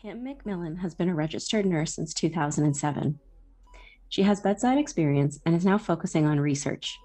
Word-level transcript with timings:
Kim 0.00 0.24
McMillan 0.24 0.78
has 0.78 0.94
been 0.94 1.10
a 1.10 1.14
registered 1.14 1.66
nurse 1.66 1.94
since 1.94 2.14
2007. 2.14 3.18
She 4.08 4.22
has 4.22 4.40
bedside 4.40 4.78
experience 4.78 5.38
and 5.44 5.54
is 5.54 5.66
now 5.66 5.76
focusing 5.76 6.24
on 6.24 6.40
research. 6.40 6.98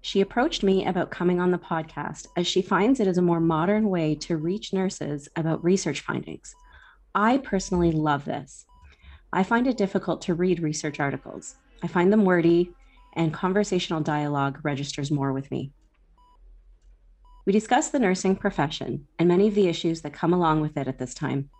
She 0.00 0.20
approached 0.20 0.64
me 0.64 0.84
about 0.84 1.12
coming 1.12 1.38
on 1.38 1.52
the 1.52 1.58
podcast 1.58 2.26
as 2.36 2.44
she 2.48 2.60
finds 2.60 2.98
it 2.98 3.06
is 3.06 3.18
a 3.18 3.22
more 3.22 3.38
modern 3.38 3.88
way 3.88 4.16
to 4.16 4.36
reach 4.36 4.72
nurses 4.72 5.28
about 5.36 5.62
research 5.62 6.00
findings. 6.00 6.56
I 7.14 7.38
personally 7.38 7.92
love 7.92 8.24
this. 8.24 8.66
I 9.32 9.44
find 9.44 9.68
it 9.68 9.76
difficult 9.76 10.20
to 10.22 10.34
read 10.34 10.58
research 10.58 10.98
articles. 10.98 11.54
I 11.84 11.86
find 11.86 12.12
them 12.12 12.24
wordy, 12.24 12.72
and 13.12 13.32
conversational 13.32 14.00
dialogue 14.00 14.58
registers 14.64 15.12
more 15.12 15.32
with 15.32 15.52
me. 15.52 15.70
We 17.46 17.52
discuss 17.52 17.90
the 17.90 18.00
nursing 18.00 18.34
profession 18.34 19.06
and 19.20 19.28
many 19.28 19.46
of 19.46 19.54
the 19.54 19.68
issues 19.68 20.00
that 20.00 20.12
come 20.12 20.32
along 20.32 20.62
with 20.62 20.76
it 20.76 20.88
at 20.88 20.98
this 20.98 21.14
time. 21.14 21.50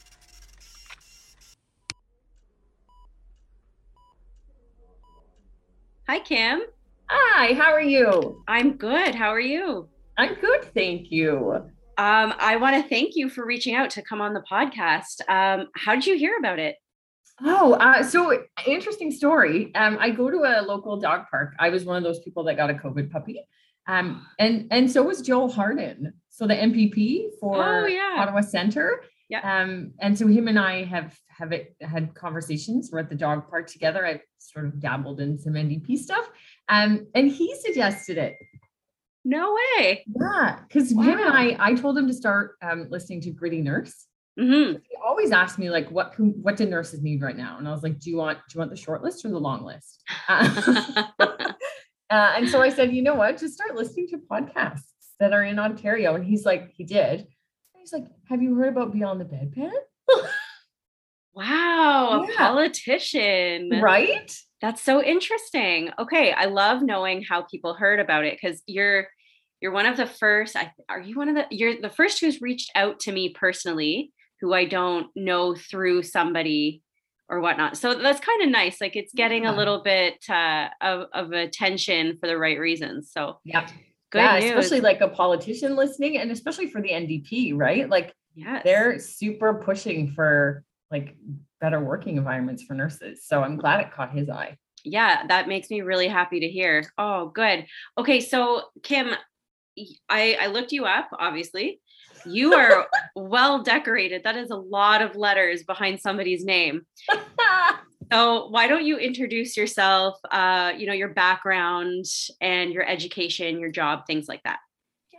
Hi, 6.07 6.19
Kim. 6.19 6.61
Hi, 7.09 7.53
how 7.53 7.73
are 7.73 7.81
you? 7.81 8.43
I'm 8.47 8.77
good. 8.77 9.13
How 9.13 9.29
are 9.29 9.39
you? 9.39 9.89
I'm 10.17 10.35
good, 10.35 10.63
thank 10.73 11.11
you. 11.11 11.53
Um, 11.99 12.33
I 12.39 12.57
want 12.57 12.81
to 12.81 12.87
thank 12.87 13.15
you 13.15 13.29
for 13.29 13.45
reaching 13.45 13.75
out 13.75 13.89
to 13.91 14.01
come 14.01 14.21
on 14.21 14.33
the 14.33 14.43
podcast. 14.49 15.21
Um, 15.29 15.67
how 15.75 15.95
did 15.95 16.05
you 16.05 16.17
hear 16.17 16.37
about 16.37 16.59
it? 16.59 16.75
Oh, 17.43 17.73
uh, 17.73 18.01
so 18.03 18.43
interesting 18.65 19.11
story. 19.11 19.73
Um, 19.75 19.97
I 19.99 20.09
go 20.09 20.29
to 20.29 20.37
a 20.37 20.61
local 20.61 20.97
dog 20.97 21.25
park. 21.29 21.53
I 21.59 21.69
was 21.69 21.85
one 21.85 21.97
of 21.97 22.03
those 22.03 22.19
people 22.19 22.43
that 22.45 22.55
got 22.57 22.69
a 22.69 22.73
COVID 22.73 23.11
puppy. 23.11 23.43
Um, 23.87 24.25
and 24.37 24.67
and 24.71 24.91
so 24.91 25.03
was 25.03 25.21
Joel 25.21 25.49
Harden, 25.49 26.13
so 26.29 26.45
the 26.45 26.55
MPP 26.55 27.29
for 27.39 27.63
Oh, 27.63 27.85
yeah. 27.85 28.15
Ottawa 28.17 28.41
Center. 28.41 29.03
Yeah. 29.29 29.39
Um, 29.61 29.93
and 30.01 30.17
so 30.17 30.27
him 30.27 30.47
and 30.47 30.59
I 30.59 30.83
have 30.83 31.17
have 31.29 31.51
it, 31.51 31.75
had 31.79 32.13
conversations. 32.15 32.89
We're 32.91 32.99
at 32.99 33.09
the 33.09 33.15
dog 33.15 33.49
park 33.49 33.67
together. 33.67 34.05
I've 34.05 34.21
sort 34.39 34.65
of 34.65 34.79
dabbled 34.79 35.19
in 35.21 35.37
some 35.37 35.53
NDP 35.53 35.97
stuff. 35.99 36.27
Um, 36.69 37.07
and 37.13 37.29
he 37.31 37.55
suggested 37.55 38.17
it. 38.17 38.35
No 39.29 39.53
way. 39.77 40.05
Yeah, 40.21 40.59
because 40.65 40.91
him 40.91 41.19
and 41.19 41.33
I, 41.33 41.57
I 41.59 41.73
told 41.73 41.97
him 41.97 42.07
to 42.07 42.13
start 42.13 42.55
um, 42.61 42.87
listening 42.89 43.19
to 43.21 43.31
Gritty 43.31 43.61
Nurse. 43.61 44.05
hmm 44.39 44.71
He 44.71 44.95
always 45.05 45.33
asked 45.33 45.59
me 45.59 45.69
like, 45.69 45.91
what 45.91 46.13
can, 46.13 46.29
what 46.41 46.55
do 46.55 46.65
nurses 46.65 47.01
need 47.01 47.21
right 47.21 47.35
now? 47.35 47.57
And 47.57 47.67
I 47.67 47.71
was 47.71 47.83
like, 47.83 47.99
do 47.99 48.09
you 48.09 48.15
want 48.15 48.37
do 48.37 48.55
you 48.55 48.59
want 48.59 48.71
the 48.71 48.77
short 48.77 49.03
list 49.03 49.25
or 49.25 49.29
the 49.29 49.37
long 49.37 49.65
list? 49.65 50.01
Uh, 50.29 51.03
uh, 52.09 52.33
and 52.37 52.47
so 52.47 52.61
I 52.61 52.69
said, 52.69 52.93
you 52.93 53.01
know 53.01 53.15
what? 53.15 53.37
Just 53.37 53.55
start 53.55 53.75
listening 53.75 54.07
to 54.11 54.17
podcasts 54.17 54.93
that 55.19 55.33
are 55.33 55.43
in 55.43 55.59
Ontario. 55.59 56.15
And 56.15 56.23
he's 56.23 56.45
like, 56.45 56.71
he 56.73 56.85
did. 56.85 57.19
And 57.19 57.27
he's 57.79 57.91
like, 57.91 58.05
have 58.29 58.41
you 58.41 58.55
heard 58.55 58.69
about 58.69 58.93
Beyond 58.93 59.19
the 59.19 59.25
Bedpan? 59.25 59.71
wow, 61.33 62.23
a 62.23 62.33
politician. 62.37 63.71
right? 63.81 64.33
That's 64.61 64.81
so 64.81 65.03
interesting. 65.03 65.91
Okay, 65.99 66.31
I 66.31 66.45
love 66.45 66.81
knowing 66.81 67.23
how 67.23 67.41
people 67.43 67.73
heard 67.73 67.99
about 67.99 68.23
it 68.23 68.39
because 68.41 68.63
you're 68.67 69.07
you're 69.61 69.71
one 69.71 69.85
of 69.85 69.97
the 69.97 70.05
first. 70.07 70.55
I 70.55 70.71
are 70.89 70.99
you 70.99 71.15
one 71.15 71.29
of 71.29 71.35
the 71.35 71.45
you're 71.49 71.81
the 71.81 71.89
first 71.89 72.19
who's 72.19 72.41
reached 72.41 72.71
out 72.75 72.99
to 73.01 73.11
me 73.11 73.29
personally, 73.29 74.11
who 74.41 74.53
I 74.53 74.65
don't 74.65 75.07
know 75.15 75.55
through 75.55 76.03
somebody 76.03 76.81
or 77.29 77.41
whatnot. 77.41 77.75
So 77.77 77.93
that's 77.95 78.19
kind 78.19 78.41
of 78.43 78.49
nice. 78.49 78.79
Like 78.79 78.95
it's 78.95 79.13
getting 79.13 79.45
a 79.45 79.55
little 79.55 79.81
bit 79.83 80.23
uh, 80.29 80.69
of 80.81 81.07
of 81.13 81.31
attention 81.33 82.17
for 82.17 82.27
the 82.27 82.37
right 82.37 82.59
reasons. 82.59 83.11
So 83.11 83.39
Yeah. 83.43 83.67
good 84.11 84.19
yeah, 84.19 84.39
news. 84.39 84.49
especially 84.51 84.81
like 84.81 85.01
a 85.01 85.09
politician 85.09 85.75
listening, 85.75 86.17
and 86.17 86.31
especially 86.31 86.69
for 86.69 86.81
the 86.81 86.89
NDP, 86.89 87.53
right? 87.57 87.89
Like 87.89 88.13
yes. 88.35 88.61
they're 88.63 88.99
super 88.99 89.55
pushing 89.55 90.11
for 90.11 90.63
like 90.91 91.17
better 91.59 91.79
working 91.81 92.15
environments 92.17 92.63
for 92.63 92.75
nurses. 92.75 93.25
So 93.25 93.43
I'm 93.43 93.57
glad 93.57 93.81
it 93.81 93.91
caught 93.91 94.11
his 94.15 94.29
eye. 94.29 94.57
yeah 94.85 95.25
that 95.27 95.47
makes 95.49 95.69
me 95.69 95.81
really 95.81 96.07
happy 96.07 96.39
to 96.39 96.47
hear 96.47 96.83
oh 96.97 97.27
good 97.33 97.65
okay 97.97 98.21
so 98.21 98.61
kim 98.83 99.07
i 100.09 100.37
i 100.39 100.47
looked 100.47 100.71
you 100.71 100.85
up 100.85 101.09
obviously 101.19 101.79
you 102.25 102.53
are 102.53 102.87
well 103.15 103.63
decorated 103.63 104.23
that 104.23 104.35
is 104.37 104.49
a 104.49 104.55
lot 104.55 105.01
of 105.01 105.15
letters 105.15 105.63
behind 105.63 105.99
somebody's 105.99 106.43
name 106.43 106.81
so 108.11 108.47
why 108.49 108.67
don't 108.67 108.85
you 108.85 108.97
introduce 108.97 109.57
yourself 109.57 110.15
uh 110.31 110.71
you 110.77 110.87
know 110.87 110.93
your 110.93 111.09
background 111.09 112.05
and 112.41 112.73
your 112.73 112.87
education 112.87 113.59
your 113.59 113.71
job 113.71 114.05
things 114.07 114.27
like 114.27 114.43
that 114.43 114.59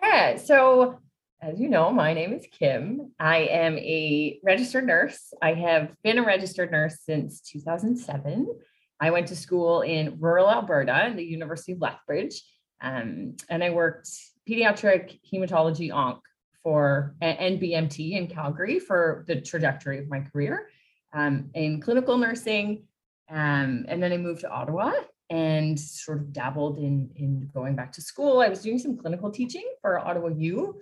Yeah. 0.03 0.37
So, 0.37 0.99
as 1.41 1.61
you 1.61 1.69
know, 1.69 1.91
my 1.91 2.15
name 2.15 2.33
is 2.33 2.47
Kim. 2.51 3.13
I 3.19 3.39
am 3.39 3.79
a 3.79 4.39
registered 4.43 4.87
nurse. 4.87 5.33
I 5.43 5.55
have 5.55 5.93
been 6.03 6.19
a 6.19 6.25
registered 6.25 6.71
nurse 6.71 6.99
since 7.05 7.41
2007. 7.41 8.47
I 9.01 9.11
went 9.11 9.29
to 9.29 9.37
school 9.37 9.83
in 9.83 10.19
rural 10.19 10.51
Alberta 10.51 11.13
the 11.15 11.25
University 11.25 11.73
of 11.73 11.81
Lethbridge, 11.81 12.43
um, 12.81 13.37
and 13.49 13.63
I 13.63 13.71
worked 13.71 14.11
pediatric 14.49 15.21
hematology 15.31 15.93
onc 15.93 16.21
for 16.63 17.15
and 17.21 17.61
BMT 17.61 18.13
in 18.13 18.27
Calgary 18.27 18.79
for 18.79 19.25
the 19.29 19.41
trajectory 19.41 19.99
of 19.99 20.09
my 20.09 20.21
career 20.21 20.69
um, 21.13 21.51
in 21.55 21.81
clinical 21.81 22.17
nursing. 22.17 22.85
Um, 23.31 23.85
and 23.89 24.03
then 24.03 24.13
I 24.13 24.17
moved 24.17 24.41
to 24.41 24.51
Ottawa 24.51 24.93
and 25.31 25.79
sort 25.79 26.19
of 26.19 26.33
dabbled 26.33 26.79
in 26.79 27.11
in 27.17 27.51
going 27.53 27.77
back 27.77 27.93
to 27.93 28.01
school. 28.01 28.41
I 28.41 28.49
was 28.49 28.63
doing 28.63 28.79
some 28.79 28.97
clinical 28.97 29.31
teaching 29.31 29.67
for 29.83 29.99
Ottawa 29.99 30.29
U, 30.29 30.81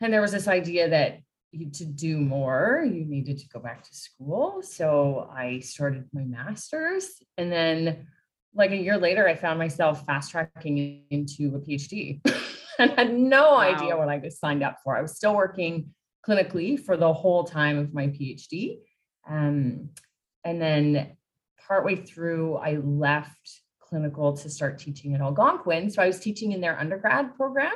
and 0.00 0.12
there 0.12 0.20
was 0.20 0.32
this 0.32 0.48
idea 0.48 0.88
that 0.90 1.20
you, 1.52 1.70
to 1.70 1.84
do 1.84 2.18
more, 2.18 2.84
you 2.84 3.04
needed 3.04 3.38
to 3.38 3.48
go 3.48 3.60
back 3.60 3.82
to 3.84 3.94
school. 3.94 4.60
So 4.62 5.30
I 5.32 5.60
started 5.60 6.08
my 6.12 6.24
master's, 6.24 7.22
and 7.36 7.50
then 7.50 8.08
like 8.54 8.70
a 8.70 8.76
year 8.76 8.98
later, 8.98 9.28
I 9.28 9.34
found 9.34 9.58
myself 9.58 10.04
fast 10.04 10.30
tracking 10.30 11.04
into 11.10 11.54
a 11.54 11.60
PhD, 11.60 12.20
and 12.78 12.90
had 12.92 13.14
no 13.14 13.56
idea 13.56 13.96
what 13.96 14.08
I 14.08 14.18
was 14.18 14.38
signed 14.38 14.62
up 14.62 14.78
for. 14.82 14.96
I 14.96 15.02
was 15.02 15.16
still 15.16 15.34
working 15.34 15.90
clinically 16.26 16.82
for 16.82 16.96
the 16.96 17.12
whole 17.12 17.44
time 17.44 17.78
of 17.78 17.94
my 17.94 18.08
PhD, 18.08 18.78
um, 19.28 19.90
and 20.44 20.60
then 20.60 21.16
partway 21.66 21.96
through, 21.96 22.56
I 22.56 22.76
left 22.76 23.60
clinical 23.80 24.36
to 24.36 24.50
start 24.50 24.78
teaching 24.78 25.14
at 25.14 25.20
Algonquin. 25.20 25.90
So 25.90 26.02
I 26.02 26.06
was 26.06 26.20
teaching 26.20 26.52
in 26.52 26.60
their 26.60 26.78
undergrad 26.78 27.36
program 27.36 27.74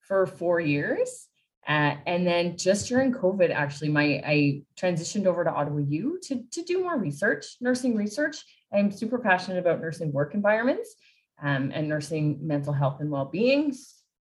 for 0.00 0.26
four 0.26 0.60
years. 0.60 1.28
Uh, 1.66 1.96
and 2.06 2.24
then 2.26 2.56
just 2.56 2.88
during 2.88 3.12
COVID, 3.12 3.50
actually, 3.50 3.88
my 3.88 4.22
I 4.24 4.62
transitioned 4.80 5.26
over 5.26 5.42
to 5.42 5.50
Ottawa 5.50 5.80
U 5.88 6.18
to, 6.22 6.42
to 6.52 6.62
do 6.62 6.82
more 6.82 6.96
research, 6.96 7.56
nursing 7.60 7.96
research. 7.96 8.36
I'm 8.72 8.92
super 8.92 9.18
passionate 9.18 9.58
about 9.58 9.80
nursing 9.80 10.12
work 10.12 10.34
environments 10.34 10.94
um, 11.42 11.72
and 11.74 11.88
nursing 11.88 12.38
mental 12.40 12.72
health 12.72 13.00
and 13.00 13.10
well-being. 13.10 13.74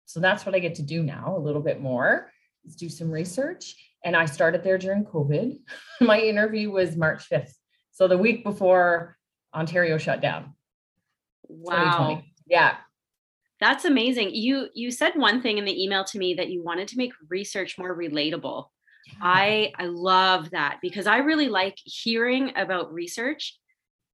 So 0.04 0.20
that's 0.20 0.44
what 0.44 0.54
I 0.54 0.58
get 0.58 0.74
to 0.76 0.82
do 0.82 1.02
now 1.02 1.34
a 1.36 1.40
little 1.40 1.62
bit 1.62 1.80
more 1.80 2.30
is 2.66 2.76
do 2.76 2.88
some 2.88 3.10
research. 3.10 3.76
And 4.04 4.14
I 4.14 4.26
started 4.26 4.62
there 4.62 4.78
during 4.78 5.04
COVID. 5.04 5.58
my 6.00 6.20
interview 6.20 6.70
was 6.70 6.96
March 6.96 7.28
5th. 7.30 7.54
So 7.92 8.08
the 8.08 8.18
week 8.18 8.44
before 8.44 9.16
Ontario 9.54 9.96
shut 9.96 10.20
down. 10.20 10.54
wow 11.48 12.22
Yeah. 12.46 12.76
That's 13.62 13.84
amazing 13.84 14.30
you 14.34 14.68
you 14.74 14.90
said 14.90 15.12
one 15.14 15.40
thing 15.40 15.56
in 15.58 15.64
the 15.64 15.82
email 15.82 16.04
to 16.04 16.18
me 16.18 16.34
that 16.34 16.48
you 16.50 16.62
wanted 16.62 16.88
to 16.88 16.96
make 16.98 17.12
research 17.28 17.78
more 17.78 17.96
relatable 17.96 18.66
I 19.20 19.72
I 19.78 19.86
love 19.86 20.50
that 20.50 20.78
because 20.80 21.06
I 21.06 21.18
really 21.18 21.48
like 21.48 21.76
hearing 21.84 22.52
about 22.56 22.92
research, 22.92 23.58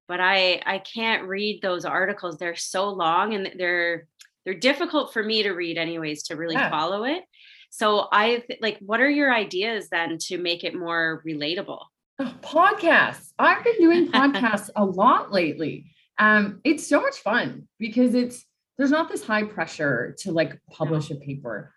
but 0.09 0.19
I 0.19 0.63
I 0.65 0.79
can't 0.79 1.29
read 1.29 1.61
those 1.63 1.85
articles. 1.85 2.39
They're 2.39 2.57
so 2.57 2.89
long 2.91 3.35
and 3.35 3.53
they're 3.59 4.07
they're 4.45 4.55
difficult 4.55 5.13
for 5.13 5.23
me 5.23 5.43
to 5.43 5.53
read 5.53 5.77
anyways 5.77 6.23
to 6.25 6.37
really 6.37 6.55
Yeah. 6.55 6.71
follow 6.71 7.05
it. 7.05 7.23
So 7.71 8.09
I 8.13 8.43
like, 8.63 8.79
what 8.81 9.01
are 9.01 9.11
your 9.11 9.33
ideas 9.33 9.89
then 9.91 10.17
to 10.29 10.39
make 10.39 10.65
it 10.65 10.75
more 10.75 11.23
relatable? 11.27 11.83
Oh, 12.19 12.35
podcasts. 12.41 13.33
I've 13.39 13.63
been 13.63 13.77
doing 13.79 14.11
podcasts 14.13 14.71
a 14.75 14.85
lot 14.85 15.31
lately. 15.33 15.85
Um, 16.19 16.61
it's 16.65 16.87
so 16.87 17.01
much 17.01 17.19
fun 17.19 17.69
because 17.79 18.15
it's 18.15 18.45
there's 18.79 18.91
not 18.91 19.11
this 19.11 19.25
high 19.25 19.43
pressure 19.43 20.15
to 20.21 20.33
like 20.33 20.59
publish 20.71 21.11
a 21.11 21.17
paper. 21.17 21.75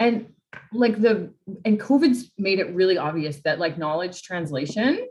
And 0.00 0.28
like 0.72 1.00
the 1.00 1.32
and 1.64 1.80
COVID's 1.80 2.30
made 2.38 2.60
it 2.60 2.74
really 2.74 2.96
obvious 2.96 3.40
that 3.44 3.58
like 3.58 3.76
knowledge 3.76 4.22
translation, 4.22 5.06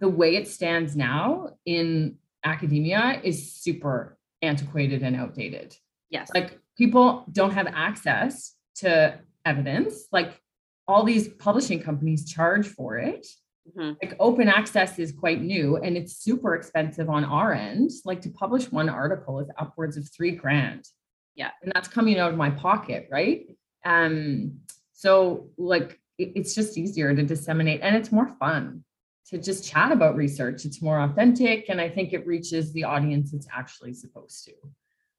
the 0.00 0.08
way 0.08 0.34
it 0.36 0.48
stands 0.48 0.96
now 0.96 1.50
in 1.64 2.16
academia 2.44 3.20
is 3.22 3.52
super 3.52 4.18
antiquated 4.42 5.02
and 5.02 5.16
outdated. 5.16 5.76
Yes. 6.10 6.30
Like 6.34 6.58
people 6.76 7.24
don't 7.30 7.52
have 7.52 7.68
access 7.68 8.54
to 8.76 9.18
evidence. 9.44 10.06
Like 10.12 10.40
all 10.88 11.04
these 11.04 11.28
publishing 11.28 11.80
companies 11.80 12.30
charge 12.30 12.66
for 12.66 12.98
it. 12.98 13.26
Mm-hmm. 13.68 13.92
Like 14.02 14.16
open 14.20 14.48
access 14.48 14.98
is 14.98 15.12
quite 15.12 15.42
new 15.42 15.76
and 15.76 15.96
it's 15.96 16.16
super 16.16 16.54
expensive 16.54 17.08
on 17.08 17.24
our 17.24 17.52
end. 17.52 17.90
Like 18.04 18.20
to 18.22 18.30
publish 18.30 18.70
one 18.70 18.88
article 18.88 19.40
is 19.40 19.48
upwards 19.58 19.96
of 19.96 20.08
three 20.10 20.32
grand. 20.32 20.86
Yeah. 21.34 21.50
And 21.62 21.72
that's 21.74 21.88
coming 21.88 22.18
out 22.18 22.30
of 22.30 22.36
my 22.36 22.50
pocket, 22.50 23.08
right? 23.10 23.46
Um, 23.84 24.60
so 24.92 25.48
like 25.58 26.00
it, 26.18 26.32
it's 26.34 26.54
just 26.54 26.78
easier 26.78 27.14
to 27.14 27.22
disseminate 27.22 27.80
and 27.82 27.94
it's 27.96 28.12
more 28.12 28.28
fun 28.38 28.84
to 29.28 29.38
just 29.38 29.68
chat 29.68 29.92
about 29.92 30.16
research. 30.16 30.64
It's 30.64 30.80
more 30.80 31.00
authentic 31.00 31.68
and 31.68 31.80
I 31.80 31.88
think 31.88 32.12
it 32.12 32.26
reaches 32.26 32.72
the 32.72 32.84
audience 32.84 33.32
it's 33.32 33.48
actually 33.52 33.94
supposed 33.94 34.44
to. 34.44 34.52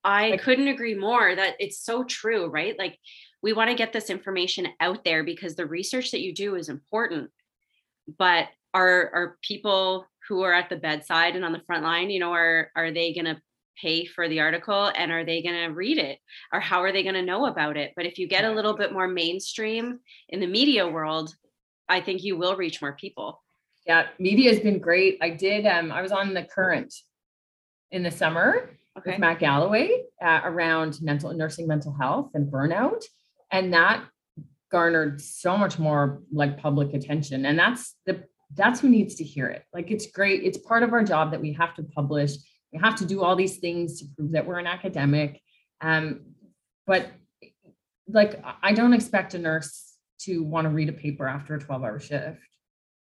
I 0.03 0.29
like, 0.29 0.41
couldn't 0.41 0.69
agree 0.69 0.95
more 0.95 1.35
that 1.35 1.55
it's 1.59 1.79
so 1.79 2.03
true, 2.03 2.47
right? 2.47 2.77
Like 2.79 2.97
we 3.41 3.53
want 3.53 3.69
to 3.69 3.75
get 3.75 3.93
this 3.93 4.09
information 4.09 4.67
out 4.79 5.03
there 5.03 5.23
because 5.23 5.55
the 5.55 5.65
research 5.65 6.11
that 6.11 6.21
you 6.21 6.33
do 6.33 6.55
is 6.55 6.69
important. 6.69 7.29
But 8.17 8.47
are 8.73 9.09
are 9.13 9.37
people 9.41 10.05
who 10.27 10.41
are 10.43 10.53
at 10.53 10.69
the 10.69 10.75
bedside 10.75 11.35
and 11.35 11.45
on 11.45 11.53
the 11.53 11.61
front 11.65 11.83
line, 11.83 12.09
you 12.09 12.19
know, 12.19 12.33
are 12.33 12.71
are 12.75 12.91
they 12.91 13.13
going 13.13 13.25
to 13.25 13.41
pay 13.81 14.05
for 14.05 14.27
the 14.27 14.39
article 14.39 14.91
and 14.95 15.11
are 15.11 15.23
they 15.23 15.41
going 15.41 15.55
to 15.55 15.73
read 15.73 15.99
it 15.99 16.17
or 16.51 16.59
how 16.59 16.81
are 16.81 16.91
they 16.91 17.03
going 17.03 17.15
to 17.15 17.21
know 17.21 17.45
about 17.45 17.77
it? 17.77 17.93
But 17.95 18.05
if 18.05 18.17
you 18.17 18.27
get 18.27 18.43
a 18.43 18.51
little 18.51 18.75
bit 18.75 18.91
more 18.91 19.07
mainstream 19.07 19.99
in 20.29 20.39
the 20.39 20.47
media 20.47 20.87
world, 20.87 21.33
I 21.87 22.01
think 22.01 22.23
you 22.23 22.37
will 22.37 22.55
reach 22.55 22.81
more 22.81 22.93
people. 22.93 23.43
Yeah, 23.85 24.07
media 24.19 24.49
has 24.51 24.59
been 24.59 24.79
great. 24.79 25.17
I 25.21 25.29
did 25.29 25.65
um 25.65 25.91
I 25.91 26.01
was 26.01 26.11
on 26.11 26.33
the 26.33 26.43
current 26.43 26.93
in 27.91 28.03
the 28.03 28.11
summer 28.11 28.69
okay. 28.97 29.11
with 29.11 29.19
Matt 29.19 29.39
Galloway 29.39 30.03
uh, 30.21 30.41
around 30.43 31.01
mental 31.01 31.31
nursing 31.33 31.67
mental 31.67 31.93
health 31.93 32.31
and 32.33 32.51
burnout. 32.51 33.03
And 33.51 33.73
that 33.73 34.03
garnered 34.71 35.21
so 35.21 35.57
much 35.57 35.79
more 35.79 36.21
like 36.31 36.57
public 36.57 36.93
attention. 36.93 37.45
And 37.45 37.57
that's 37.57 37.95
the 38.05 38.23
that's 38.55 38.79
who 38.79 38.89
needs 38.89 39.15
to 39.15 39.23
hear 39.23 39.47
it. 39.47 39.63
Like 39.73 39.91
it's 39.91 40.07
great. 40.07 40.43
It's 40.43 40.57
part 40.57 40.83
of 40.83 40.93
our 40.93 41.03
job 41.03 41.31
that 41.31 41.41
we 41.41 41.53
have 41.53 41.75
to 41.75 41.83
publish. 41.83 42.31
We 42.71 42.79
have 42.79 42.95
to 42.97 43.05
do 43.05 43.23
all 43.23 43.35
these 43.35 43.57
things 43.57 43.99
to 43.99 44.05
prove 44.15 44.31
that 44.31 44.45
we're 44.45 44.59
an 44.59 44.67
academic. 44.67 45.41
Um, 45.81 46.21
but 46.85 47.11
like 48.07 48.41
I 48.63 48.73
don't 48.73 48.93
expect 48.93 49.33
a 49.33 49.39
nurse 49.39 49.95
to 50.19 50.43
want 50.43 50.65
to 50.65 50.69
read 50.69 50.89
a 50.89 50.93
paper 50.93 51.27
after 51.27 51.55
a 51.55 51.59
12 51.59 51.83
hour 51.83 51.99
shift. 51.99 52.39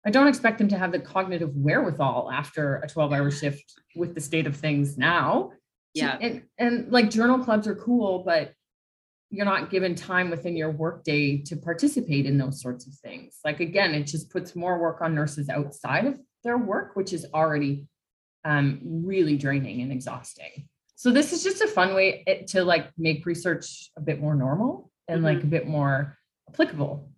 I 0.05 0.11
don't 0.11 0.27
expect 0.27 0.57
them 0.57 0.69
to 0.69 0.77
have 0.77 0.91
the 0.91 0.99
cognitive 0.99 1.55
wherewithal 1.55 2.31
after 2.31 2.77
a 2.77 2.87
12 2.87 3.13
hour 3.13 3.31
shift 3.31 3.73
with 3.95 4.15
the 4.15 4.21
state 4.21 4.47
of 4.47 4.55
things 4.55 4.97
now. 4.97 5.51
Yeah. 5.93 6.17
And, 6.19 6.43
and 6.57 6.91
like 6.91 7.09
journal 7.09 7.43
clubs 7.43 7.67
are 7.67 7.75
cool, 7.75 8.23
but 8.23 8.53
you're 9.31 9.45
not 9.45 9.69
given 9.69 9.93
time 9.93 10.29
within 10.29 10.57
your 10.57 10.71
workday 10.71 11.37
to 11.37 11.55
participate 11.55 12.25
in 12.25 12.37
those 12.37 12.61
sorts 12.61 12.87
of 12.87 12.93
things. 12.95 13.37
Like 13.45 13.59
again, 13.59 13.93
it 13.93 14.03
just 14.03 14.31
puts 14.31 14.55
more 14.55 14.79
work 14.79 15.01
on 15.01 15.13
nurses 15.13 15.49
outside 15.49 16.05
of 16.05 16.19
their 16.43 16.57
work, 16.57 16.95
which 16.95 17.13
is 17.13 17.27
already 17.33 17.85
um, 18.43 18.79
really 18.83 19.37
draining 19.37 19.81
and 19.81 19.91
exhausting. 19.91 20.67
So 20.95 21.11
this 21.11 21.31
is 21.31 21.43
just 21.43 21.61
a 21.61 21.67
fun 21.67 21.93
way 21.93 22.23
eh, 22.27 22.41
to 22.47 22.63
like 22.63 22.89
make 22.97 23.25
research 23.25 23.91
a 23.95 24.01
bit 24.01 24.19
more 24.19 24.35
normal 24.35 24.91
and 25.07 25.17
mm-hmm. 25.17 25.25
like 25.25 25.43
a 25.43 25.47
bit 25.47 25.67
more 25.67 26.17
applicable. 26.49 27.09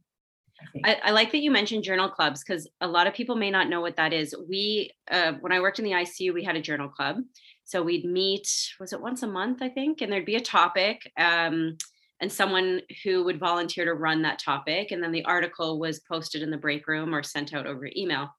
I, 0.84 0.98
I, 1.06 1.12
like 1.12 1.32
that 1.32 1.40
you 1.40 1.50
mentioned 1.50 1.84
journal 1.84 2.08
clubs 2.08 2.44
because 2.44 2.70
a 2.82 2.88
lot 2.88 3.08
of 3.08 3.14
people 3.14 3.36
may 3.36 3.50
not 3.50 3.68
know 3.68 3.82
what 3.82 3.96
that 3.96 4.14
is. 4.14 4.36
We, 4.48 4.92
uh, 5.10 5.34
when 5.42 5.52
I 5.52 5.60
worked 5.60 5.80
in 5.80 5.86
the 5.86 5.92
ICU, 5.92 6.34
we 6.34 6.44
had 6.44 6.56
a 6.56 6.62
journal 6.62 6.88
club. 6.88 7.18
So 7.64 7.82
we'd 7.82 8.06
meet, 8.06 8.48
was 8.80 8.94
it 8.94 9.02
once 9.02 9.24
a 9.24 9.28
month, 9.28 9.62
I 9.62 9.70
think? 9.70 10.02
And 10.02 10.12
there'd 10.12 10.26
be 10.26 10.36
a 10.36 10.42
topic. 10.42 11.12
Um, 11.18 11.78
and 12.22 12.32
someone 12.32 12.82
who 13.04 13.24
would 13.24 13.40
volunteer 13.40 13.84
to 13.86 13.94
run 13.94 14.22
that 14.22 14.40
topic. 14.40 14.92
And 14.92 15.04
then 15.04 15.12
the 15.12 15.26
article 15.26 15.80
was 15.80 16.00
posted 16.02 16.44
in 16.44 16.52
the 16.52 16.58
break 16.58 16.88
room 16.88 17.14
or 17.14 17.24
sent 17.24 17.54
out 17.54 17.66
over 17.66 17.90
email. 17.98 18.30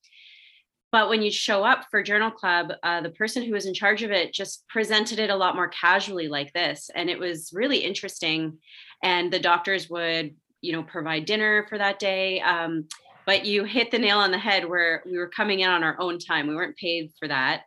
But 0.92 1.08
when 1.08 1.22
you 1.22 1.30
show 1.30 1.64
up 1.64 1.86
for 1.90 2.02
Journal 2.02 2.30
Club, 2.30 2.72
uh, 2.82 3.00
the 3.00 3.10
person 3.10 3.42
who 3.42 3.52
was 3.52 3.66
in 3.66 3.74
charge 3.74 4.02
of 4.02 4.10
it 4.10 4.32
just 4.32 4.68
presented 4.68 5.18
it 5.18 5.30
a 5.30 5.36
lot 5.36 5.56
more 5.56 5.68
casually, 5.68 6.28
like 6.28 6.52
this. 6.52 6.90
And 6.94 7.10
it 7.10 7.18
was 7.18 7.50
really 7.54 7.78
interesting. 7.78 8.58
And 9.02 9.32
the 9.32 9.40
doctors 9.40 9.88
would, 9.90 10.34
you 10.60 10.72
know, 10.72 10.82
provide 10.82 11.24
dinner 11.24 11.66
for 11.68 11.78
that 11.78 11.98
day. 11.98 12.40
Um, 12.40 12.88
but 13.24 13.46
you 13.46 13.64
hit 13.64 13.90
the 13.90 13.98
nail 13.98 14.18
on 14.18 14.32
the 14.32 14.38
head 14.38 14.68
where 14.68 15.02
we 15.06 15.16
were 15.16 15.28
coming 15.28 15.60
in 15.60 15.70
on 15.70 15.82
our 15.82 15.96
own 15.98 16.18
time. 16.18 16.46
We 16.46 16.54
weren't 16.54 16.76
paid 16.76 17.10
for 17.18 17.26
that. 17.28 17.62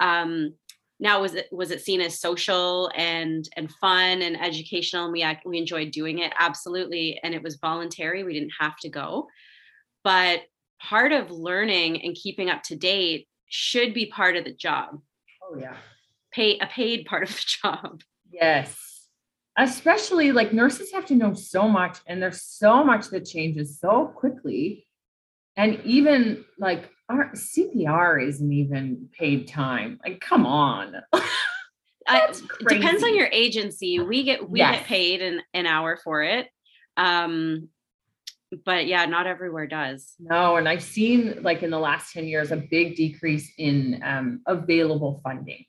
Um, 0.00 0.54
now 1.00 1.20
was 1.20 1.34
it 1.34 1.48
was 1.50 1.70
it 1.70 1.80
seen 1.80 2.00
as 2.00 2.20
social 2.20 2.90
and 2.94 3.48
and 3.56 3.70
fun 3.72 4.22
and 4.22 4.40
educational? 4.40 5.04
And 5.04 5.12
we 5.12 5.26
we 5.44 5.58
enjoyed 5.58 5.90
doing 5.90 6.20
it 6.20 6.32
absolutely 6.38 7.18
and 7.22 7.34
it 7.34 7.42
was 7.42 7.56
voluntary 7.56 8.22
we 8.22 8.34
didn't 8.34 8.52
have 8.58 8.76
to 8.78 8.88
go. 8.88 9.28
But 10.02 10.42
part 10.80 11.12
of 11.12 11.30
learning 11.30 12.02
and 12.02 12.14
keeping 12.14 12.50
up 12.50 12.62
to 12.64 12.76
date 12.76 13.28
should 13.48 13.94
be 13.94 14.06
part 14.06 14.36
of 14.36 14.44
the 14.44 14.52
job. 14.52 15.00
Oh 15.42 15.56
yeah. 15.58 15.76
Pay 16.32 16.58
a 16.58 16.66
paid 16.66 17.06
part 17.06 17.24
of 17.24 17.34
the 17.34 17.44
job. 17.62 18.02
Yes. 18.30 18.76
Especially 19.56 20.32
like 20.32 20.52
nurses 20.52 20.92
have 20.92 21.06
to 21.06 21.14
know 21.14 21.34
so 21.34 21.68
much 21.68 21.98
and 22.06 22.22
there's 22.22 22.42
so 22.42 22.82
much 22.82 23.08
that 23.10 23.24
changes 23.24 23.78
so 23.78 24.06
quickly. 24.06 24.86
And 25.56 25.80
even 25.84 26.44
like 26.58 26.90
our 27.08 27.32
CPR 27.34 28.26
isn't 28.26 28.52
even 28.52 29.08
paid 29.18 29.48
time. 29.48 29.98
Like, 30.04 30.20
come 30.20 30.46
on. 30.46 30.96
uh, 31.12 32.34
depends 32.68 33.02
on 33.02 33.14
your 33.14 33.28
agency. 33.30 34.00
We 34.00 34.22
get 34.22 34.48
we 34.48 34.60
yes. 34.60 34.78
get 34.78 34.86
paid 34.86 35.22
an, 35.22 35.42
an 35.52 35.66
hour 35.66 35.98
for 36.02 36.22
it. 36.22 36.48
Um, 36.96 37.68
but 38.64 38.86
yeah, 38.86 39.04
not 39.06 39.26
everywhere 39.26 39.66
does. 39.66 40.14
No, 40.18 40.56
and 40.56 40.68
I've 40.68 40.82
seen 40.82 41.42
like 41.42 41.62
in 41.62 41.70
the 41.70 41.78
last 41.78 42.12
10 42.12 42.26
years 42.26 42.52
a 42.52 42.56
big 42.56 42.96
decrease 42.96 43.52
in 43.58 44.00
um, 44.04 44.42
available 44.46 45.20
funding. 45.24 45.64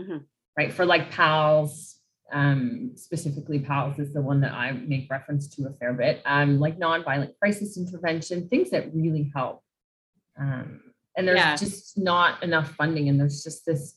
Mm-hmm. 0.00 0.18
Right. 0.58 0.72
For 0.72 0.84
like 0.84 1.10
PALS, 1.10 1.96
um, 2.32 2.92
specifically 2.96 3.60
PALS 3.60 3.98
is 3.98 4.12
the 4.12 4.20
one 4.20 4.40
that 4.40 4.52
I 4.52 4.72
make 4.72 5.08
reference 5.10 5.48
to 5.56 5.66
a 5.66 5.72
fair 5.78 5.92
bit. 5.92 6.22
Um, 6.24 6.58
like 6.58 6.78
nonviolent 6.78 7.38
crisis 7.40 7.76
intervention, 7.76 8.48
things 8.48 8.70
that 8.70 8.92
really 8.94 9.30
help 9.34 9.63
um, 10.38 10.80
and 11.16 11.28
there's 11.28 11.38
yeah. 11.38 11.56
just 11.56 11.96
not 11.96 12.42
enough 12.42 12.74
funding. 12.74 13.08
And 13.08 13.18
there's 13.18 13.42
just 13.42 13.64
this 13.64 13.94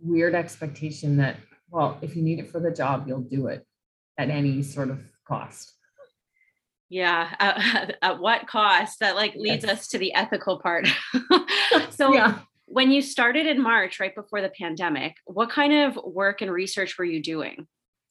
weird 0.00 0.34
expectation 0.34 1.16
that, 1.18 1.36
well, 1.70 1.98
if 2.00 2.16
you 2.16 2.22
need 2.22 2.38
it 2.38 2.50
for 2.50 2.60
the 2.60 2.70
job, 2.70 3.04
you'll 3.06 3.20
do 3.20 3.48
it 3.48 3.66
at 4.18 4.30
any 4.30 4.62
sort 4.62 4.90
of 4.90 5.00
cost. 5.26 5.72
Yeah. 6.88 7.30
Uh, 7.40 7.86
at 8.02 8.20
what 8.20 8.46
cost? 8.46 9.00
That 9.00 9.16
like 9.16 9.34
leads 9.34 9.64
yes. 9.64 9.80
us 9.80 9.88
to 9.88 9.98
the 9.98 10.14
ethical 10.14 10.60
part. 10.60 10.86
so, 11.90 12.14
yeah. 12.14 12.38
when 12.66 12.90
you 12.90 13.02
started 13.02 13.46
in 13.46 13.60
March, 13.60 14.00
right 14.00 14.14
before 14.14 14.40
the 14.40 14.48
pandemic, 14.48 15.16
what 15.26 15.50
kind 15.50 15.72
of 15.72 15.98
work 16.04 16.40
and 16.40 16.50
research 16.50 16.96
were 16.98 17.04
you 17.04 17.22
doing? 17.22 17.66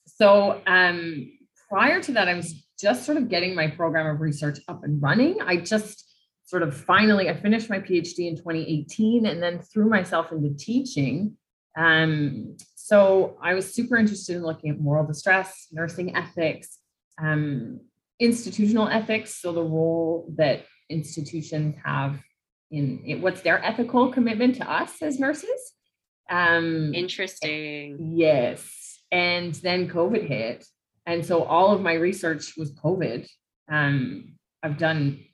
So, 0.06 0.62
um, 0.68 1.32
prior 1.70 2.01
to 2.01 2.12
that, 2.12 2.27
I 2.27 2.34
was 2.34 2.65
just 2.80 3.06
sort 3.06 3.18
of 3.18 3.30
getting 3.30 3.56
my 3.56 3.68
program 3.68 4.08
of 4.13 4.22
research 4.22 4.60
up 4.68 4.84
and 4.84 5.01
running. 5.01 5.42
I 5.42 5.58
just 5.58 6.12
sort 6.53 6.62
of 6.62 6.77
finally, 6.77 7.31
I 7.31 7.33
finished 7.33 7.67
my 7.67 7.79
PhD 7.79 8.27
in 8.27 8.36
2018 8.36 9.25
and 9.25 9.41
then 9.41 9.57
threw 9.57 9.89
myself 9.89 10.31
into 10.31 10.53
teaching. 10.53 11.36
Um, 11.75 12.57
so 12.75 13.39
I 13.41 13.55
was 13.55 13.74
super 13.74 13.98
interested 13.98 14.36
in 14.36 14.43
looking 14.43 14.69
at 14.69 14.79
moral 14.79 15.03
distress, 15.03 15.65
nursing 15.72 16.15
ethics, 16.15 16.77
um, 17.19 17.79
institutional 18.19 18.88
ethics. 18.88 19.41
So 19.41 19.51
the 19.51 19.63
role 19.63 20.31
that 20.38 20.65
institutions 20.91 21.74
have 21.83 22.22
in 22.69 23.01
it, 23.03 23.19
what's 23.19 23.41
their 23.41 23.65
ethical 23.65 24.12
commitment 24.12 24.53
to 24.57 24.72
us 24.72 25.01
as 25.01 25.19
nurses. 25.19 25.74
Um, 26.29 26.93
Interesting. 26.93 27.98
Yes. 28.15 29.00
And 29.12 29.55
then 29.55 29.89
COVID 29.89 30.27
hit. 30.27 30.67
And 31.07 31.25
so 31.25 31.41
all 31.45 31.74
of 31.74 31.81
my 31.81 31.93
research 31.93 32.53
was 32.55 32.74
COVID. 32.74 33.27
Um, 33.72 34.36
I've 34.62 34.77
done 34.77 35.25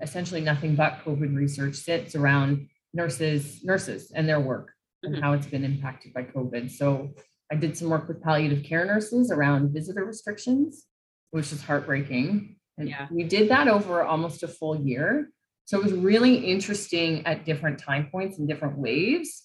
essentially 0.00 0.40
nothing 0.40 0.76
but 0.76 1.00
COVID 1.04 1.34
research 1.34 1.76
sits 1.76 2.14
around 2.14 2.68
nurses, 2.94 3.64
nurses 3.64 4.12
and 4.14 4.28
their 4.28 4.40
work 4.40 4.72
and 5.02 5.14
mm-hmm. 5.14 5.22
how 5.22 5.32
it's 5.32 5.46
been 5.46 5.64
impacted 5.64 6.12
by 6.12 6.22
COVID. 6.22 6.70
So 6.70 7.10
I 7.50 7.56
did 7.56 7.76
some 7.76 7.88
work 7.88 8.08
with 8.08 8.22
palliative 8.22 8.64
care 8.64 8.84
nurses 8.84 9.30
around 9.30 9.72
visitor 9.72 10.04
restrictions, 10.04 10.84
which 11.30 11.52
is 11.52 11.62
heartbreaking. 11.62 12.56
And 12.78 12.88
Yeah. 12.88 13.08
we 13.10 13.24
did 13.24 13.50
that 13.50 13.68
over 13.68 14.02
almost 14.02 14.42
a 14.42 14.48
full 14.48 14.80
year. 14.80 15.30
So 15.64 15.78
it 15.78 15.84
was 15.84 15.92
really 15.92 16.36
interesting 16.36 17.26
at 17.26 17.44
different 17.44 17.78
time 17.78 18.08
points 18.10 18.38
and 18.38 18.48
different 18.48 18.78
waves 18.78 19.44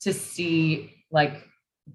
to 0.00 0.12
see 0.12 1.04
like 1.10 1.46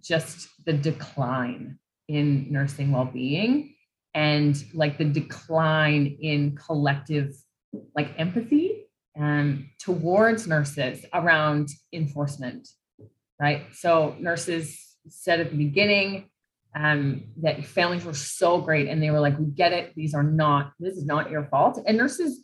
just 0.04 0.50
the 0.66 0.74
decline 0.74 1.80
in 2.08 2.52
nursing 2.52 2.92
well-being 2.92 3.76
and 4.14 4.64
like 4.74 4.98
the 4.98 5.06
decline 5.06 6.18
in 6.22 6.56
collective 6.56 7.34
like 7.96 8.14
empathy 8.18 8.88
um, 9.20 9.70
towards 9.80 10.48
nurses 10.48 11.06
around 11.14 11.70
enforcement 11.94 12.68
right? 13.40 13.66
So 13.74 14.16
nurses 14.20 14.96
said 15.08 15.40
at 15.40 15.52
the 15.52 15.58
beginning 15.58 16.30
um, 16.76 17.24
that 17.38 17.66
families 17.66 18.04
were 18.04 18.14
so 18.14 18.60
great 18.60 18.88
and 18.88 19.02
they 19.02 19.12
were 19.12 19.20
like 19.20 19.38
we 19.40 19.46
get 19.46 19.72
it. 19.72 19.94
These 19.96 20.14
are 20.14 20.24
not 20.24 20.74
this 20.80 20.98
is 20.98 21.06
not 21.06 21.30
your 21.30 21.46
fault. 21.46 21.80
And 21.86 21.98
nurses 21.98 22.42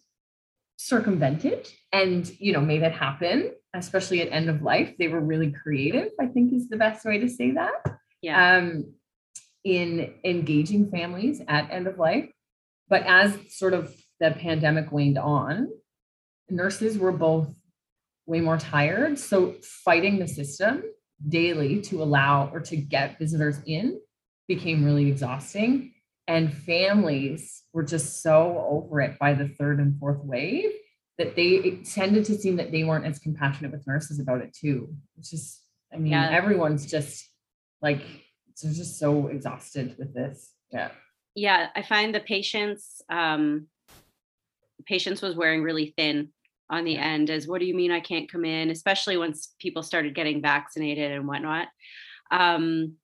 circumvented 0.77 1.67
and 1.93 2.27
you 2.39 2.51
know 2.53 2.61
made 2.61 2.81
it 2.81 2.91
happen 2.91 3.51
especially 3.73 4.21
at 4.21 4.31
end 4.31 4.49
of 4.49 4.61
life. 4.61 4.93
They 4.97 5.07
were 5.07 5.21
really 5.21 5.51
creative 5.51 6.09
i 6.19 6.25
think 6.25 6.53
is 6.53 6.67
the 6.69 6.77
best 6.77 7.05
way 7.05 7.19
to 7.19 7.29
say 7.29 7.51
that. 7.51 7.73
Yeah. 8.21 8.57
um, 8.57 8.93
in 9.63 10.15
engaging 10.23 10.89
families 10.89 11.39
at 11.47 11.69
end 11.71 11.85
of 11.87 11.99
life. 11.99 12.29
But 12.89 13.03
as 13.03 13.37
sort 13.49 13.73
of 13.73 13.93
the 14.21 14.31
pandemic 14.31 14.91
waned 14.91 15.17
on, 15.17 15.67
nurses 16.49 16.97
were 16.97 17.11
both 17.11 17.49
way 18.27 18.39
more 18.39 18.57
tired. 18.57 19.17
So 19.17 19.55
fighting 19.83 20.19
the 20.19 20.27
system 20.27 20.83
daily 21.27 21.81
to 21.81 22.01
allow 22.03 22.49
or 22.53 22.59
to 22.61 22.77
get 22.77 23.17
visitors 23.19 23.59
in 23.65 23.99
became 24.47 24.85
really 24.85 25.07
exhausting. 25.09 25.93
And 26.27 26.53
families 26.53 27.63
were 27.73 27.83
just 27.83 28.21
so 28.21 28.63
over 28.69 29.01
it 29.01 29.17
by 29.19 29.33
the 29.33 29.49
third 29.49 29.79
and 29.79 29.99
fourth 29.99 30.23
wave 30.23 30.71
that 31.17 31.35
they 31.35 31.49
it 31.55 31.85
tended 31.85 32.25
to 32.25 32.35
seem 32.35 32.55
that 32.57 32.71
they 32.71 32.83
weren't 32.83 33.05
as 33.05 33.19
compassionate 33.19 33.71
with 33.71 33.85
nurses 33.87 34.19
about 34.19 34.41
it 34.41 34.53
too. 34.53 34.93
It's 35.17 35.31
just, 35.31 35.63
I 35.91 35.97
mean, 35.97 36.11
Yeah. 36.13 36.29
everyone's 36.29 36.85
just 36.85 37.27
like 37.81 38.01
they're 38.61 38.71
just 38.71 38.99
so 38.99 39.27
exhausted 39.27 39.95
with 39.97 40.13
this. 40.13 40.53
Yeah. 40.71 40.91
yeah 41.35 41.67
i 41.75 41.81
find 41.81 42.13
the 42.15 42.19
patience 42.19 43.01
um 43.09 43.67
patience 44.85 45.21
was 45.21 45.35
wearing 45.35 45.63
really 45.63 45.93
thin 45.97 46.29
on 46.69 46.83
the 46.85 46.97
end 46.97 47.29
as 47.29 47.47
what 47.47 47.59
do 47.59 47.65
you 47.65 47.75
mean 47.75 47.91
i 47.91 47.99
can't 47.99 48.31
come 48.31 48.45
in 48.45 48.69
especially 48.69 49.17
once 49.17 49.53
people 49.59 49.83
started 49.83 50.15
getting 50.15 50.41
vaccinated 50.41 51.11
and 51.11 51.27
whatnot 51.27 51.67
um 52.31 52.95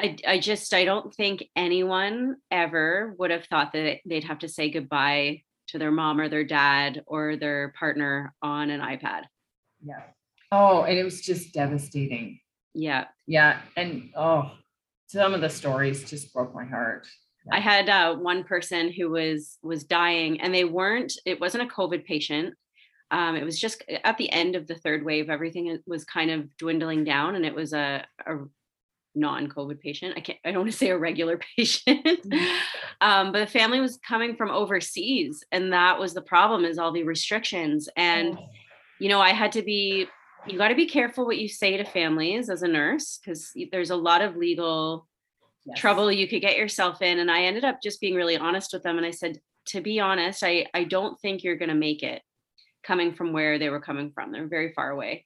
I, 0.00 0.16
I 0.26 0.38
just 0.38 0.72
I 0.74 0.84
don't 0.84 1.12
think 1.14 1.48
anyone 1.56 2.36
ever 2.50 3.14
would 3.18 3.30
have 3.30 3.46
thought 3.46 3.72
that 3.72 3.98
they'd 4.06 4.24
have 4.24 4.38
to 4.40 4.48
say 4.48 4.70
goodbye 4.70 5.42
to 5.68 5.78
their 5.78 5.90
mom 5.90 6.20
or 6.20 6.28
their 6.28 6.44
dad 6.44 7.02
or 7.06 7.36
their 7.36 7.74
partner 7.78 8.34
on 8.42 8.70
an 8.70 8.80
iPad. 8.80 9.22
Yeah. 9.84 10.02
Oh, 10.50 10.82
and 10.82 10.98
it 10.98 11.04
was 11.04 11.20
just 11.20 11.52
devastating. 11.52 12.40
Yeah. 12.74 13.06
Yeah. 13.26 13.60
And 13.76 14.10
oh, 14.16 14.52
some 15.08 15.34
of 15.34 15.40
the 15.40 15.50
stories 15.50 16.08
just 16.08 16.32
broke 16.32 16.54
my 16.54 16.64
heart. 16.64 17.06
I 17.50 17.60
had 17.60 17.88
uh, 17.88 18.16
one 18.16 18.44
person 18.44 18.92
who 18.92 19.10
was 19.10 19.58
was 19.62 19.84
dying, 19.84 20.40
and 20.40 20.54
they 20.54 20.64
weren't. 20.64 21.12
It 21.24 21.40
wasn't 21.40 21.64
a 21.64 21.74
COVID 21.74 22.04
patient. 22.04 22.54
Um, 23.10 23.36
it 23.36 23.44
was 23.44 23.58
just 23.58 23.82
at 24.04 24.18
the 24.18 24.30
end 24.30 24.54
of 24.54 24.66
the 24.66 24.74
third 24.74 25.04
wave. 25.04 25.30
Everything 25.30 25.78
was 25.86 26.04
kind 26.04 26.30
of 26.30 26.56
dwindling 26.58 27.04
down, 27.04 27.36
and 27.36 27.46
it 27.46 27.54
was 27.54 27.72
a, 27.72 28.04
a 28.26 28.36
non-COVID 29.14 29.80
patient. 29.80 30.14
I 30.16 30.20
can't. 30.20 30.38
I 30.44 30.50
don't 30.50 30.60
want 30.60 30.72
to 30.72 30.76
say 30.76 30.90
a 30.90 30.98
regular 30.98 31.40
patient, 31.56 31.98
um, 33.00 33.32
but 33.32 33.40
the 33.40 33.46
family 33.46 33.80
was 33.80 33.98
coming 34.06 34.36
from 34.36 34.50
overseas, 34.50 35.42
and 35.50 35.72
that 35.72 35.98
was 35.98 36.14
the 36.14 36.22
problem. 36.22 36.64
Is 36.64 36.78
all 36.78 36.92
the 36.92 37.04
restrictions, 37.04 37.88
and 37.96 38.36
Oh, 38.38 38.48
you 38.98 39.08
know, 39.08 39.20
I 39.20 39.30
had 39.30 39.52
to 39.52 39.62
be. 39.62 40.06
You 40.46 40.56
got 40.56 40.68
to 40.68 40.74
be 40.74 40.86
careful 40.86 41.26
what 41.26 41.38
you 41.38 41.48
say 41.48 41.76
to 41.76 41.84
families 41.84 42.48
as 42.48 42.62
a 42.62 42.68
nurse 42.68 43.18
because 43.18 43.52
there's 43.70 43.90
a 43.90 43.96
lot 43.96 44.22
of 44.22 44.36
legal 44.36 45.06
yes. 45.68 45.78
trouble 45.78 46.10
you 46.10 46.28
could 46.28 46.40
get 46.40 46.56
yourself 46.56 47.02
in 47.02 47.18
and 47.18 47.30
i 47.30 47.42
ended 47.42 47.64
up 47.64 47.80
just 47.82 48.00
being 48.00 48.14
really 48.14 48.36
honest 48.36 48.72
with 48.72 48.82
them 48.82 48.96
and 48.96 49.06
i 49.06 49.10
said 49.10 49.38
to 49.66 49.80
be 49.80 50.00
honest 50.00 50.42
i 50.42 50.66
i 50.74 50.84
don't 50.84 51.20
think 51.20 51.42
you're 51.42 51.56
going 51.56 51.68
to 51.68 51.74
make 51.74 52.02
it 52.02 52.22
coming 52.84 53.12
from 53.14 53.32
where 53.32 53.58
they 53.58 53.68
were 53.68 53.80
coming 53.80 54.10
from 54.12 54.32
they're 54.32 54.48
very 54.48 54.72
far 54.72 54.90
away 54.90 55.24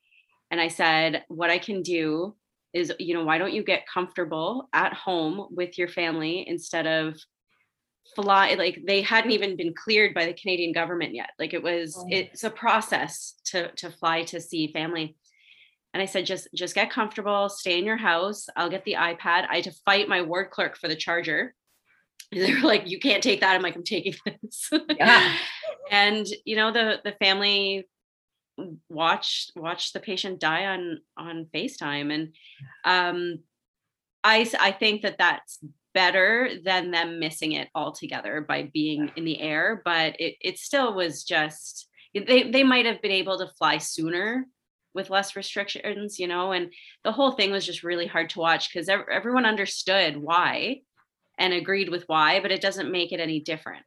and 0.51 0.61
i 0.61 0.69
said 0.69 1.25
what 1.29 1.51
i 1.51 1.59
can 1.59 1.83
do 1.83 2.35
is 2.73 2.93
you 2.99 3.15
know 3.15 3.25
why 3.25 3.39
don't 3.39 3.53
you 3.53 3.63
get 3.63 3.87
comfortable 3.93 4.69
at 4.73 4.93
home 4.95 5.49
with 5.51 5.79
your 5.79 5.89
family 5.89 6.45
instead 6.49 6.87
of 6.87 7.17
fly 8.17 8.55
like 8.55 8.83
they 8.87 9.01
hadn't 9.01 9.31
even 9.31 9.57
been 9.57 9.73
cleared 9.75 10.13
by 10.13 10.27
the 10.27 10.33
canadian 10.33 10.73
government 10.73 11.15
yet 11.15 11.31
like 11.39 11.55
it 11.55 11.63
was 11.63 11.97
Oh. 11.97 12.07
it's 12.11 12.45
a 12.45 12.51
process 12.51 13.35
to 13.47 13.71
to 13.73 13.91
fly 13.91 14.25
to 14.25 14.41
see 14.41 14.73
family 14.73 15.17
and 15.93 16.03
I 16.03 16.07
said, 16.07 16.27
just 16.27 16.49
just 16.55 16.75
get 16.75 16.91
comfortable, 16.91 17.49
stay 17.49 17.79
in 17.79 17.85
your 17.85 17.97
house. 17.97 18.47
I'll 18.57 18.71
get 18.71 18.85
the 18.85 18.95
iPad. 18.95 19.47
I 19.49 19.57
had 19.57 19.65
to 19.65 19.73
fight 19.85 20.09
my 20.09 20.23
ward 20.23 20.51
clerk 20.51 20.77
for 20.77 20.89
the 20.89 20.97
charger. 20.97 21.55
They 22.35 22.55
were 22.55 22.61
like, 22.61 22.89
you 22.89 22.99
can't 22.99 23.23
take 23.23 23.43
that. 23.43 23.55
I'm 23.55 23.61
like, 23.61 23.77
I'm 23.77 23.85
taking 23.85 24.15
this. 24.43 24.71
Yeah. 24.97 25.37
and 25.91 26.27
you 26.47 26.57
know, 26.57 26.73
the 26.73 26.99
the 27.05 27.13
family 27.13 27.87
watched 28.89 29.53
watched 29.55 29.93
the 29.93 30.01
patient 30.01 30.41
die 30.41 30.65
on 30.65 31.01
on 31.19 31.49
FaceTime. 31.55 32.11
And 32.11 32.35
um 32.87 33.41
I 34.25 34.45
think 34.79 35.03
that 35.03 35.19
that's 35.19 35.59
better 35.93 36.51
than 36.65 36.91
them 36.91 37.19
missing 37.19 37.53
it 37.53 37.69
altogether 37.75 38.41
by 38.41 38.71
being 38.73 39.11
in 39.17 39.25
the 39.25 39.41
air, 39.41 39.83
but 39.85 40.19
it 40.19 40.37
it 40.41 40.59
still 40.59 40.95
was 40.95 41.25
just 41.25 41.89
they 42.15 42.51
they 42.51 42.63
might 42.63 42.87
have 42.87 43.03
been 43.03 43.11
able 43.11 43.39
to 43.39 43.53
fly 43.59 43.79
sooner 43.79 44.47
with 44.95 45.11
less 45.11 45.37
restrictions, 45.37 46.19
you 46.19 46.27
know, 46.27 46.53
and 46.53 46.73
the 47.05 47.13
whole 47.13 47.33
thing 47.33 47.51
was 47.51 47.67
just 47.67 47.83
really 47.83 48.07
hard 48.07 48.31
to 48.31 48.39
watch 48.39 48.73
because 48.73 48.89
everyone 48.89 49.47
understood 49.47 50.17
why 50.17 50.81
and 51.39 51.53
agreed 51.53 51.89
with 51.89 52.05
why, 52.09 52.41
but 52.41 52.53
it 52.53 52.61
doesn't 52.61 52.93
make 52.93 53.13
it 53.13 53.21
any 53.21 53.41
different. 53.41 53.85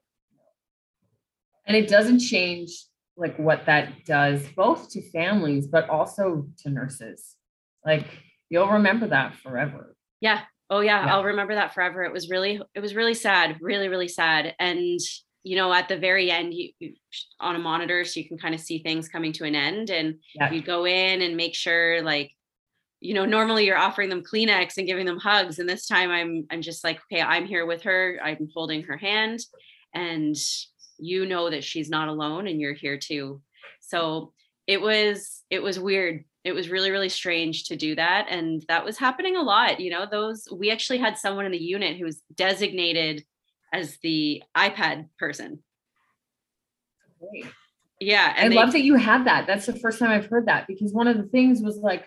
And 1.68 1.76
it 1.76 1.88
doesn't 1.88 2.20
change 2.20 2.72
like 3.18 3.38
what 3.38 3.66
that 3.66 4.06
does 4.06 4.46
both 4.56 4.90
to 4.92 5.02
families, 5.12 5.68
but 5.68 5.90
also 5.90 6.48
to 6.60 6.70
nurses. 6.70 7.36
Like 7.86 8.06
you'll 8.50 8.70
remember 8.70 9.08
that 9.08 9.36
forever. 9.36 9.96
Yeah. 10.22 10.42
Oh 10.70 10.82
yeah, 10.82 11.06
Yeah. 11.06 11.14
I'll 11.14 11.24
remember 11.24 11.56
that 11.56 11.74
forever. 11.74 12.04
It 12.04 12.12
was 12.12 12.30
really 12.30 12.62
it 12.74 12.80
was 12.80 12.96
really 12.96 13.14
sad, 13.14 13.58
really 13.62 13.88
really 13.88 14.08
sad. 14.08 14.54
And 14.60 15.00
you 15.46 15.56
know, 15.56 15.72
at 15.72 15.88
the 15.88 15.98
very 15.98 16.32
end 16.32 16.54
you, 16.54 16.72
you 16.80 16.94
on 17.40 17.56
a 17.56 17.60
monitor 17.60 18.04
so 18.04 18.20
you 18.20 18.28
can 18.28 18.38
kind 18.38 18.56
of 18.56 18.60
see 18.60 18.80
things 18.80 19.08
coming 19.08 19.32
to 19.34 19.46
an 19.46 19.54
end 19.56 19.90
and 19.92 20.16
Yeah. 20.34 20.52
you 20.52 20.62
go 20.62 20.86
in 20.86 21.22
and 21.22 21.38
make 21.38 21.54
sure 21.56 22.02
like 22.02 22.32
you 23.00 23.14
know 23.14 23.26
normally 23.26 23.66
you're 23.66 23.78
offering 23.88 24.10
them 24.10 24.24
kleenex 24.24 24.78
and 24.78 24.88
giving 24.88 25.06
them 25.06 25.20
hugs 25.20 25.60
and 25.60 25.70
this 25.70 25.86
time 25.86 26.10
i'm 26.10 26.48
i'm 26.50 26.62
just 26.62 26.84
like 26.84 26.98
okay 27.06 27.22
i'm 27.22 27.46
here 27.46 27.66
with 27.66 27.84
her 27.84 28.18
i'm 28.24 28.48
holding 28.56 28.82
her 28.84 28.98
hand 28.98 29.40
and 29.94 30.36
you 30.98 31.26
know 31.26 31.50
that 31.50 31.64
she's 31.64 31.90
not 31.90 32.08
alone 32.08 32.48
and 32.48 32.60
you're 32.62 32.74
here 32.86 32.98
too 32.98 33.42
so 33.82 34.32
it 34.66 34.82
was 34.82 35.44
it 35.52 35.62
was 35.62 35.78
weird 35.78 36.24
it 36.46 36.54
was 36.54 36.70
really 36.70 36.90
really 36.90 37.10
strange 37.10 37.66
to 37.66 37.76
do 37.76 37.94
that 37.96 38.26
and 38.30 38.64
that 38.70 38.86
was 38.86 38.98
happening 38.98 39.36
a 39.36 39.44
lot 39.44 39.80
you 39.80 39.92
know 39.92 40.06
those 40.10 40.48
we 40.52 40.72
actually 40.72 40.98
had 40.98 41.18
someone 41.18 41.46
in 41.46 41.52
the 41.52 41.58
unit 41.76 41.98
who 41.98 42.06
was 42.06 42.22
designated 42.34 43.24
as 43.76 43.98
the 44.04 44.42
ipad 44.56 45.08
person 45.20 45.60
Great. 47.20 47.46
yeah 48.00 48.34
I 48.38 48.50
they- 48.50 48.56
love 48.56 48.72
that 48.74 48.82
you 48.84 48.96
had 48.96 49.26
that. 49.28 49.48
That's 49.48 49.66
the 49.66 49.76
first 49.84 50.00
time 50.00 50.12
I've 50.12 50.28
heard 50.28 50.48
that 50.48 50.68
because 50.68 50.92
one 50.94 51.08
of 51.08 51.18
the 51.18 51.24
things 51.36 51.62
was 51.62 51.78
like 51.78 52.04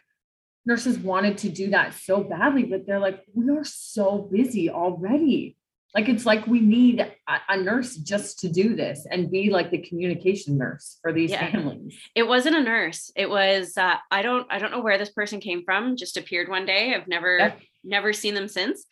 nurses 0.67 0.99
wanted 0.99 1.39
to 1.39 1.49
do 1.49 1.71
that 1.71 1.95
so 1.95 2.23
badly, 2.23 2.65
but 2.65 2.87
they're 2.87 2.99
like, 2.99 3.21
we 3.35 3.49
are 3.57 3.65
so 3.65 4.29
busy 4.31 4.69
already. 4.69 5.57
Like 5.95 6.09
it's 6.11 6.27
like 6.27 6.47
we 6.47 6.61
need 6.61 7.01
a, 7.01 7.11
a 7.49 7.57
nurse 7.57 7.97
just 7.97 8.41
to 8.41 8.49
do 8.53 8.77
this 8.77 9.07
and 9.11 9.31
be 9.31 9.49
like 9.49 9.71
the 9.71 9.79
communication 9.79 10.59
nurse 10.59 10.99
for 11.01 11.11
these 11.13 11.31
Yeah. 11.31 11.51
families. 11.51 11.99
it 12.15 12.25
wasn't 12.29 12.57
a 12.57 12.63
nurse 12.63 13.11
it 13.17 13.29
was 13.31 13.77
uh, 13.79 13.97
i 14.11 14.21
don't 14.21 14.47
i 14.51 14.59
don't 14.59 14.71
know 14.71 14.83
where 14.83 14.99
this 14.99 15.09
person 15.11 15.41
came 15.41 15.63
from 15.65 15.97
just 15.97 16.19
appeared 16.19 16.49
one 16.51 16.67
day 16.67 16.95
i've 16.95 17.09
never 17.09 17.39
Yeah. 17.39 17.53
never 17.83 18.13
seen 18.13 18.35
them 18.35 18.49
since 18.49 18.85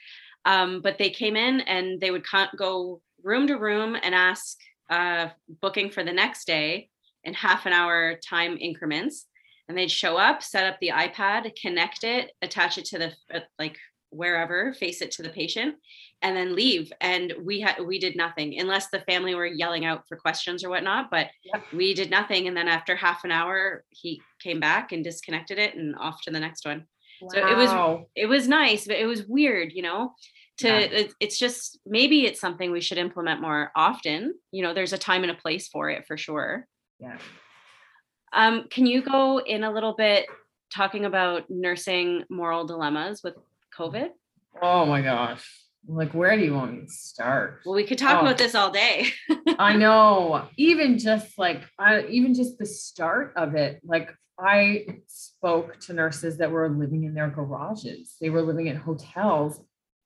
um, 0.46 0.80
but 0.80 0.96
they 0.96 1.10
came 1.10 1.36
in 1.36 1.60
and 1.62 2.00
they 2.00 2.10
would 2.10 2.24
go 2.56 3.02
room 3.22 3.46
to 3.48 3.56
room 3.56 3.96
and 4.02 4.14
ask 4.14 4.56
uh, 4.88 5.28
booking 5.60 5.90
for 5.90 6.04
the 6.04 6.12
next 6.12 6.46
day 6.46 6.88
in 7.24 7.34
half 7.34 7.66
an 7.66 7.72
hour 7.72 8.14
time 8.26 8.56
increments. 8.58 9.26
And 9.68 9.76
they'd 9.76 9.90
show 9.90 10.16
up 10.16 10.44
set 10.44 10.64
up 10.64 10.78
the 10.80 10.90
ipad 10.90 11.50
connect 11.60 12.04
it 12.04 12.30
attach 12.40 12.78
it 12.78 12.84
to 12.86 12.98
the 12.98 13.12
uh, 13.34 13.40
like 13.58 13.76
wherever 14.10 14.72
face 14.74 15.02
it 15.02 15.10
to 15.10 15.22
the 15.24 15.28
patient 15.28 15.74
and 16.22 16.36
then 16.36 16.54
leave. 16.54 16.92
And 17.00 17.34
we 17.42 17.60
had 17.60 17.84
we 17.84 17.98
did 17.98 18.14
nothing 18.14 18.60
unless 18.60 18.88
the 18.90 19.00
family 19.00 19.34
were 19.34 19.44
yelling 19.44 19.84
out 19.84 20.06
for 20.08 20.16
questions 20.16 20.62
or 20.62 20.70
whatnot 20.70 21.10
but 21.10 21.26
Yep. 21.52 21.64
we 21.72 21.94
did 21.94 22.10
nothing. 22.10 22.46
And 22.46 22.56
then 22.56 22.68
after 22.68 22.94
half 22.94 23.24
an 23.24 23.32
hour 23.32 23.82
he 23.90 24.22
came 24.40 24.60
back 24.60 24.92
and 24.92 25.02
disconnected 25.02 25.58
it 25.58 25.74
and 25.74 25.96
off 25.96 26.22
to 26.22 26.30
the 26.30 26.38
next 26.38 26.64
one 26.64 26.86
So 27.20 27.38
it 27.38 27.56
was- 27.56 28.06
it 28.14 28.26
was 28.26 28.48
nice 28.48 28.86
but 28.86 28.96
it 28.96 29.06
was 29.06 29.24
weird 29.24 29.72
you 29.72 29.82
know 29.82 30.12
to 30.58 30.68
yeah. 30.68 30.78
it, 30.78 31.14
it's 31.20 31.38
just 31.38 31.78
maybe 31.84 32.24
it's 32.26 32.40
something 32.40 32.70
we 32.70 32.80
should 32.80 32.98
implement 32.98 33.40
more 33.40 33.70
often 33.76 34.34
you 34.52 34.62
know 34.62 34.74
there's 34.74 34.92
a 34.92 34.98
time 34.98 35.22
and 35.22 35.30
a 35.30 35.34
place 35.34 35.68
for 35.68 35.90
it 35.90 36.06
for 36.06 36.16
sure. 36.16 36.66
Yeah. 36.98 37.18
Um 38.32 38.66
can 38.70 38.86
you 38.86 39.02
go 39.02 39.38
in 39.38 39.64
a 39.64 39.70
little 39.70 39.94
bit 39.94 40.26
talking 40.74 41.04
about 41.04 41.44
nursing 41.48 42.24
moral 42.30 42.64
dilemmas 42.64 43.22
with 43.22 43.34
covid? 43.76 44.08
Oh 44.60 44.86
my 44.86 45.02
gosh. 45.02 45.46
Like 45.86 46.14
where 46.14 46.36
do 46.36 46.44
you 46.44 46.54
want 46.54 46.72
me 46.72 46.80
to 46.86 46.92
start? 46.92 47.60
Well 47.64 47.74
we 47.74 47.84
could 47.84 47.98
talk 47.98 48.18
oh, 48.18 48.20
about 48.22 48.38
this 48.38 48.54
all 48.54 48.70
day. 48.70 49.08
I 49.58 49.76
know. 49.76 50.48
Even 50.56 50.98
just 50.98 51.38
like 51.38 51.62
I, 51.78 52.04
even 52.06 52.34
just 52.34 52.58
the 52.58 52.66
start 52.66 53.34
of 53.36 53.54
it 53.54 53.80
like 53.84 54.10
i 54.38 54.86
spoke 55.06 55.78
to 55.80 55.92
nurses 55.92 56.38
that 56.38 56.50
were 56.50 56.68
living 56.68 57.04
in 57.04 57.14
their 57.14 57.28
garages. 57.28 58.16
They 58.20 58.30
were 58.30 58.42
living 58.42 58.66
in 58.66 58.76
hotels 58.76 59.60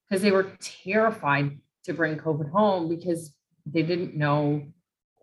because 0.08 0.22
they 0.22 0.30
were 0.30 0.52
terrified 0.60 1.58
to 1.84 1.94
bring 1.94 2.16
covid 2.16 2.50
home 2.50 2.88
because 2.88 3.34
they 3.66 3.82
didn't 3.82 4.16
know 4.16 4.62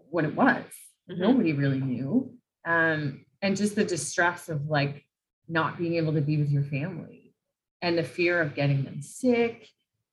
what 0.10 0.26
it 0.26 0.36
was. 0.36 0.64
Mm-hmm. 1.10 1.22
nobody 1.22 1.54
really 1.54 1.80
knew. 1.80 2.34
Um, 2.66 3.26
and 3.42 3.56
just 3.56 3.76
the 3.76 3.86
distress 3.86 4.50
of 4.50 4.66
like 4.66 5.06
not 5.48 5.78
being 5.78 5.96
able 5.96 6.14
to 6.14 6.22
be 6.22 6.38
with 6.38 6.52
your 6.52 6.64
family 6.64 7.34
and 7.82 7.98
the 7.98 8.04
fear 8.04 8.42
of 8.42 8.56
getting 8.56 8.84
them 8.84 9.02
sick 9.02 9.70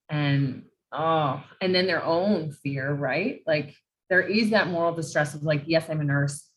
and 0.08 0.64
oh 0.92 1.42
and 1.60 1.74
then 1.74 1.86
their 1.86 2.04
own 2.04 2.52
fear 2.52 2.92
right? 2.92 3.42
Like 3.46 3.74
there 4.10 4.20
is 4.20 4.50
that 4.50 4.68
moral 4.68 4.94
distress 4.94 5.34
of 5.34 5.42
like 5.42 5.62
yes 5.66 5.88
i'm 5.88 6.00
a 6.00 6.04
nurse 6.04 6.48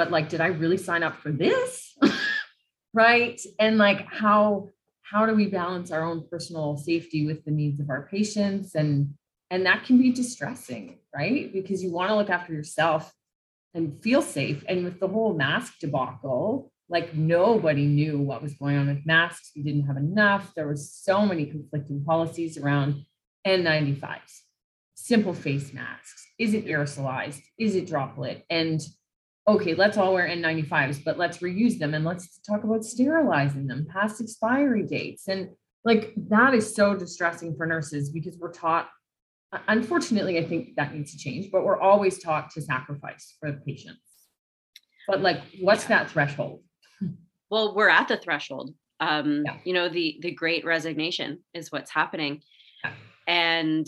but 0.00 0.10
like 0.10 0.30
did 0.30 0.40
i 0.40 0.46
really 0.46 0.78
sign 0.78 1.02
up 1.02 1.16
for 1.16 1.30
this 1.30 1.94
right 2.94 3.38
and 3.58 3.76
like 3.76 4.06
how 4.06 4.70
how 5.02 5.26
do 5.26 5.34
we 5.34 5.46
balance 5.46 5.90
our 5.90 6.02
own 6.02 6.26
personal 6.30 6.78
safety 6.78 7.26
with 7.26 7.44
the 7.44 7.50
needs 7.50 7.80
of 7.80 7.90
our 7.90 8.08
patients 8.10 8.74
and 8.74 9.12
and 9.50 9.66
that 9.66 9.84
can 9.84 9.98
be 9.98 10.10
distressing 10.10 10.98
right 11.14 11.52
because 11.52 11.82
you 11.84 11.92
want 11.92 12.08
to 12.08 12.16
look 12.16 12.30
after 12.30 12.54
yourself 12.54 13.12
and 13.74 14.02
feel 14.02 14.22
safe 14.22 14.64
and 14.66 14.84
with 14.84 14.98
the 15.00 15.08
whole 15.08 15.34
mask 15.34 15.74
debacle 15.80 16.72
like 16.88 17.14
nobody 17.14 17.84
knew 17.84 18.18
what 18.18 18.42
was 18.42 18.54
going 18.54 18.76
on 18.76 18.88
with 18.88 19.06
masks. 19.06 19.52
We 19.54 19.62
didn't 19.62 19.86
have 19.86 19.96
enough. 19.96 20.52
There 20.56 20.66
were 20.66 20.76
so 20.76 21.24
many 21.24 21.46
conflicting 21.46 22.02
policies 22.04 22.58
around 22.58 23.04
N95s, 23.46 24.40
simple 24.96 25.32
face 25.32 25.72
masks. 25.72 26.26
Is 26.36 26.52
it 26.52 26.66
aerosolized? 26.66 27.42
Is 27.58 27.76
it 27.76 27.86
droplet? 27.86 28.44
And 28.50 28.80
okay, 29.50 29.74
let's 29.74 29.96
all 29.96 30.14
wear 30.14 30.28
N95s, 30.28 31.04
but 31.04 31.18
let's 31.18 31.38
reuse 31.38 31.78
them 31.78 31.94
and 31.94 32.04
let's 32.04 32.38
talk 32.40 32.64
about 32.64 32.84
sterilizing 32.84 33.66
them 33.66 33.86
past 33.90 34.20
expiry 34.20 34.82
dates. 34.82 35.28
And 35.28 35.50
like 35.84 36.12
that 36.28 36.54
is 36.54 36.74
so 36.74 36.94
distressing 36.94 37.56
for 37.56 37.66
nurses 37.66 38.10
because 38.10 38.36
we're 38.38 38.52
taught, 38.52 38.88
unfortunately, 39.68 40.38
I 40.38 40.46
think 40.46 40.76
that 40.76 40.94
needs 40.94 41.12
to 41.12 41.18
change, 41.18 41.50
but 41.50 41.64
we're 41.64 41.80
always 41.80 42.22
taught 42.22 42.50
to 42.50 42.62
sacrifice 42.62 43.36
for 43.40 43.50
the 43.50 43.58
patients. 43.58 44.00
But 45.08 45.20
like, 45.20 45.40
what's 45.60 45.84
that 45.84 46.10
threshold? 46.10 46.62
well 47.50 47.74
we're 47.74 47.88
at 47.88 48.08
the 48.08 48.16
threshold 48.16 48.72
um 49.00 49.42
yeah. 49.44 49.56
you 49.64 49.72
know 49.72 49.88
the 49.88 50.18
the 50.22 50.30
great 50.30 50.64
resignation 50.64 51.40
is 51.52 51.70
what's 51.70 51.90
happening 51.90 52.40
yeah. 52.84 52.92
and 53.26 53.86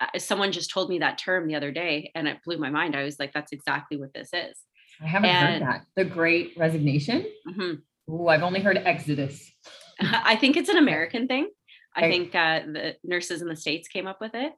uh, 0.00 0.18
someone 0.18 0.52
just 0.52 0.70
told 0.70 0.88
me 0.88 1.00
that 1.00 1.18
term 1.18 1.48
the 1.48 1.56
other 1.56 1.72
day 1.72 2.12
and 2.14 2.28
it 2.28 2.38
blew 2.44 2.58
my 2.58 2.70
mind 2.70 2.94
i 2.94 3.02
was 3.02 3.18
like 3.18 3.32
that's 3.32 3.52
exactly 3.52 3.96
what 3.96 4.12
this 4.14 4.30
is 4.32 4.56
i 5.02 5.06
haven't 5.06 5.30
and, 5.30 5.64
heard 5.64 5.72
that. 5.72 5.86
The 5.96 6.04
great 6.04 6.54
resignation? 6.56 7.26
Mm-hmm. 7.46 8.12
Ooh, 8.12 8.28
i've 8.28 8.42
only 8.42 8.60
heard 8.60 8.76
exodus. 8.78 9.50
I 10.00 10.36
think 10.36 10.56
it's 10.56 10.68
an 10.68 10.78
american 10.78 11.26
thing. 11.26 11.50
I 11.96 12.02
think 12.02 12.32
uh, 12.32 12.60
the 12.60 12.96
nurses 13.02 13.42
in 13.42 13.48
the 13.48 13.56
states 13.56 13.88
came 13.88 14.06
up 14.06 14.20
with 14.20 14.34
it 14.34 14.52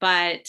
but 0.00 0.48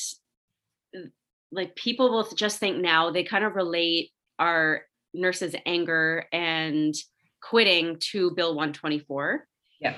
like 1.52 1.76
people 1.76 2.12
will 2.12 2.28
just 2.36 2.60
think 2.60 2.78
now 2.78 3.10
they 3.10 3.23
kind 3.23 3.43
of 3.43 3.56
relate 3.56 4.12
our 4.38 4.82
nurses 5.13 5.56
anger 5.65 6.26
and 6.32 6.93
quitting 7.41 7.97
to 8.12 8.32
bill 8.32 8.50
124 8.50 9.47
yeah. 9.80 9.95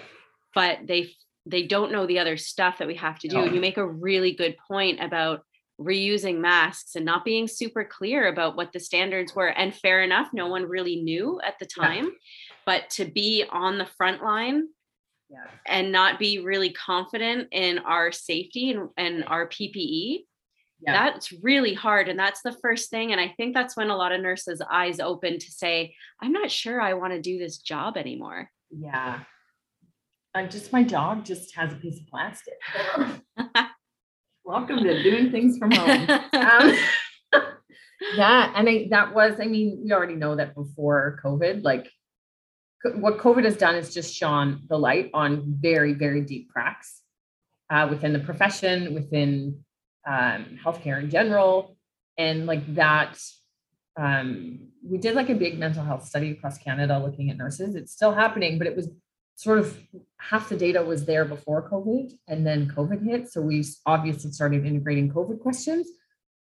But 0.55 0.79
they 0.87 1.11
they 1.45 1.65
don't 1.65 1.91
know 1.91 2.05
the 2.05 2.19
other 2.19 2.37
stuff 2.37 2.77
that 2.77 2.87
we 2.87 2.95
have 2.95 3.19
to 3.19 3.27
do. 3.27 3.37
No. 3.37 3.43
and 3.43 3.55
you 3.55 3.61
make 3.61 3.77
a 3.77 3.87
really 3.87 4.33
good 4.33 4.55
point 4.67 5.01
about 5.01 5.41
reusing 5.79 6.39
masks 6.39 6.95
and 6.95 7.05
not 7.05 7.23
being 7.23 7.47
super 7.47 7.83
clear 7.83 8.27
about 8.27 8.55
what 8.55 8.73
the 8.73 8.79
standards 8.79 9.33
were. 9.35 9.47
And 9.47 9.73
fair 9.73 10.03
enough 10.03 10.29
no 10.33 10.47
one 10.47 10.63
really 10.63 10.97
knew 10.97 11.39
at 11.45 11.57
the 11.59 11.65
time 11.65 12.05
yeah. 12.05 12.11
but 12.65 12.89
to 12.91 13.05
be 13.05 13.45
on 13.49 13.77
the 13.77 13.87
front 13.97 14.23
line 14.23 14.67
yeah. 15.29 15.45
and 15.65 15.91
not 15.91 16.19
be 16.19 16.39
really 16.39 16.71
confident 16.73 17.47
in 17.51 17.79
our 17.79 18.11
safety 18.11 18.71
and, 18.71 18.89
and 18.97 19.23
our 19.25 19.47
ppe 19.47 20.23
yeah. 20.81 20.93
that's 20.93 21.31
really 21.43 21.73
hard. 21.73 22.07
And 22.07 22.17
that's 22.17 22.41
the 22.41 22.55
first 22.61 22.89
thing. 22.89 23.11
And 23.11 23.21
i 23.21 23.33
think 23.37 23.53
that's 23.53 23.75
when 23.75 23.89
a 23.89 23.97
lot 23.97 24.11
of 24.11 24.21
nurses 24.21 24.61
eyes 24.71 24.99
open 24.99 25.39
to 25.39 25.51
say 25.51 25.95
i'm 26.21 26.31
not 26.31 26.51
sure 26.51 26.81
i 26.81 26.93
want 26.93 27.13
to 27.13 27.21
do 27.21 27.37
this 27.37 27.57
job 27.57 27.97
anymore. 27.97 28.49
Yeah. 28.71 29.21
I'm 30.35 30.49
just 30.49 30.71
my 30.71 30.83
dog 30.83 31.25
just 31.25 31.55
has 31.55 31.73
a 31.73 31.75
piece 31.75 31.99
of 31.99 32.07
plastic 32.07 32.53
welcome 34.49 34.83
to 34.83 35.03
doing 35.03 35.31
things 35.31 35.57
from 35.57 35.71
home 35.71 36.09
um, 36.33 36.73
yeah 38.15 38.51
and 38.55 38.67
I, 38.67 38.87
that 38.89 39.13
was 39.13 39.39
i 39.39 39.45
mean 39.45 39.81
we 39.83 39.93
already 39.93 40.15
know 40.15 40.35
that 40.35 40.55
before 40.55 41.19
covid 41.23 41.63
like 41.63 41.89
what 42.95 43.19
covid 43.19 43.43
has 43.45 43.57
done 43.57 43.75
is 43.75 43.93
just 43.93 44.13
shone 44.13 44.63
the 44.67 44.77
light 44.77 45.11
on 45.13 45.43
very 45.59 45.93
very 45.93 46.21
deep 46.21 46.49
cracks 46.49 47.01
uh, 47.69 47.87
within 47.89 48.13
the 48.13 48.19
profession 48.19 48.95
within 48.95 49.63
um, 50.07 50.59
healthcare 50.63 50.99
in 50.99 51.09
general. 51.09 51.77
And 52.17 52.45
like 52.45 52.75
that, 52.75 53.17
um, 53.97 54.69
we 54.83 54.97
did 54.97 55.15
like 55.15 55.29
a 55.29 55.35
big 55.35 55.59
mental 55.59 55.83
health 55.83 56.05
study 56.05 56.31
across 56.31 56.57
Canada 56.57 56.99
looking 56.99 57.29
at 57.29 57.37
nurses. 57.37 57.75
It's 57.75 57.91
still 57.91 58.13
happening, 58.13 58.57
but 58.57 58.67
it 58.67 58.75
was 58.75 58.89
sort 59.39 59.57
of 59.57 59.79
half 60.17 60.49
the 60.49 60.57
data 60.57 60.83
was 60.83 61.05
there 61.05 61.23
before 61.23 61.69
COVID 61.69 62.11
and 62.27 62.45
then 62.45 62.69
COVID 62.75 63.05
hit. 63.05 63.31
So 63.31 63.39
we 63.39 63.63
obviously 63.85 64.33
started 64.33 64.65
integrating 64.65 65.09
COVID 65.09 65.39
questions. 65.39 65.87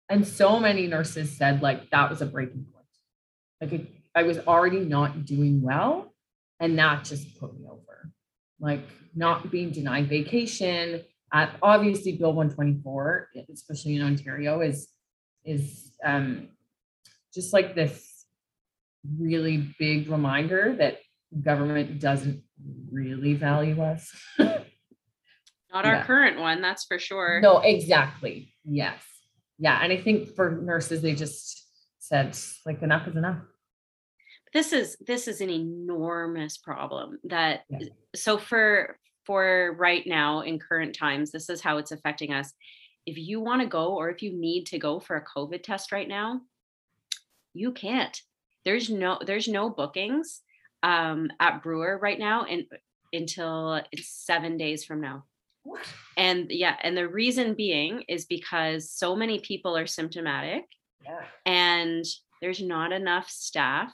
And 0.08 0.26
so 0.26 0.58
many 0.58 0.88
nurses 0.88 1.36
said 1.36 1.62
like 1.62 1.90
that 1.90 2.10
was 2.10 2.22
a 2.22 2.26
breaking 2.26 2.66
point. 2.72 2.86
Like 3.60 3.72
it, 3.72 3.86
I 4.16 4.24
was 4.24 4.40
already 4.40 4.80
not 4.80 5.24
doing 5.24 5.62
well. 5.62 6.12
And 6.58 6.76
that 6.80 7.04
just 7.04 7.38
put 7.38 7.56
me 7.56 7.68
over. 7.70 8.10
Like 8.58 8.84
not 9.14 9.48
being 9.52 9.70
denied 9.70 10.08
vacation, 10.08 11.04
obviously, 11.32 12.16
Bill 12.16 12.32
124, 12.32 13.28
especially 13.52 13.94
in 13.94 14.02
Ontario, 14.02 14.60
is 14.60 14.88
is 15.44 15.92
um, 16.04 16.48
just 17.32 17.52
like 17.52 17.76
this 17.76 18.24
really 19.16 19.72
big 19.78 20.10
reminder 20.10 20.74
that 20.80 20.98
government 21.42 22.00
doesn't 22.00 22.42
really 22.90 23.34
value 23.34 23.80
us. 23.82 24.10
Not 24.38 25.84
our 25.84 25.94
yeah. 25.94 26.04
current 26.04 26.40
one, 26.40 26.62
that's 26.62 26.84
for 26.84 26.98
sure. 26.98 27.40
No, 27.42 27.58
exactly. 27.58 28.54
Yes. 28.64 29.02
Yeah. 29.58 29.78
And 29.82 29.92
I 29.92 29.98
think 29.98 30.34
for 30.34 30.62
nurses, 30.62 31.02
they 31.02 31.14
just 31.14 31.66
said 31.98 32.36
like 32.64 32.82
enough 32.82 33.06
is 33.06 33.16
enough. 33.16 33.38
This 34.54 34.72
is 34.72 34.96
this 35.06 35.28
is 35.28 35.42
an 35.42 35.50
enormous 35.50 36.56
problem 36.56 37.18
that 37.24 37.64
yeah. 37.68 37.88
so 38.16 38.38
for 38.38 38.98
for 39.26 39.76
right 39.78 40.06
now 40.06 40.40
in 40.40 40.58
current 40.58 40.96
times, 40.96 41.30
this 41.30 41.50
is 41.50 41.60
how 41.60 41.76
it's 41.76 41.92
affecting 41.92 42.32
us. 42.32 42.54
If 43.04 43.18
you 43.18 43.40
want 43.40 43.60
to 43.60 43.68
go 43.68 43.94
or 43.94 44.08
if 44.08 44.22
you 44.22 44.32
need 44.32 44.64
to 44.66 44.78
go 44.78 45.00
for 45.00 45.16
a 45.16 45.38
COVID 45.38 45.62
test 45.62 45.92
right 45.92 46.08
now, 46.08 46.40
you 47.52 47.72
can't. 47.72 48.18
There's 48.64 48.88
no 48.88 49.18
there's 49.24 49.48
no 49.48 49.68
bookings 49.68 50.40
um, 50.82 51.30
at 51.40 51.62
Brewer 51.62 51.98
right 52.00 52.18
now 52.18 52.44
and 52.44 52.64
until 53.12 53.82
it's 53.92 54.08
seven 54.08 54.56
days 54.56 54.84
from 54.84 55.00
now. 55.00 55.24
And 56.16 56.50
yeah, 56.50 56.76
and 56.82 56.96
the 56.96 57.08
reason 57.08 57.54
being 57.54 58.04
is 58.08 58.24
because 58.24 58.90
so 58.90 59.14
many 59.14 59.38
people 59.40 59.76
are 59.76 59.86
symptomatic 59.86 60.64
yeah. 61.04 61.20
and 61.44 62.04
there's 62.40 62.62
not 62.62 62.92
enough 62.92 63.28
staff 63.28 63.92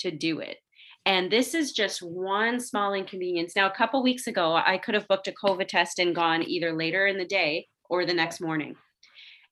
to 0.00 0.10
do 0.10 0.40
it. 0.40 0.58
And 1.06 1.30
this 1.30 1.54
is 1.54 1.72
just 1.72 2.02
one 2.02 2.58
small 2.58 2.92
inconvenience. 2.92 3.54
Now, 3.54 3.66
a 3.66 3.74
couple 3.74 4.02
weeks 4.02 4.26
ago, 4.26 4.54
I 4.54 4.76
could 4.76 4.94
have 4.94 5.06
booked 5.06 5.28
a 5.28 5.32
COVID 5.32 5.68
test 5.68 6.00
and 6.00 6.14
gone 6.14 6.42
either 6.42 6.72
later 6.72 7.06
in 7.06 7.16
the 7.16 7.24
day 7.24 7.68
or 7.88 8.04
the 8.04 8.12
next 8.12 8.40
morning. 8.40 8.74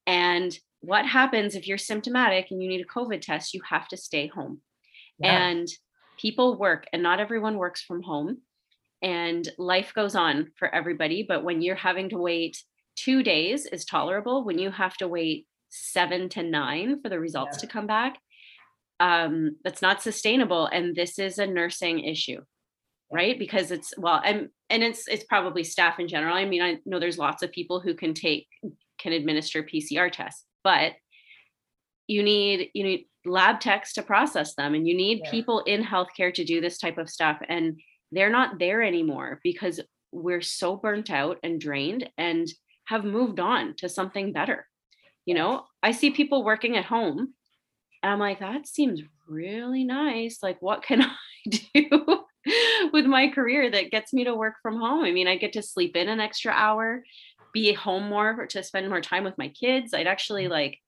And 0.06 0.58
what 0.80 1.06
happens 1.06 1.54
if 1.54 1.68
you're 1.68 1.78
symptomatic 1.78 2.48
and 2.50 2.60
you 2.60 2.68
need 2.68 2.80
a 2.80 2.98
COVID 2.98 3.20
test? 3.20 3.54
You 3.54 3.62
have 3.70 3.86
to 3.88 3.96
stay 3.96 4.26
home. 4.26 4.60
Yeah. 5.18 5.46
And 5.46 5.68
people 6.18 6.56
work, 6.58 6.86
and 6.92 7.02
not 7.02 7.20
everyone 7.20 7.56
works 7.56 7.82
from 7.82 8.02
home. 8.02 8.38
And 9.02 9.46
life 9.58 9.92
goes 9.94 10.14
on 10.14 10.52
for 10.56 10.74
everybody. 10.74 11.24
But 11.28 11.44
when 11.44 11.60
you're 11.60 11.74
having 11.74 12.08
to 12.10 12.18
wait 12.18 12.62
two 12.96 13.22
days 13.22 13.66
is 13.66 13.84
tolerable. 13.84 14.44
When 14.44 14.58
you 14.58 14.70
have 14.70 14.96
to 14.98 15.08
wait 15.08 15.46
seven 15.68 16.28
to 16.30 16.42
nine 16.42 17.02
for 17.02 17.08
the 17.08 17.20
results 17.20 17.56
yeah. 17.56 17.60
to 17.60 17.66
come 17.66 17.86
back, 17.86 18.18
um, 19.00 19.56
that's 19.64 19.82
not 19.82 20.02
sustainable. 20.02 20.66
And 20.66 20.94
this 20.96 21.18
is 21.18 21.38
a 21.38 21.46
nursing 21.46 22.00
issue. 22.00 22.40
right 23.12 23.38
because 23.38 23.70
it's 23.70 23.92
well 23.98 24.20
and 24.24 24.48
and 24.70 24.82
it's 24.82 25.06
it's 25.08 25.24
probably 25.24 25.62
staff 25.62 25.98
in 25.98 26.08
general 26.08 26.34
i 26.34 26.44
mean 26.44 26.62
i 26.62 26.78
know 26.86 26.98
there's 26.98 27.18
lots 27.18 27.42
of 27.42 27.52
people 27.52 27.80
who 27.80 27.94
can 27.94 28.14
take 28.14 28.48
can 28.98 29.12
administer 29.12 29.62
pcr 29.62 30.10
tests 30.10 30.44
but 30.62 30.92
you 32.06 32.22
need 32.22 32.70
you 32.74 32.82
need 32.82 33.06
lab 33.24 33.60
techs 33.60 33.92
to 33.94 34.02
process 34.02 34.54
them 34.54 34.74
and 34.74 34.86
you 34.86 34.96
need 34.96 35.20
yeah. 35.24 35.30
people 35.30 35.60
in 35.60 35.82
healthcare 35.82 36.32
to 36.32 36.44
do 36.44 36.60
this 36.60 36.78
type 36.78 36.98
of 36.98 37.08
stuff 37.08 37.38
and 37.48 37.80
they're 38.12 38.30
not 38.30 38.58
there 38.58 38.82
anymore 38.82 39.40
because 39.42 39.80
we're 40.12 40.42
so 40.42 40.76
burnt 40.76 41.10
out 41.10 41.38
and 41.42 41.60
drained 41.60 42.08
and 42.18 42.48
have 42.86 43.04
moved 43.04 43.40
on 43.40 43.74
to 43.76 43.88
something 43.88 44.32
better. 44.32 44.66
You 45.26 45.34
know 45.34 45.64
i 45.82 45.92
see 45.92 46.10
people 46.10 46.44
working 46.44 46.76
at 46.76 46.84
home 46.84 47.32
and 48.02 48.12
i'm 48.12 48.18
like 48.18 48.40
that 48.40 48.66
seems 48.66 49.02
really 49.26 49.84
nice. 49.84 50.38
Like 50.42 50.60
what 50.60 50.82
can 50.82 51.02
i 51.02 51.10
do 51.46 52.24
with 52.92 53.06
my 53.06 53.28
career 53.28 53.70
that 53.70 53.90
gets 53.90 54.12
me 54.12 54.24
to 54.24 54.34
work 54.34 54.54
from 54.62 54.78
home? 54.78 55.04
I 55.04 55.12
mean 55.12 55.28
i 55.28 55.36
get 55.36 55.54
to 55.54 55.62
sleep 55.62 55.96
in 55.96 56.08
an 56.08 56.20
extra 56.20 56.52
hour 56.52 57.02
be 57.54 57.72
home 57.72 58.08
more 58.08 58.46
to 58.48 58.62
spend 58.62 58.88
more 58.90 59.00
time 59.00 59.24
with 59.24 59.38
my 59.38 59.48
kids. 59.48 59.94
I'd 59.94 60.08
actually 60.08 60.46
mm. 60.46 60.50
like 60.50 60.78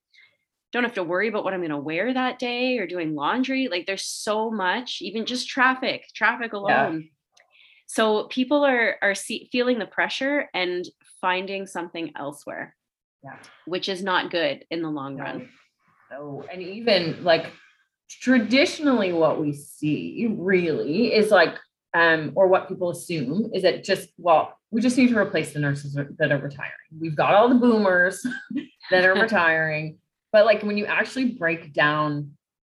don't 0.72 0.84
have 0.84 0.94
to 0.94 1.04
worry 1.04 1.28
about 1.28 1.44
what 1.44 1.54
I'm 1.54 1.60
going 1.60 1.70
to 1.70 1.78
wear 1.78 2.12
that 2.12 2.38
day 2.38 2.78
or 2.78 2.86
doing 2.86 3.14
laundry. 3.14 3.68
Like 3.68 3.86
there's 3.86 4.04
so 4.04 4.50
much, 4.50 4.98
even 5.00 5.26
just 5.26 5.48
traffic, 5.48 6.04
traffic 6.14 6.52
alone. 6.52 7.02
Yeah. 7.02 7.08
So 7.86 8.24
people 8.24 8.64
are 8.64 8.96
are 9.00 9.14
see, 9.14 9.48
feeling 9.52 9.78
the 9.78 9.86
pressure 9.86 10.50
and 10.52 10.86
finding 11.20 11.66
something 11.66 12.12
elsewhere. 12.16 12.74
Yeah. 13.22 13.36
Which 13.64 13.88
is 13.88 14.02
not 14.02 14.30
good 14.30 14.64
in 14.70 14.82
the 14.82 14.90
long 14.90 15.16
no. 15.16 15.24
run. 15.24 15.48
No, 16.10 16.44
and 16.52 16.62
even 16.62 17.24
like 17.24 17.52
traditionally 18.08 19.12
what 19.12 19.40
we 19.40 19.52
see 19.52 20.28
really 20.38 21.12
is 21.12 21.30
like 21.30 21.56
um 21.94 22.32
or 22.36 22.46
what 22.46 22.68
people 22.68 22.90
assume 22.90 23.50
is 23.52 23.62
that 23.62 23.82
just 23.82 24.10
well 24.16 24.56
we 24.70 24.80
just 24.80 24.96
need 24.96 25.08
to 25.08 25.18
replace 25.18 25.52
the 25.52 25.58
nurses 25.58 25.94
that 25.94 26.32
are 26.32 26.38
retiring. 26.38 26.72
We've 26.98 27.16
got 27.16 27.34
all 27.34 27.48
the 27.48 27.54
boomers 27.54 28.26
that 28.90 29.04
are 29.04 29.14
retiring 29.20 29.98
but 30.36 30.44
like 30.44 30.62
when 30.62 30.76
you 30.76 30.84
actually 30.84 31.30
break 31.30 31.72
down 31.72 32.32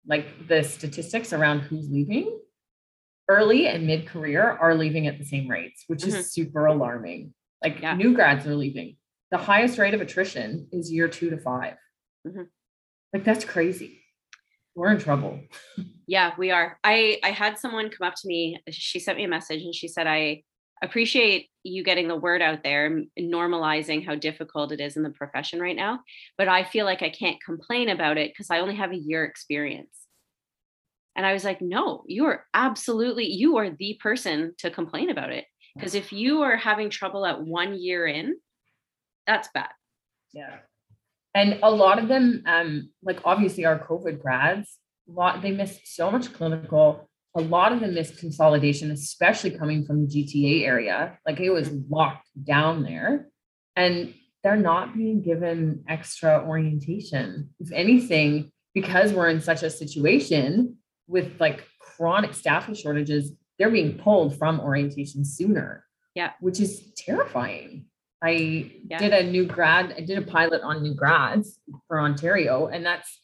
like 0.06 0.46
the 0.46 0.62
statistics 0.62 1.32
around 1.32 1.60
who's 1.60 1.88
leaving, 1.90 2.38
early 3.30 3.66
and 3.66 3.86
mid 3.86 4.06
career 4.06 4.42
are 4.42 4.74
leaving 4.74 5.06
at 5.06 5.16
the 5.16 5.24
same 5.24 5.48
rates, 5.48 5.84
which 5.86 6.00
mm-hmm. 6.00 6.16
is 6.16 6.34
super 6.34 6.66
alarming. 6.66 7.32
Like 7.64 7.80
yeah. 7.80 7.96
new 7.96 8.12
grads 8.12 8.46
are 8.46 8.54
leaving. 8.54 8.98
The 9.30 9.38
highest 9.38 9.78
rate 9.78 9.94
of 9.94 10.02
attrition 10.02 10.68
is 10.70 10.92
year 10.92 11.08
two 11.08 11.30
to 11.30 11.38
5 11.38 11.74
mm-hmm. 12.28 12.42
Like 13.14 13.24
that's 13.24 13.46
crazy. 13.46 14.02
We're 14.74 14.92
in 14.92 14.98
trouble. 14.98 15.40
yeah, 16.06 16.32
we 16.36 16.50
are. 16.50 16.78
I 16.84 17.20
I 17.24 17.30
had 17.30 17.58
someone 17.58 17.88
come 17.88 18.06
up 18.06 18.16
to 18.16 18.28
me. 18.28 18.60
She 18.68 18.98
sent 18.98 19.16
me 19.16 19.24
a 19.24 19.28
message 19.28 19.62
and 19.62 19.74
she 19.74 19.88
said, 19.88 20.06
"I 20.06 20.42
appreciate 20.82 21.48
you 21.62 21.82
getting 21.82 22.08
the 22.08 22.16
word 22.16 22.42
out 22.42 22.62
there 22.62 22.86
and 22.86 23.08
normalizing 23.18 24.04
how 24.04 24.14
difficult 24.14 24.72
it 24.72 24.80
is 24.80 24.96
in 24.96 25.02
the 25.02 25.10
profession 25.10 25.60
right 25.60 25.76
now 25.76 26.00
but 26.36 26.48
i 26.48 26.62
feel 26.62 26.84
like 26.84 27.02
i 27.02 27.10
can't 27.10 27.42
complain 27.42 27.88
about 27.88 28.18
it 28.18 28.30
because 28.30 28.50
i 28.50 28.60
only 28.60 28.76
have 28.76 28.92
a 28.92 28.96
year 28.96 29.24
experience. 29.24 29.96
And 31.16 31.24
i 31.24 31.32
was 31.32 31.44
like 31.44 31.62
no 31.62 32.04
you 32.06 32.26
are 32.26 32.44
absolutely 32.52 33.26
you 33.26 33.56
are 33.56 33.70
the 33.70 33.98
person 34.02 34.54
to 34.58 34.70
complain 34.70 35.10
about 35.10 35.32
it. 35.32 35.46
Because 35.74 35.94
if 35.94 36.12
you 36.12 36.42
are 36.42 36.56
having 36.56 36.88
trouble 36.88 37.26
at 37.26 37.42
one 37.42 37.74
year 37.74 38.06
in 38.06 38.36
that's 39.26 39.48
bad. 39.52 39.70
Yeah. 40.32 40.58
And 41.34 41.58
a 41.62 41.70
lot 41.70 41.98
of 41.98 42.08
them 42.08 42.42
um 42.46 42.90
like 43.02 43.20
obviously 43.24 43.64
our 43.64 43.78
covid 43.78 44.20
grads 44.20 44.78
lot 45.08 45.40
they 45.40 45.52
miss 45.52 45.80
so 45.84 46.10
much 46.10 46.32
clinical 46.32 47.08
a 47.36 47.42
lot 47.42 47.72
of 47.72 47.80
the 47.80 47.86
misconsolidation, 47.86 48.90
especially 48.90 49.50
coming 49.50 49.84
from 49.84 50.06
the 50.06 50.08
GTA 50.08 50.64
area, 50.64 51.18
like 51.26 51.38
it 51.38 51.50
was 51.50 51.70
locked 51.90 52.28
down 52.42 52.82
there. 52.82 53.28
And 53.76 54.14
they're 54.42 54.56
not 54.56 54.96
being 54.96 55.22
given 55.22 55.84
extra 55.86 56.42
orientation. 56.46 57.50
If 57.60 57.70
anything, 57.72 58.50
because 58.74 59.12
we're 59.12 59.28
in 59.28 59.40
such 59.40 59.62
a 59.62 59.70
situation 59.70 60.76
with 61.06 61.38
like 61.38 61.64
chronic 61.78 62.32
staffing 62.32 62.74
shortages, 62.74 63.32
they're 63.58 63.70
being 63.70 63.98
pulled 63.98 64.38
from 64.38 64.60
orientation 64.60 65.24
sooner. 65.24 65.84
Yeah. 66.14 66.32
Which 66.40 66.60
is 66.60 66.92
terrifying. 66.96 67.86
I 68.22 68.72
yeah. 68.88 68.98
did 68.98 69.12
a 69.12 69.30
new 69.30 69.44
grad, 69.44 69.94
I 69.96 70.00
did 70.00 70.16
a 70.16 70.22
pilot 70.22 70.62
on 70.62 70.82
new 70.82 70.94
grads 70.94 71.58
for 71.86 72.00
Ontario, 72.00 72.68
and 72.68 72.84
that's 72.84 73.20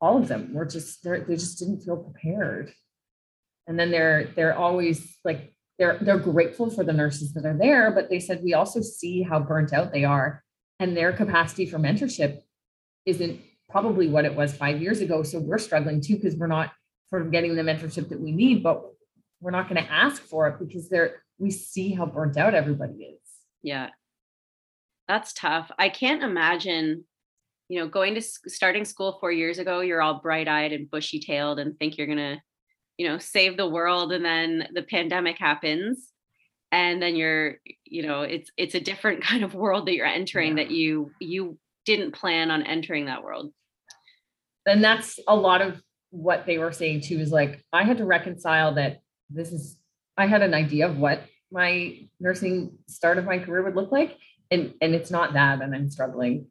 all 0.00 0.16
of 0.16 0.28
them 0.28 0.54
were 0.54 0.64
just 0.64 1.04
they 1.04 1.20
just 1.28 1.58
didn't 1.58 1.82
feel 1.82 1.98
prepared 1.98 2.72
and 3.66 3.78
then 3.78 3.90
they're 3.90 4.24
they're 4.36 4.56
always 4.56 5.18
like 5.24 5.52
they're 5.78 5.98
they're 6.00 6.18
grateful 6.18 6.70
for 6.70 6.84
the 6.84 6.92
nurses 6.92 7.32
that 7.34 7.46
are 7.46 7.56
there 7.56 7.90
but 7.90 8.10
they 8.10 8.20
said 8.20 8.42
we 8.42 8.54
also 8.54 8.80
see 8.80 9.22
how 9.22 9.40
burnt 9.40 9.72
out 9.72 9.92
they 9.92 10.04
are. 10.04 10.42
And 10.78 10.96
their 10.96 11.12
capacity 11.12 11.66
for 11.66 11.78
mentorship 11.78 12.40
isn't 13.04 13.40
probably 13.68 14.08
what 14.08 14.24
it 14.24 14.34
was 14.34 14.56
five 14.56 14.80
years 14.80 15.00
ago. 15.00 15.22
So 15.22 15.38
we're 15.38 15.58
struggling 15.58 16.00
too 16.00 16.16
because 16.16 16.36
we're 16.36 16.46
not 16.46 16.72
sort 17.10 17.22
of 17.22 17.30
getting 17.30 17.54
the 17.54 17.62
mentorship 17.62 18.08
that 18.08 18.20
we 18.20 18.32
need 18.32 18.62
but 18.62 18.82
we're 19.40 19.50
not 19.50 19.68
going 19.68 19.82
to 19.82 19.90
ask 19.90 20.22
for 20.22 20.48
it 20.48 20.58
because 20.58 20.88
they're 20.88 21.22
we 21.38 21.50
see 21.50 21.92
how 21.92 22.06
burnt 22.06 22.36
out 22.36 22.54
everybody 22.54 22.94
is. 22.94 23.20
Yeah. 23.62 23.90
That's 25.08 25.32
tough. 25.32 25.70
I 25.78 25.88
can't 25.88 26.22
imagine 26.22 27.04
you 27.68 27.78
know 27.78 27.88
going 27.88 28.14
to 28.16 28.22
starting 28.22 28.84
school 28.84 29.16
four 29.20 29.32
years 29.32 29.58
ago 29.58 29.80
you're 29.80 30.02
all 30.02 30.20
bright-eyed 30.20 30.72
and 30.72 30.90
bushy-tailed 30.90 31.58
and 31.58 31.78
think 31.78 31.96
you're 31.96 32.06
going 32.06 32.18
to 32.18 32.40
you 33.00 33.08
know 33.08 33.16
save 33.16 33.56
the 33.56 33.66
world 33.66 34.12
and 34.12 34.22
then 34.22 34.68
the 34.74 34.82
pandemic 34.82 35.38
happens. 35.38 36.12
And 36.70 37.00
then 37.00 37.16
you're 37.16 37.56
you 37.86 38.02
know 38.02 38.20
it's 38.20 38.50
it's 38.58 38.74
a 38.74 38.80
different 38.80 39.22
kind 39.30 39.42
of 39.42 39.54
world 39.54 39.86
that 39.86 39.94
you're 39.94 40.04
entering 40.04 40.58
yeah. 40.58 40.64
that 40.64 40.70
you 40.70 41.10
you 41.18 41.58
didn't 41.86 42.12
plan 42.12 42.50
on 42.50 42.62
entering 42.62 43.06
that 43.06 43.24
world. 43.24 43.54
And 44.66 44.84
that's 44.84 45.18
a 45.26 45.34
lot 45.34 45.62
of 45.62 45.80
what 46.10 46.44
they 46.44 46.58
were 46.58 46.72
saying 46.72 47.00
too 47.00 47.18
is 47.20 47.30
like 47.30 47.64
i 47.72 47.84
had 47.84 47.98
to 47.98 48.04
reconcile 48.04 48.74
that 48.74 48.98
this 49.30 49.52
is 49.52 49.78
i 50.16 50.26
had 50.26 50.42
an 50.42 50.54
idea 50.54 50.88
of 50.88 50.98
what 50.98 51.22
my 51.52 51.96
nursing 52.18 52.76
start 52.88 53.16
of 53.16 53.24
my 53.24 53.38
career 53.38 53.62
would 53.62 53.76
look 53.76 53.92
like 53.92 54.18
and 54.50 54.74
and 54.80 54.92
it's 54.92 55.12
not 55.12 55.32
that 55.34 55.62
and 55.62 55.74
i'm 55.74 55.88
struggling. 55.88 56.46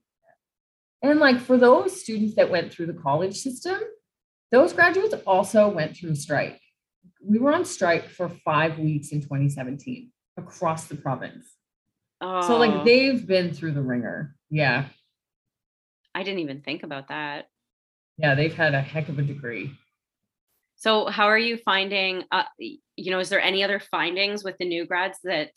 And 1.02 1.20
like 1.20 1.40
for 1.40 1.58
those 1.58 2.02
students 2.02 2.36
that 2.36 2.50
went 2.50 2.72
through 2.72 2.88
the 2.88 3.02
college 3.08 3.38
system 3.38 3.80
those 4.52 4.74
graduates 4.74 5.16
also 5.28 5.70
went 5.70 5.96
through 5.96 6.16
strike. 6.16 6.60
We 7.24 7.40
were 7.40 7.54
on 7.54 7.66
strike 7.66 8.10
for 8.10 8.30
five 8.30 8.80
weeks 8.80 9.12
in 9.12 9.22
2017 9.22 10.12
across 10.38 10.86
the 10.86 10.96
province. 10.96 11.46
Oh. 12.22 12.42
So 12.48 12.58
like 12.58 12.84
they've 12.86 13.26
been 13.26 13.54
through 13.54 13.74
the 13.74 13.82
ringer. 13.82 14.36
Yeah. 14.50 14.86
I 16.16 16.24
didn't 16.24 16.40
even 16.40 16.62
think 16.62 16.84
about 16.84 17.10
that. 17.10 17.46
Yeah, 18.18 18.36
they've 18.36 18.54
had 18.54 18.74
a 18.74 18.82
heck 18.82 19.10
of 19.10 19.20
a 19.20 19.22
degree. 19.22 19.72
So 20.76 21.08
how 21.08 21.26
are 21.26 21.38
you 21.38 21.58
finding 21.58 22.24
uh, 22.32 22.44
you 22.58 23.12
know 23.12 23.20
is 23.20 23.30
there 23.30 23.42
any 23.42 23.64
other 23.64 23.80
findings 23.80 24.44
with 24.44 24.58
the 24.58 24.66
new 24.66 24.86
grads 24.86 25.20
that 25.24 25.52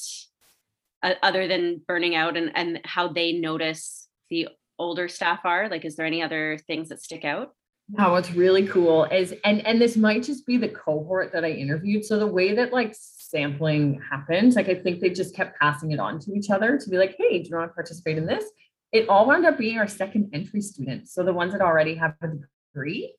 uh, 1.02 1.14
other 1.22 1.48
than 1.48 1.81
burning 1.87 2.14
out 2.14 2.37
and 2.37 2.52
and 2.55 2.81
how 2.85 3.09
they 3.09 3.33
notice 3.33 4.09
the 4.31 4.48
older 4.78 5.09
staff 5.09 5.40
are 5.44 5.68
like 5.68 5.85
is 5.85 5.96
there 5.96 6.07
any 6.07 6.22
other 6.22 6.59
things 6.66 6.88
that 6.90 7.02
stick 7.02 7.24
out? 7.24 7.55
Now, 7.88 8.12
what's 8.12 8.33
really 8.33 8.66
cool 8.66 9.05
is, 9.05 9.35
and 9.45 9.64
and 9.66 9.81
this 9.81 9.97
might 9.97 10.23
just 10.23 10.47
be 10.47 10.57
the 10.57 10.68
cohort 10.68 11.33
that 11.33 11.45
I 11.45 11.51
interviewed. 11.51 12.05
So 12.05 12.18
the 12.18 12.27
way 12.27 12.55
that 12.55 12.73
like 12.73 12.95
sampling 12.99 14.01
happened, 14.11 14.55
like 14.55 14.68
I 14.68 14.75
think 14.77 15.01
they 15.01 15.11
just 15.11 15.35
kept 15.35 15.59
passing 15.59 15.90
it 15.92 16.01
on 16.01 16.18
to 16.21 16.33
each 16.33 16.51
other 16.51 16.79
to 16.79 16.90
be 16.90 16.97
like, 16.97 17.16
hey, 17.18 17.42
do 17.42 17.49
you 17.49 17.57
want 17.57 17.71
to 17.71 17.75
participate 17.75 18.18
in 18.18 18.27
this? 18.27 18.45
It 18.92 19.09
all 19.09 19.27
wound 19.27 19.47
up 19.47 19.59
being 19.59 19.79
our 19.79 19.88
second 19.88 20.31
entry 20.33 20.61
students. 20.61 21.14
So 21.14 21.23
the 21.23 21.33
ones 21.33 21.53
that 21.53 21.61
already 21.61 21.95
have 21.97 22.14
a 22.23 22.29
degree, 22.73 23.14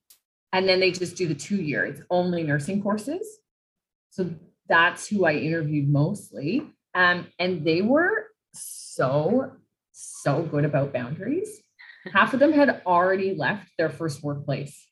and 0.51 0.67
then 0.67 0.79
they 0.79 0.91
just 0.91 1.17
do 1.17 1.27
the 1.27 1.35
two 1.35 1.57
year. 1.57 1.85
It's 1.85 2.01
only 2.09 2.43
nursing 2.43 2.81
courses. 2.81 3.27
So 4.11 4.31
that's 4.69 5.07
who 5.07 5.25
I 5.25 5.33
interviewed 5.33 5.89
mostly. 5.89 6.61
Um, 6.95 7.27
and 7.39 7.65
they 7.65 7.81
were 7.81 8.27
so, 8.53 9.51
so 9.91 10.43
good 10.43 10.65
about 10.65 10.93
boundaries 10.93 11.59
half 12.11 12.33
of 12.33 12.39
them 12.39 12.51
had 12.51 12.81
already 12.85 13.35
left 13.35 13.69
their 13.77 13.89
first 13.89 14.23
workplace. 14.23 14.87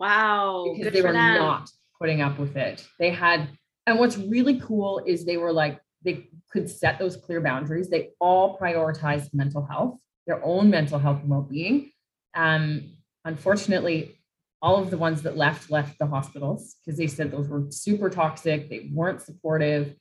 Wow. 0.00 0.74
Because 0.76 0.92
they 0.92 1.02
were 1.02 1.12
them. 1.12 1.38
not 1.38 1.70
putting 2.00 2.20
up 2.20 2.38
with 2.38 2.56
it. 2.56 2.86
They 2.98 3.10
had, 3.10 3.48
and 3.86 3.98
what's 3.98 4.16
really 4.16 4.60
cool 4.60 5.02
is 5.06 5.24
they 5.24 5.36
were 5.36 5.52
like, 5.52 5.80
they 6.04 6.28
could 6.52 6.68
set 6.68 6.98
those 6.98 7.16
clear 7.16 7.40
boundaries. 7.40 7.88
They 7.88 8.10
all 8.20 8.58
prioritized 8.58 9.32
mental 9.32 9.64
health, 9.64 9.98
their 10.26 10.44
own 10.44 10.70
mental 10.70 10.98
health 10.98 11.20
and 11.20 11.30
well-being. 11.30 11.90
Um, 12.34 12.96
unfortunately, 13.24 14.18
all 14.62 14.76
of 14.82 14.90
the 14.90 14.98
ones 14.98 15.22
that 15.22 15.36
left 15.36 15.70
left 15.70 15.98
the 15.98 16.06
hospitals 16.06 16.76
because 16.84 16.98
they 16.98 17.06
said 17.06 17.30
those 17.30 17.48
were 17.48 17.64
super 17.70 18.10
toxic. 18.10 18.68
They 18.68 18.90
weren't 18.92 19.22
supportive. 19.22 19.94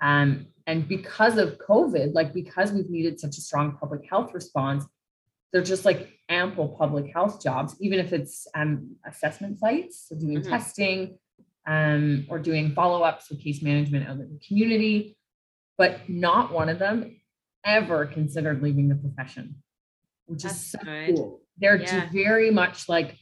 Um, 0.00 0.46
and 0.66 0.86
because 0.86 1.38
of 1.38 1.58
COVID, 1.58 2.14
like 2.14 2.32
because 2.32 2.72
we've 2.72 2.90
needed 2.90 3.18
such 3.18 3.36
a 3.38 3.40
strong 3.40 3.76
public 3.78 4.08
health 4.08 4.32
response, 4.34 4.84
they're 5.52 5.62
just 5.62 5.84
like 5.84 6.08
ample 6.28 6.68
public 6.78 7.12
health 7.12 7.42
jobs, 7.42 7.76
even 7.80 7.98
if 7.98 8.12
it's 8.12 8.46
um, 8.54 8.96
assessment 9.06 9.58
sites, 9.58 10.06
so 10.08 10.16
doing 10.16 10.38
mm-hmm. 10.40 10.50
testing. 10.50 11.18
um, 11.64 12.26
or 12.28 12.40
doing 12.40 12.74
follow-ups 12.74 13.30
with 13.30 13.40
case 13.40 13.62
management 13.62 14.08
out 14.08 14.16
in 14.16 14.32
the 14.32 14.40
community, 14.48 15.16
but 15.78 16.00
not 16.08 16.52
one 16.52 16.68
of 16.68 16.80
them 16.80 17.20
ever 17.64 18.04
considered 18.04 18.60
leaving 18.64 18.88
the 18.88 18.96
profession, 18.96 19.62
which 20.26 20.42
That's 20.42 20.56
is 20.56 20.70
so 20.72 20.78
good. 20.82 21.14
cool. 21.14 21.40
They're 21.58 21.80
Yeah. 21.80 22.10
very 22.12 22.50
much 22.50 22.88
like, 22.88 23.16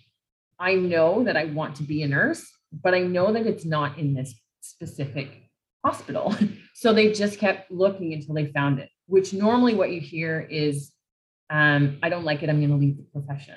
I 0.59 0.75
know 0.75 1.23
that 1.25 1.37
I 1.37 1.45
want 1.47 1.77
to 1.77 1.83
be 1.83 2.03
a 2.03 2.09
nurse, 2.09 2.51
but 2.73 2.95
I 2.95 3.01
know 3.01 3.31
that 3.31 3.47
it's 3.47 3.67
not 3.67 3.99
in 3.99 4.15
this 4.15 4.35
specific 4.63 5.51
hospital. 5.85 6.35
so 6.75 6.95
they 6.95 7.13
just 7.13 7.39
kept 7.39 7.71
looking 7.71 8.15
until 8.15 8.35
they 8.35 8.47
found 8.47 8.79
it, 8.79 8.89
which 9.05 9.35
normally 9.35 9.75
what 9.75 9.91
you 9.91 10.01
hear 10.01 10.41
is, 10.41 10.93
um, 11.51 11.99
I 12.03 12.09
don't 12.09 12.25
like 12.25 12.43
it, 12.43 12.49
I'm 12.49 12.59
going 12.59 12.71
to 12.71 12.77
leave 12.77 12.97
the 12.97 13.03
profession. 13.03 13.57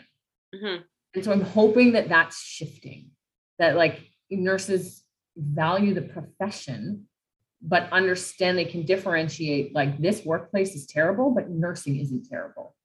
Mhm. 0.53 0.83
And 1.15 1.23
so 1.23 1.31
I'm 1.31 1.41
hoping 1.41 1.93
that 1.93 2.09
that's 2.09 2.41
shifting, 2.41 3.11
that 3.59 3.75
like 3.75 4.01
nurses 4.31 5.03
value 5.37 5.93
the 5.93 6.01
profession, 6.01 7.07
but 7.61 7.91
understand 7.91 8.57
they 8.57 8.65
can 8.65 8.85
differentiate 8.85 9.73
like 9.73 9.99
this 9.99 10.25
workplace 10.25 10.75
is 10.75 10.87
terrible, 10.87 11.31
but 11.31 11.49
nursing 11.49 11.99
isn't 11.99 12.27
terrible. 12.27 12.75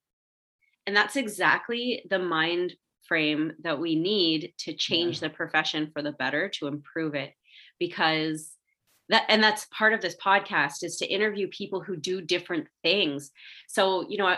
And 0.87 0.95
that's 0.95 1.17
exactly 1.17 2.07
the 2.09 2.19
mind 2.19 2.75
frame 3.07 3.55
that 3.63 3.81
we 3.81 3.95
need 3.95 4.53
to 4.59 4.75
change 4.75 5.21
the 5.21 5.31
profession 5.31 5.91
for 5.93 6.03
the 6.03 6.13
better, 6.13 6.49
to 6.51 6.67
improve 6.67 7.15
it. 7.15 7.33
Because 7.79 8.53
that, 9.09 9.25
and 9.29 9.43
that's 9.43 9.67
part 9.67 9.95
of 9.95 10.01
this 10.01 10.17
podcast 10.17 10.83
is 10.83 10.97
to 10.97 11.07
interview 11.07 11.49
people 11.49 11.81
who 11.81 11.97
do 11.97 12.21
different 12.21 12.69
things. 12.83 13.31
So, 13.67 14.07
you 14.09 14.19
know, 14.19 14.37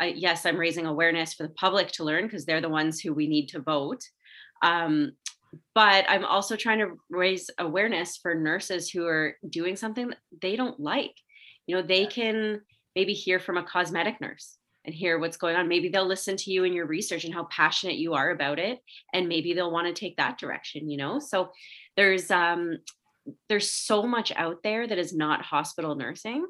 I, 0.00 0.06
yes, 0.06 0.46
I'm 0.46 0.56
raising 0.56 0.86
awareness 0.86 1.34
for 1.34 1.44
the 1.44 1.54
public 1.54 1.92
to 1.92 2.04
learn 2.04 2.24
because 2.24 2.44
they're 2.44 2.60
the 2.60 2.68
ones 2.68 3.00
who 3.00 3.12
we 3.14 3.26
need 3.26 3.48
to 3.48 3.60
vote. 3.60 4.02
Um, 4.62 5.12
but 5.74 6.06
I'm 6.08 6.24
also 6.24 6.56
trying 6.56 6.78
to 6.78 6.98
raise 7.10 7.50
awareness 7.58 8.16
for 8.16 8.34
nurses 8.34 8.90
who 8.90 9.06
are 9.06 9.36
doing 9.48 9.76
something 9.76 10.08
that 10.08 10.18
they 10.40 10.56
don't 10.56 10.80
like. 10.80 11.14
You 11.66 11.76
know, 11.76 11.82
they 11.82 12.06
can 12.06 12.62
maybe 12.96 13.12
hear 13.12 13.38
from 13.38 13.58
a 13.58 13.62
cosmetic 13.62 14.20
nurse 14.20 14.56
and 14.84 14.94
hear 14.94 15.18
what's 15.18 15.36
going 15.36 15.56
on. 15.56 15.68
Maybe 15.68 15.88
they'll 15.88 16.06
listen 16.06 16.36
to 16.38 16.50
you 16.50 16.64
and 16.64 16.74
your 16.74 16.86
research 16.86 17.24
and 17.24 17.34
how 17.34 17.44
passionate 17.44 17.96
you 17.96 18.14
are 18.14 18.30
about 18.30 18.58
it. 18.58 18.80
And 19.12 19.28
maybe 19.28 19.52
they'll 19.52 19.70
want 19.70 19.86
to 19.86 19.92
take 19.92 20.16
that 20.16 20.38
direction, 20.38 20.90
you 20.90 20.96
know? 20.96 21.18
So 21.18 21.50
there's 21.96 22.30
um 22.30 22.78
there's 23.48 23.70
so 23.70 24.02
much 24.02 24.32
out 24.34 24.62
there 24.64 24.86
that 24.86 24.98
is 24.98 25.14
not 25.14 25.42
hospital 25.42 25.94
nursing. 25.94 26.46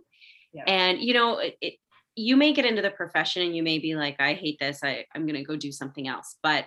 Yeah. 0.53 0.65
And 0.67 1.01
you 1.01 1.15
know, 1.15 1.39
it, 1.39 1.75
you 2.17 2.37
may 2.37 2.53
get 2.53 2.67
into 2.67 2.83
the 2.83 2.91
profession 2.91 3.43
and 3.43 3.57
you 3.57 3.63
may 3.63 3.79
be 3.79 3.95
like, 3.95 4.17
I 4.21 4.35
hate 4.35 4.59
this. 4.59 4.81
I, 4.85 5.07
I'm 5.15 5.27
gonna 5.27 5.45
go 5.45 5.57
do 5.57 5.73
something 5.73 6.09
else. 6.09 6.37
But 6.43 6.67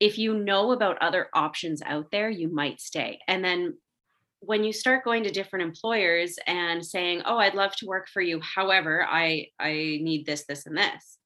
if 0.00 0.18
you 0.18 0.34
know 0.34 0.72
about 0.72 0.98
other 1.00 1.28
options 1.34 1.82
out 1.82 2.10
there, 2.10 2.28
you 2.30 2.48
might 2.48 2.80
stay. 2.80 3.18
And 3.28 3.44
then 3.44 3.78
when 4.40 4.64
you 4.64 4.72
start 4.72 5.04
going 5.04 5.22
to 5.24 5.30
different 5.30 5.64
employers 5.64 6.38
and 6.46 6.84
saying, 6.84 7.22
"Oh, 7.24 7.38
I'd 7.38 7.54
love 7.54 7.74
to 7.76 7.86
work 7.86 8.08
for 8.08 8.20
you. 8.20 8.40
However, 8.40 9.04
I 9.08 9.48
I 9.58 9.72
need 9.72 10.26
this, 10.26 10.44
this, 10.46 10.66
and 10.66 10.76
this," 10.76 11.18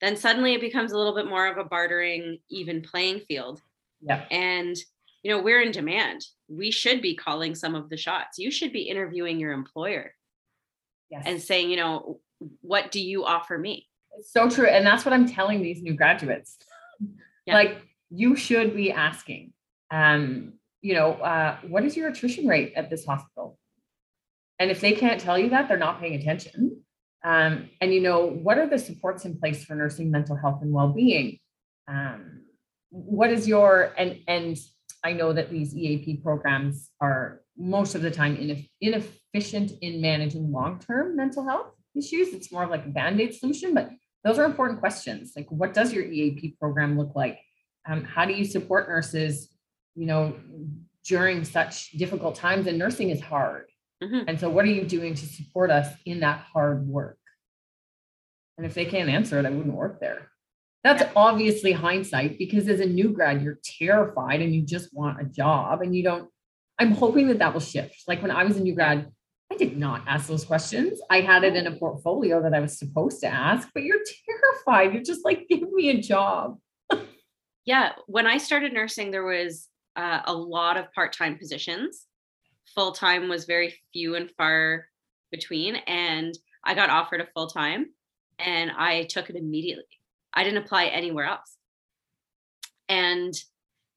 then 0.00 0.16
suddenly 0.16 0.54
it 0.54 0.60
becomes 0.60 0.92
a 0.92 0.98
little 0.98 1.14
bit 1.14 1.28
more 1.28 1.46
of 1.46 1.56
a 1.58 1.64
bartering, 1.64 2.38
even 2.50 2.82
playing 2.82 3.20
field. 3.20 3.62
Yeah. 4.00 4.24
And 4.30 4.76
you 5.22 5.30
know, 5.32 5.40
we're 5.42 5.60
in 5.62 5.72
demand. 5.72 6.26
We 6.48 6.70
should 6.70 7.02
be 7.02 7.14
calling 7.16 7.54
some 7.54 7.74
of 7.74 7.88
the 7.90 7.96
shots. 7.96 8.38
You 8.38 8.50
should 8.50 8.72
be 8.72 8.82
interviewing 8.82 9.40
your 9.40 9.52
employer 9.52 10.14
Yes. 11.10 11.24
and 11.26 11.42
saying, 11.42 11.70
you 11.70 11.76
know, 11.76 12.20
what 12.60 12.90
do 12.90 13.00
you 13.00 13.24
offer 13.24 13.58
me? 13.58 13.86
It's 14.18 14.32
so 14.32 14.48
true. 14.48 14.66
And 14.66 14.86
that's 14.86 15.04
what 15.04 15.12
I'm 15.12 15.28
telling 15.28 15.62
these 15.62 15.82
new 15.82 15.94
graduates. 15.94 16.58
Yeah. 17.46 17.54
Like 17.54 17.82
you 18.10 18.36
should 18.36 18.74
be 18.74 18.92
asking, 18.92 19.52
um, 19.90 20.54
you 20.80 20.94
know, 20.94 21.12
uh, 21.14 21.56
what 21.66 21.84
is 21.84 21.96
your 21.96 22.08
attrition 22.08 22.46
rate 22.46 22.72
at 22.76 22.90
this 22.90 23.04
hospital? 23.04 23.58
And 24.58 24.70
if 24.70 24.80
they 24.80 24.92
can't 24.92 25.20
tell 25.20 25.38
you 25.38 25.50
that, 25.50 25.68
they're 25.68 25.78
not 25.78 26.00
paying 26.00 26.14
attention. 26.14 26.82
Um, 27.24 27.70
and 27.80 27.92
you 27.92 28.00
know, 28.00 28.26
what 28.26 28.58
are 28.58 28.66
the 28.66 28.78
supports 28.78 29.24
in 29.24 29.38
place 29.38 29.64
for 29.64 29.74
nursing 29.74 30.10
mental 30.10 30.36
health 30.36 30.62
and 30.62 30.72
well-being? 30.72 31.38
Um, 31.86 32.42
what 32.90 33.30
is 33.30 33.46
your 33.46 33.92
and 33.98 34.18
and 34.26 34.56
I 35.04 35.12
know 35.12 35.32
that 35.32 35.50
these 35.50 35.74
EAP 35.76 36.18
programs 36.18 36.90
are 37.00 37.42
most 37.56 37.94
of 37.94 38.02
the 38.02 38.10
time 38.10 38.36
ineff- 38.36 38.68
inefficient 38.80 39.72
in 39.80 40.00
managing 40.00 40.50
long-term 40.52 41.16
mental 41.16 41.44
health 41.44 41.72
issues. 41.98 42.34
It's 42.34 42.52
more 42.52 42.64
of 42.64 42.70
like 42.70 42.86
a 42.86 42.88
band-aid 42.88 43.34
solution, 43.34 43.74
but 43.74 43.90
those 44.24 44.38
are 44.38 44.44
important 44.44 44.80
questions. 44.80 45.32
Like, 45.36 45.50
what 45.50 45.74
does 45.74 45.92
your 45.92 46.04
EAP 46.04 46.56
program 46.60 46.98
look 46.98 47.14
like? 47.14 47.38
Um, 47.88 48.04
how 48.04 48.24
do 48.24 48.32
you 48.32 48.44
support 48.44 48.88
nurses, 48.88 49.50
you 49.94 50.06
know, 50.06 50.34
during 51.06 51.44
such 51.44 51.92
difficult 51.92 52.34
times? 52.34 52.66
And 52.66 52.78
nursing 52.78 53.10
is 53.10 53.20
hard. 53.20 53.66
Mhm. 54.02 54.24
And 54.28 54.38
so, 54.38 54.50
what 54.50 54.64
are 54.64 54.70
you 54.70 54.84
doing 54.84 55.14
to 55.14 55.26
support 55.26 55.70
us 55.70 55.88
in 56.04 56.20
that 56.20 56.40
hard 56.40 56.86
work? 56.86 57.18
And 58.56 58.66
if 58.66 58.74
they 58.74 58.84
can't 58.84 59.08
answer 59.08 59.38
it, 59.38 59.46
I 59.46 59.50
wouldn't 59.50 59.74
work 59.74 60.00
there. 60.00 60.30
That's 60.84 61.02
obviously 61.16 61.72
hindsight 61.72 62.38
because 62.38 62.68
as 62.68 62.80
a 62.80 62.86
new 62.86 63.10
grad, 63.10 63.42
you're 63.42 63.58
terrified 63.64 64.40
and 64.42 64.54
you 64.54 64.62
just 64.62 64.94
want 64.94 65.20
a 65.20 65.24
job 65.24 65.82
and 65.82 65.94
you 65.94 66.02
don't. 66.02 66.30
I'm 66.78 66.92
hoping 66.92 67.28
that 67.28 67.38
that 67.40 67.52
will 67.52 67.60
shift. 67.60 68.04
Like 68.06 68.22
when 68.22 68.30
I 68.30 68.44
was 68.44 68.56
a 68.56 68.60
new 68.60 68.74
grad, 68.74 69.10
I 69.50 69.56
did 69.56 69.78
not 69.78 70.02
ask 70.06 70.28
those 70.28 70.44
questions. 70.44 71.00
I 71.10 71.20
had 71.20 71.42
it 71.42 71.56
in 71.56 71.66
a 71.66 71.76
portfolio 71.76 72.42
that 72.42 72.54
I 72.54 72.60
was 72.60 72.78
supposed 72.78 73.20
to 73.20 73.28
ask, 73.28 73.68
but 73.72 73.82
you're 73.82 74.02
terrified. 74.26 74.92
You're 74.92 75.02
just 75.02 75.24
like, 75.24 75.48
give 75.48 75.62
me 75.72 75.90
a 75.90 76.00
job. 76.00 76.58
Yeah, 77.64 77.92
when 78.06 78.26
I 78.26 78.38
started 78.38 78.72
nursing, 78.72 79.10
there 79.10 79.24
was 79.24 79.68
uh, 79.96 80.20
a 80.24 80.34
lot 80.34 80.76
of 80.76 80.92
part-time 80.92 81.38
positions. 81.38 82.06
Full-time 82.74 83.28
was 83.28 83.46
very 83.46 83.74
few 83.92 84.14
and 84.14 84.30
far 84.36 84.86
between, 85.30 85.76
and 85.76 86.36
I 86.64 86.74
got 86.74 86.90
offered 86.90 87.20
a 87.20 87.28
full-time, 87.34 87.86
and 88.38 88.70
I 88.70 89.04
took 89.04 89.28
it 89.30 89.36
immediately. 89.36 89.84
I 90.32 90.44
didn't 90.44 90.64
apply 90.64 90.86
anywhere 90.86 91.24
else, 91.24 91.56
and 92.88 93.34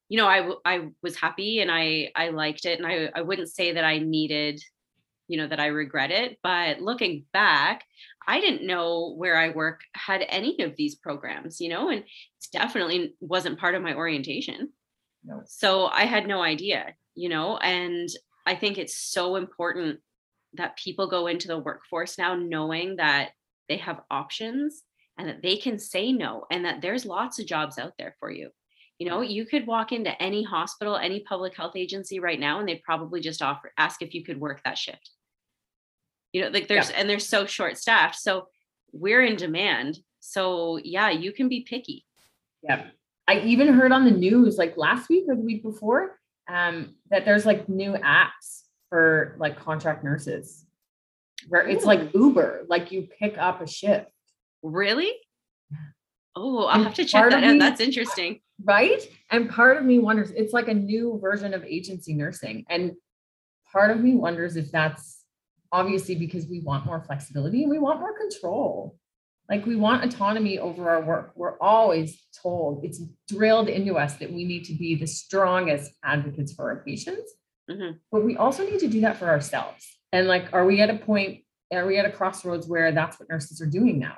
you 0.09 0.17
know, 0.17 0.27
I 0.27 0.37
w- 0.39 0.59
I 0.65 0.89
was 1.01 1.15
happy 1.15 1.59
and 1.59 1.71
I 1.71 2.11
I 2.15 2.29
liked 2.29 2.65
it, 2.65 2.79
and 2.79 2.87
I 2.87 3.09
I 3.15 3.21
wouldn't 3.21 3.49
say 3.49 3.73
that 3.73 3.85
I 3.85 3.99
needed, 3.99 4.61
you 5.31 5.37
know, 5.37 5.47
that 5.47 5.61
I 5.61 5.67
regret 5.67 6.11
it, 6.11 6.39
but 6.43 6.81
looking 6.81 7.23
back, 7.31 7.85
I 8.27 8.41
didn't 8.41 8.67
know 8.67 9.13
where 9.15 9.37
I 9.37 9.47
work 9.47 9.79
had 9.93 10.25
any 10.27 10.61
of 10.61 10.75
these 10.75 10.95
programs, 10.95 11.61
you 11.61 11.69
know, 11.69 11.87
and 11.87 12.03
it's 12.37 12.49
definitely 12.49 13.15
wasn't 13.21 13.57
part 13.57 13.73
of 13.73 13.81
my 13.81 13.95
orientation. 13.95 14.73
No. 15.23 15.41
So 15.45 15.85
I 15.85 16.03
had 16.03 16.27
no 16.27 16.41
idea, 16.41 16.95
you 17.15 17.29
know, 17.29 17.55
and 17.59 18.09
I 18.45 18.55
think 18.55 18.77
it's 18.77 18.97
so 18.97 19.37
important 19.37 20.01
that 20.55 20.75
people 20.75 21.07
go 21.07 21.27
into 21.27 21.47
the 21.47 21.59
workforce 21.59 22.17
now 22.17 22.35
knowing 22.35 22.97
that 22.97 23.29
they 23.69 23.77
have 23.77 24.01
options 24.11 24.83
and 25.17 25.29
that 25.29 25.41
they 25.41 25.55
can 25.55 25.79
say 25.79 26.11
no 26.11 26.43
and 26.51 26.65
that 26.65 26.81
there's 26.81 27.05
lots 27.05 27.39
of 27.39 27.47
jobs 27.47 27.77
out 27.77 27.93
there 27.97 28.17
for 28.19 28.29
you. 28.29 28.49
You 28.99 29.07
know, 29.09 29.21
you 29.21 29.45
could 29.45 29.65
walk 29.65 29.93
into 29.93 30.21
any 30.21 30.43
hospital, 30.43 30.97
any 30.97 31.21
public 31.21 31.55
health 31.55 31.77
agency 31.77 32.19
right 32.19 32.39
now 32.39 32.59
and 32.59 32.67
they'd 32.67 32.83
probably 32.83 33.21
just 33.21 33.41
offer 33.41 33.71
ask 33.77 34.01
if 34.01 34.13
you 34.13 34.25
could 34.25 34.41
work 34.41 34.61
that 34.65 34.77
shift. 34.77 35.11
You 36.33 36.41
know, 36.43 36.47
like 36.49 36.67
there's 36.67 36.89
and 36.91 37.09
they're 37.09 37.19
so 37.19 37.45
short 37.45 37.77
staffed. 37.77 38.15
So 38.15 38.47
we're 38.93 39.23
in 39.23 39.35
demand. 39.35 39.99
So 40.19 40.77
yeah, 40.83 41.09
you 41.09 41.31
can 41.31 41.49
be 41.49 41.61
picky. 41.61 42.05
Yeah. 42.63 42.85
I 43.27 43.39
even 43.41 43.69
heard 43.73 43.91
on 43.91 44.05
the 44.05 44.11
news 44.11 44.57
like 44.57 44.77
last 44.77 45.09
week 45.09 45.25
or 45.27 45.35
the 45.35 45.41
week 45.41 45.63
before 45.63 46.19
um, 46.49 46.95
that 47.09 47.23
there's 47.25 47.45
like 47.45 47.69
new 47.69 47.93
apps 47.93 48.63
for 48.89 49.35
like 49.39 49.57
contract 49.59 50.03
nurses 50.03 50.65
where 51.47 51.67
it's 51.67 51.85
like 51.85 52.13
Uber, 52.13 52.65
like 52.69 52.91
you 52.91 53.07
pick 53.19 53.37
up 53.37 53.61
a 53.61 53.67
shift, 53.67 54.11
Really? 54.63 55.11
Oh, 56.35 56.65
I'll 56.65 56.75
And 56.75 56.83
have 56.85 56.93
to 56.95 57.05
check 57.05 57.29
that 57.29 57.43
out. 57.43 57.53
me- 57.53 57.59
That's 57.59 57.81
interesting. 57.81 58.41
right? 58.63 59.01
And 59.31 59.49
part 59.49 59.77
of 59.77 59.83
me 59.85 59.99
wonders, 59.99 60.31
it's 60.31 60.53
like 60.53 60.67
a 60.67 60.73
new 60.73 61.17
version 61.21 61.53
of 61.53 61.63
agency 61.65 62.13
nursing. 62.13 62.65
And 62.69 62.93
part 63.71 63.91
of 63.91 63.99
me 64.01 64.15
wonders 64.15 64.55
if 64.55 64.71
that's 64.71 65.20
obviously 65.71 66.15
because 66.15 66.47
we 66.47 66.59
want 66.59 66.85
more 66.85 67.01
flexibility 67.01 67.63
and 67.63 67.71
we 67.71 67.79
want 67.79 67.99
more 67.99 68.17
control. 68.17 68.97
Like 69.49 69.65
we 69.65 69.75
want 69.75 70.03
autonomy 70.03 70.59
over 70.59 70.89
our 70.89 71.01
work. 71.01 71.31
We're 71.35 71.57
always 71.59 72.21
told, 72.41 72.85
it's 72.85 73.01
drilled 73.27 73.67
into 73.69 73.95
us 73.97 74.15
that 74.15 74.31
we 74.31 74.45
need 74.45 74.63
to 74.65 74.73
be 74.73 74.95
the 74.95 75.07
strongest 75.07 75.91
advocates 76.03 76.53
for 76.53 76.69
our 76.69 76.83
patients. 76.83 77.31
Mhm. 77.69 77.99
But 78.11 78.23
we 78.23 78.37
also 78.37 78.65
need 78.69 78.79
to 78.79 78.87
do 78.87 79.01
that 79.01 79.17
for 79.17 79.27
ourselves. 79.27 79.85
And 80.13 80.27
like, 80.27 80.53
are 80.53 80.65
we 80.65 80.81
at 80.81 80.89
a 80.89 80.95
point, 80.97 81.43
are 81.73 81.85
we 81.85 81.97
at 81.97 82.05
a 82.05 82.11
crossroads 82.11 82.67
where 82.67 82.91
that's 82.91 83.19
what 83.19 83.29
nurses 83.29 83.61
are 83.61 83.65
doing 83.69 83.99
now? 83.99 84.17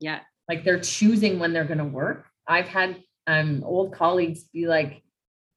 Yeah. 0.00 0.20
like 0.48 0.64
they're 0.64 0.80
choosing 0.80 1.38
when 1.38 1.52
they're 1.52 1.66
going 1.66 1.76
to 1.78 1.84
work. 1.84 2.24
I've 2.46 2.68
had 2.68 3.02
um, 3.26 3.62
old 3.66 3.92
colleagues 3.92 4.44
be 4.44 4.66
like, 4.66 5.02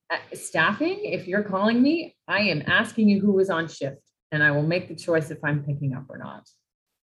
"Uh, 0.10 0.18
staffing, 0.34 1.06
if 1.06 1.30
you're 1.30 1.44
calling 1.44 1.82
me, 1.82 2.18
I 2.28 2.42
am 2.50 2.62
asking 2.68 3.08
you 3.08 3.22
who 3.22 3.32
was 3.32 3.50
on 3.50 3.70
shift 3.70 4.02
and 4.32 4.44
I 4.44 4.52
will 4.52 4.64
make 4.64 4.88
the 4.88 4.96
choice 4.96 5.30
if 5.30 5.44
I'm 5.44 5.64
picking 5.64 5.94
up 5.94 6.06
or 6.10 6.18
not. 6.18 6.48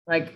Like, 0.07 0.35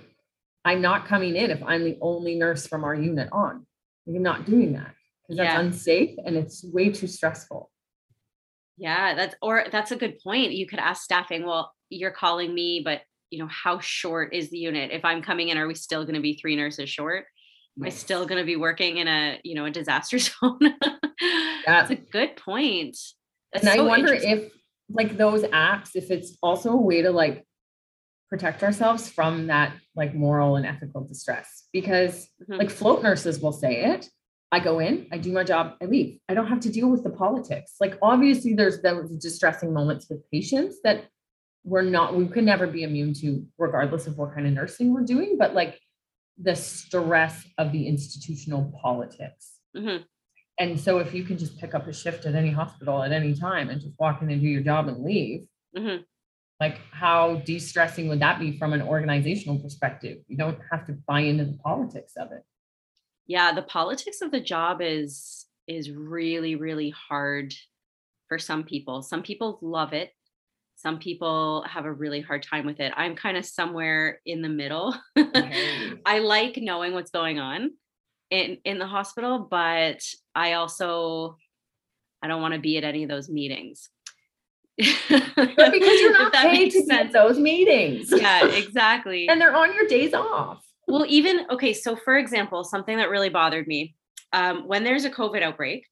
I'm 0.65 0.81
not 0.81 1.07
coming 1.07 1.37
in 1.37 1.51
if 1.51 1.63
I'm 1.63 1.85
the 1.85 1.99
only 2.01 2.35
nurse 2.35 2.67
from 2.67 2.85
our 2.85 2.95
unit 2.95 3.29
on. 3.33 3.67
I'm 4.07 4.23
not 4.23 4.47
doing 4.47 4.73
that 4.73 4.95
because 5.23 5.37
that's 5.39 5.55
Yeah. 5.55 5.61
unsafe 5.61 6.17
and 6.25 6.37
it's 6.37 6.65
way 6.65 6.91
too 6.91 7.07
stressful. 7.07 7.71
Yeah, 8.79 9.15
that's 9.15 9.35
or 9.43 9.67
that's 9.71 9.91
a 9.91 9.97
good 9.97 10.19
point. 10.21 10.53
You 10.53 10.67
could 10.67 10.79
ask 10.79 11.03
staffing, 11.03 11.45
well, 11.45 11.73
you're 11.91 12.11
calling 12.13 12.55
me, 12.55 12.81
but 12.85 13.03
you 13.31 13.39
know, 13.39 13.49
how 13.49 13.79
short 13.81 14.33
is 14.33 14.51
the 14.51 14.59
unit? 14.59 14.91
If 14.91 15.05
I'm 15.05 15.21
coming 15.21 15.49
in, 15.49 15.59
are 15.59 15.67
we 15.67 15.75
still 15.75 16.05
going 16.05 16.15
to 16.15 16.21
be 16.21 16.35
three 16.35 16.57
nurses 16.57 16.89
short? 16.89 17.27
Am 17.79 17.85
I 17.85 17.91
still 17.91 18.25
going 18.25 18.41
to 18.41 18.47
be 18.47 18.57
working 18.57 18.97
in 18.97 19.07
a, 19.07 19.39
you 19.45 19.55
know, 19.55 19.67
a 19.67 19.71
disaster 19.71 20.19
zone? 20.19 20.59
That's 21.67 21.91
a 21.91 21.97
good 21.97 22.37
point. 22.37 22.97
That's 23.53 23.67
and 23.67 23.75
so 23.75 23.85
I 23.85 23.89
wonder 23.89 24.13
if 24.15 24.51
like 24.91 25.17
those 25.17 25.43
apps, 25.45 25.91
if 25.95 26.11
it's 26.11 26.37
also 26.43 26.73
a 26.73 26.81
way 26.81 27.03
to 27.03 27.11
like 27.11 27.45
protect 28.29 28.63
ourselves 28.63 29.09
from 29.09 29.47
that 29.47 29.75
like 29.97 30.15
moral 30.15 30.57
and 30.57 30.67
ethical 30.67 31.03
distress 31.03 31.67
because 31.73 32.29
mm-hmm. 32.43 32.57
like 32.57 32.71
float 32.71 33.03
nurses 33.03 33.41
will 33.41 33.53
say 33.53 33.85
it 33.85 34.09
I 34.51 34.61
go 34.61 34.79
in, 34.79 35.07
I 35.13 35.19
do 35.19 35.33
my 35.33 35.45
job, 35.45 35.75
I 35.83 35.85
leave. 35.85 36.21
I 36.29 36.35
don't 36.35 36.47
have 36.47 36.61
to 36.61 36.71
deal 36.71 36.89
with 36.89 37.05
the 37.05 37.11
politics. 37.11 37.75
Like 37.81 37.99
obviously 38.01 38.55
there's 38.55 38.81
those 38.81 39.11
distressing 39.11 39.75
moments 39.75 40.07
with 40.09 40.29
patients 40.31 40.77
that 40.85 41.05
we're 41.65 41.83
not 41.83 42.17
we 42.17 42.27
could 42.29 42.45
never 42.45 42.67
be 42.67 42.83
immune 42.83 43.13
to 43.13 43.45
regardless 43.59 44.07
of 44.07 44.17
what 44.17 44.35
kind 44.35 44.47
of 44.47 44.53
nursing 44.55 44.95
we're 44.95 45.03
doing, 45.03 45.37
but 45.39 45.55
like 45.55 45.79
the 46.41 46.55
stress 46.55 47.47
of 47.59 47.73
the 47.73 47.87
institutional 47.87 48.73
politics. 48.81 49.57
Mm-hmm. 49.77 50.05
And 50.59 50.79
so 50.79 50.99
if 50.99 51.15
you 51.15 51.25
can 51.25 51.39
just 51.39 51.59
pick 51.59 51.75
up 51.75 51.87
a 51.87 51.93
shift 51.93 52.27
at 52.27 52.35
any 52.35 52.51
hospital 52.51 53.03
at 53.03 53.13
any 53.13 53.35
time 53.35 53.69
and 53.71 53.81
just 53.81 53.95
walk 53.99 54.23
in 54.23 54.31
and 54.31 54.41
do 54.41 54.49
your 54.49 54.63
job 54.63 54.89
and 54.89 55.05
leave, 55.05 55.47
mm-hmm. 55.77 56.03
like 56.61 56.81
how 56.91 57.37
de-stressing 57.45 58.09
would 58.09 58.21
that 58.21 58.41
be 58.41 58.59
from 58.59 58.73
an 58.73 58.83
organizational 58.83 59.59
perspective? 59.59 60.19
You 60.27 60.37
don't 60.37 60.59
have 60.73 60.87
to 60.87 60.95
buy 61.07 61.21
into 61.21 61.45
the 61.45 61.59
politics 61.63 62.15
of 62.17 62.33
it 62.33 62.43
yeah 63.29 63.53
the 63.53 63.63
politics 63.63 64.21
of 64.23 64.33
the 64.33 64.41
job 64.41 64.81
is 64.81 65.47
is 65.69 65.93
really 65.93 66.57
really 66.57 66.91
hard 66.91 67.55
for 68.27 68.39
some 68.39 68.65
people 68.65 69.03
some 69.03 69.23
people 69.23 69.59
love 69.63 69.93
it 69.93 70.11
some 70.75 70.99
people 70.99 71.65
have 71.69 71.85
a 71.85 71.93
really 71.93 72.21
hard 72.21 72.43
time 72.43 72.67
with 72.67 72.81
it 72.81 72.93
i'm 72.97 73.15
kind 73.15 73.37
of 73.37 73.47
somewhere 73.47 74.21
in 74.27 74.43
the 74.43 74.49
middle 74.49 74.97
okay. 75.19 75.93
i 76.05 76.19
like 76.19 76.57
knowing 76.57 76.93
what's 76.93 77.13
going 77.13 77.39
on 77.39 77.71
in 78.31 78.59
in 78.65 78.79
the 78.79 78.87
hospital 78.87 79.39
but 79.39 80.03
i 80.35 80.53
also 80.55 81.37
i 82.23 82.29
don't 82.29 82.43
want 82.43 82.55
to 82.55 82.61
be 82.61 82.77
at 82.77 82.85
any 82.85 83.03
of 83.03 83.09
those 83.09 83.29
meetings. 83.29 83.91
Because 84.79 86.01
you're 86.01 86.13
not 86.13 86.33
paid 86.33 86.71
to 86.71 86.83
sense. 86.83 86.89
be 86.89 86.95
at 86.95 87.13
those 87.13 87.39
meetings. 87.39 88.13
Yeah 88.15 88.47
exactly. 88.55 89.29
And 89.29 89.41
they're 89.41 89.57
on 89.57 89.75
your 89.75 89.89
days 89.89 90.15
off. 90.15 90.65
Well, 90.87 91.05
even 91.09 91.47
okay, 91.51 91.73
so 91.73 91.97
for 91.97 92.17
example, 92.17 92.63
something 92.63 92.97
that 92.97 93.11
really 93.11 93.29
bothered 93.29 93.67
me 93.67 93.97
um, 94.33 94.67
when 94.69 94.85
there's 94.85 95.05
a 95.05 95.11
COVID 95.11 95.43
outbreak, 95.43 95.85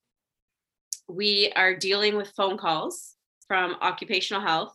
we 1.09 1.53
are 1.57 1.75
dealing 1.75 2.17
with 2.17 2.33
phone 2.37 2.57
calls 2.57 3.15
from 3.49 3.77
occupational 3.81 4.43
health, 4.43 4.75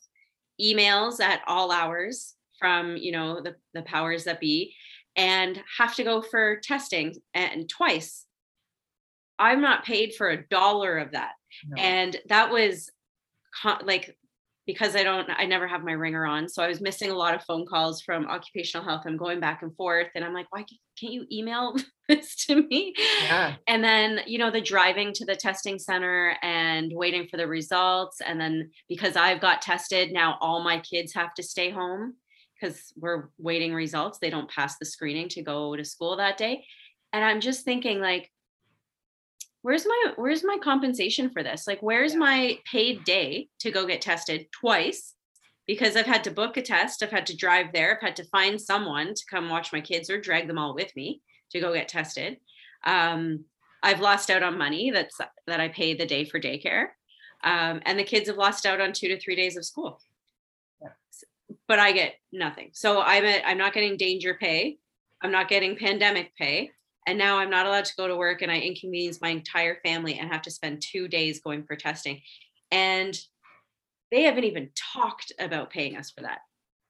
emails 0.61 1.19
at 1.19 1.41
all 1.47 1.71
hours 1.71 2.35
from 2.59 2.97
you 2.97 3.11
know 3.11 3.41
the, 3.41 3.55
the 3.73 3.81
powers 3.81 4.25
that 4.25 4.39
be, 4.39 4.75
and 5.15 5.61
have 5.77 5.95
to 5.95 6.03
go 6.03 6.21
for 6.21 6.59
testing 6.63 7.15
and 7.33 7.69
twice. 7.69 8.25
I'm 9.39 9.61
not 9.61 9.85
paid 9.85 10.13
for 10.15 10.29
a 10.29 10.47
dollar 10.47 10.99
of 10.99 11.11
that. 11.11 11.31
No. 11.67 11.81
And 11.81 12.17
that 12.27 12.51
was 12.51 12.89
like 13.83 14.15
because 14.67 14.95
I 14.95 15.03
don't, 15.03 15.27
I 15.29 15.45
never 15.45 15.67
have 15.67 15.83
my 15.83 15.93
ringer 15.93 16.25
on. 16.25 16.47
So 16.47 16.63
I 16.63 16.67
was 16.67 16.81
missing 16.81 17.09
a 17.09 17.15
lot 17.15 17.33
of 17.33 17.43
phone 17.43 17.65
calls 17.65 18.01
from 18.01 18.27
occupational 18.27 18.85
health. 18.85 19.03
I'm 19.05 19.17
going 19.17 19.39
back 19.39 19.63
and 19.63 19.75
forth. 19.75 20.07
And 20.13 20.23
I'm 20.23 20.33
like, 20.33 20.47
why 20.51 20.65
can't 20.99 21.13
you 21.13 21.25
email 21.31 21.75
this 22.07 22.35
to 22.45 22.61
me? 22.67 22.93
Yeah. 23.23 23.55
And 23.67 23.83
then, 23.83 24.21
you 24.27 24.37
know, 24.37 24.51
the 24.51 24.61
driving 24.61 25.13
to 25.13 25.25
the 25.25 25.35
testing 25.35 25.79
center 25.79 26.35
and 26.43 26.91
waiting 26.93 27.27
for 27.27 27.37
the 27.37 27.47
results. 27.47 28.21
And 28.21 28.39
then 28.39 28.69
because 28.87 29.15
I've 29.15 29.41
got 29.41 29.61
tested, 29.63 30.11
now 30.11 30.37
all 30.41 30.63
my 30.63 30.79
kids 30.79 31.13
have 31.15 31.33
to 31.35 31.43
stay 31.43 31.71
home 31.71 32.15
because 32.61 32.93
we're 32.95 33.29
waiting 33.37 33.73
results. 33.73 34.19
They 34.19 34.29
don't 34.29 34.49
pass 34.49 34.77
the 34.77 34.85
screening 34.85 35.29
to 35.29 35.41
go 35.41 35.75
to 35.75 35.83
school 35.83 36.17
that 36.17 36.37
day. 36.37 36.63
And 37.13 37.25
I'm 37.25 37.41
just 37.41 37.65
thinking, 37.65 37.99
like, 37.99 38.29
where's 39.61 39.85
my 39.85 40.13
where's 40.15 40.43
my 40.43 40.57
compensation 40.61 41.29
for 41.29 41.43
this 41.43 41.67
like 41.67 41.79
where's 41.81 42.13
yeah. 42.13 42.19
my 42.19 42.59
paid 42.71 43.03
day 43.03 43.47
to 43.59 43.71
go 43.71 43.85
get 43.85 44.01
tested 44.01 44.47
twice 44.51 45.13
because 45.67 45.95
i've 45.95 46.05
had 46.05 46.23
to 46.23 46.31
book 46.31 46.57
a 46.57 46.61
test 46.61 47.03
i've 47.03 47.11
had 47.11 47.27
to 47.27 47.37
drive 47.37 47.67
there 47.71 47.95
i've 47.95 48.01
had 48.01 48.15
to 48.15 48.23
find 48.25 48.59
someone 48.59 49.13
to 49.13 49.23
come 49.29 49.49
watch 49.49 49.71
my 49.71 49.81
kids 49.81 50.09
or 50.09 50.19
drag 50.19 50.47
them 50.47 50.57
all 50.57 50.73
with 50.73 50.91
me 50.95 51.21
to 51.51 51.59
go 51.59 51.73
get 51.73 51.87
tested 51.87 52.37
um, 52.85 53.45
i've 53.83 53.99
lost 53.99 54.31
out 54.31 54.41
on 54.41 54.57
money 54.57 54.89
that's 54.89 55.19
that 55.45 55.59
i 55.59 55.67
pay 55.67 55.93
the 55.93 56.05
day 56.05 56.25
for 56.25 56.39
daycare 56.39 56.87
um, 57.43 57.81
and 57.85 57.99
the 57.99 58.03
kids 58.03 58.27
have 58.27 58.37
lost 58.37 58.65
out 58.65 58.81
on 58.81 58.93
two 58.93 59.09
to 59.09 59.19
three 59.19 59.35
days 59.35 59.57
of 59.57 59.65
school 59.65 60.01
yeah. 60.81 60.89
But 61.71 61.79
i 61.79 61.91
get 61.91 62.15
nothing 62.31 62.69
so 62.73 63.01
i'm 63.01 63.25
a, 63.25 63.41
i'm 63.45 63.57
not 63.57 63.73
getting 63.73 63.97
danger 63.97 64.37
pay 64.39 64.77
i'm 65.21 65.31
not 65.31 65.47
getting 65.47 65.75
pandemic 65.75 66.35
pay 66.35 66.71
and 67.07 67.17
now 67.17 67.39
I'm 67.39 67.49
not 67.49 67.65
allowed 67.65 67.85
to 67.85 67.95
go 67.95 68.07
to 68.07 68.15
work 68.15 68.41
and 68.41 68.51
I 68.51 68.59
inconvenience 68.59 69.21
my 69.21 69.29
entire 69.29 69.79
family 69.83 70.19
and 70.19 70.31
have 70.31 70.43
to 70.43 70.51
spend 70.51 70.81
two 70.81 71.07
days 71.07 71.41
going 71.41 71.63
for 71.63 71.75
testing. 71.75 72.21
And 72.69 73.17
they 74.11 74.23
haven't 74.23 74.43
even 74.43 74.69
talked 74.75 75.31
about 75.39 75.71
paying 75.71 75.97
us 75.97 76.11
for 76.11 76.21
that. 76.21 76.39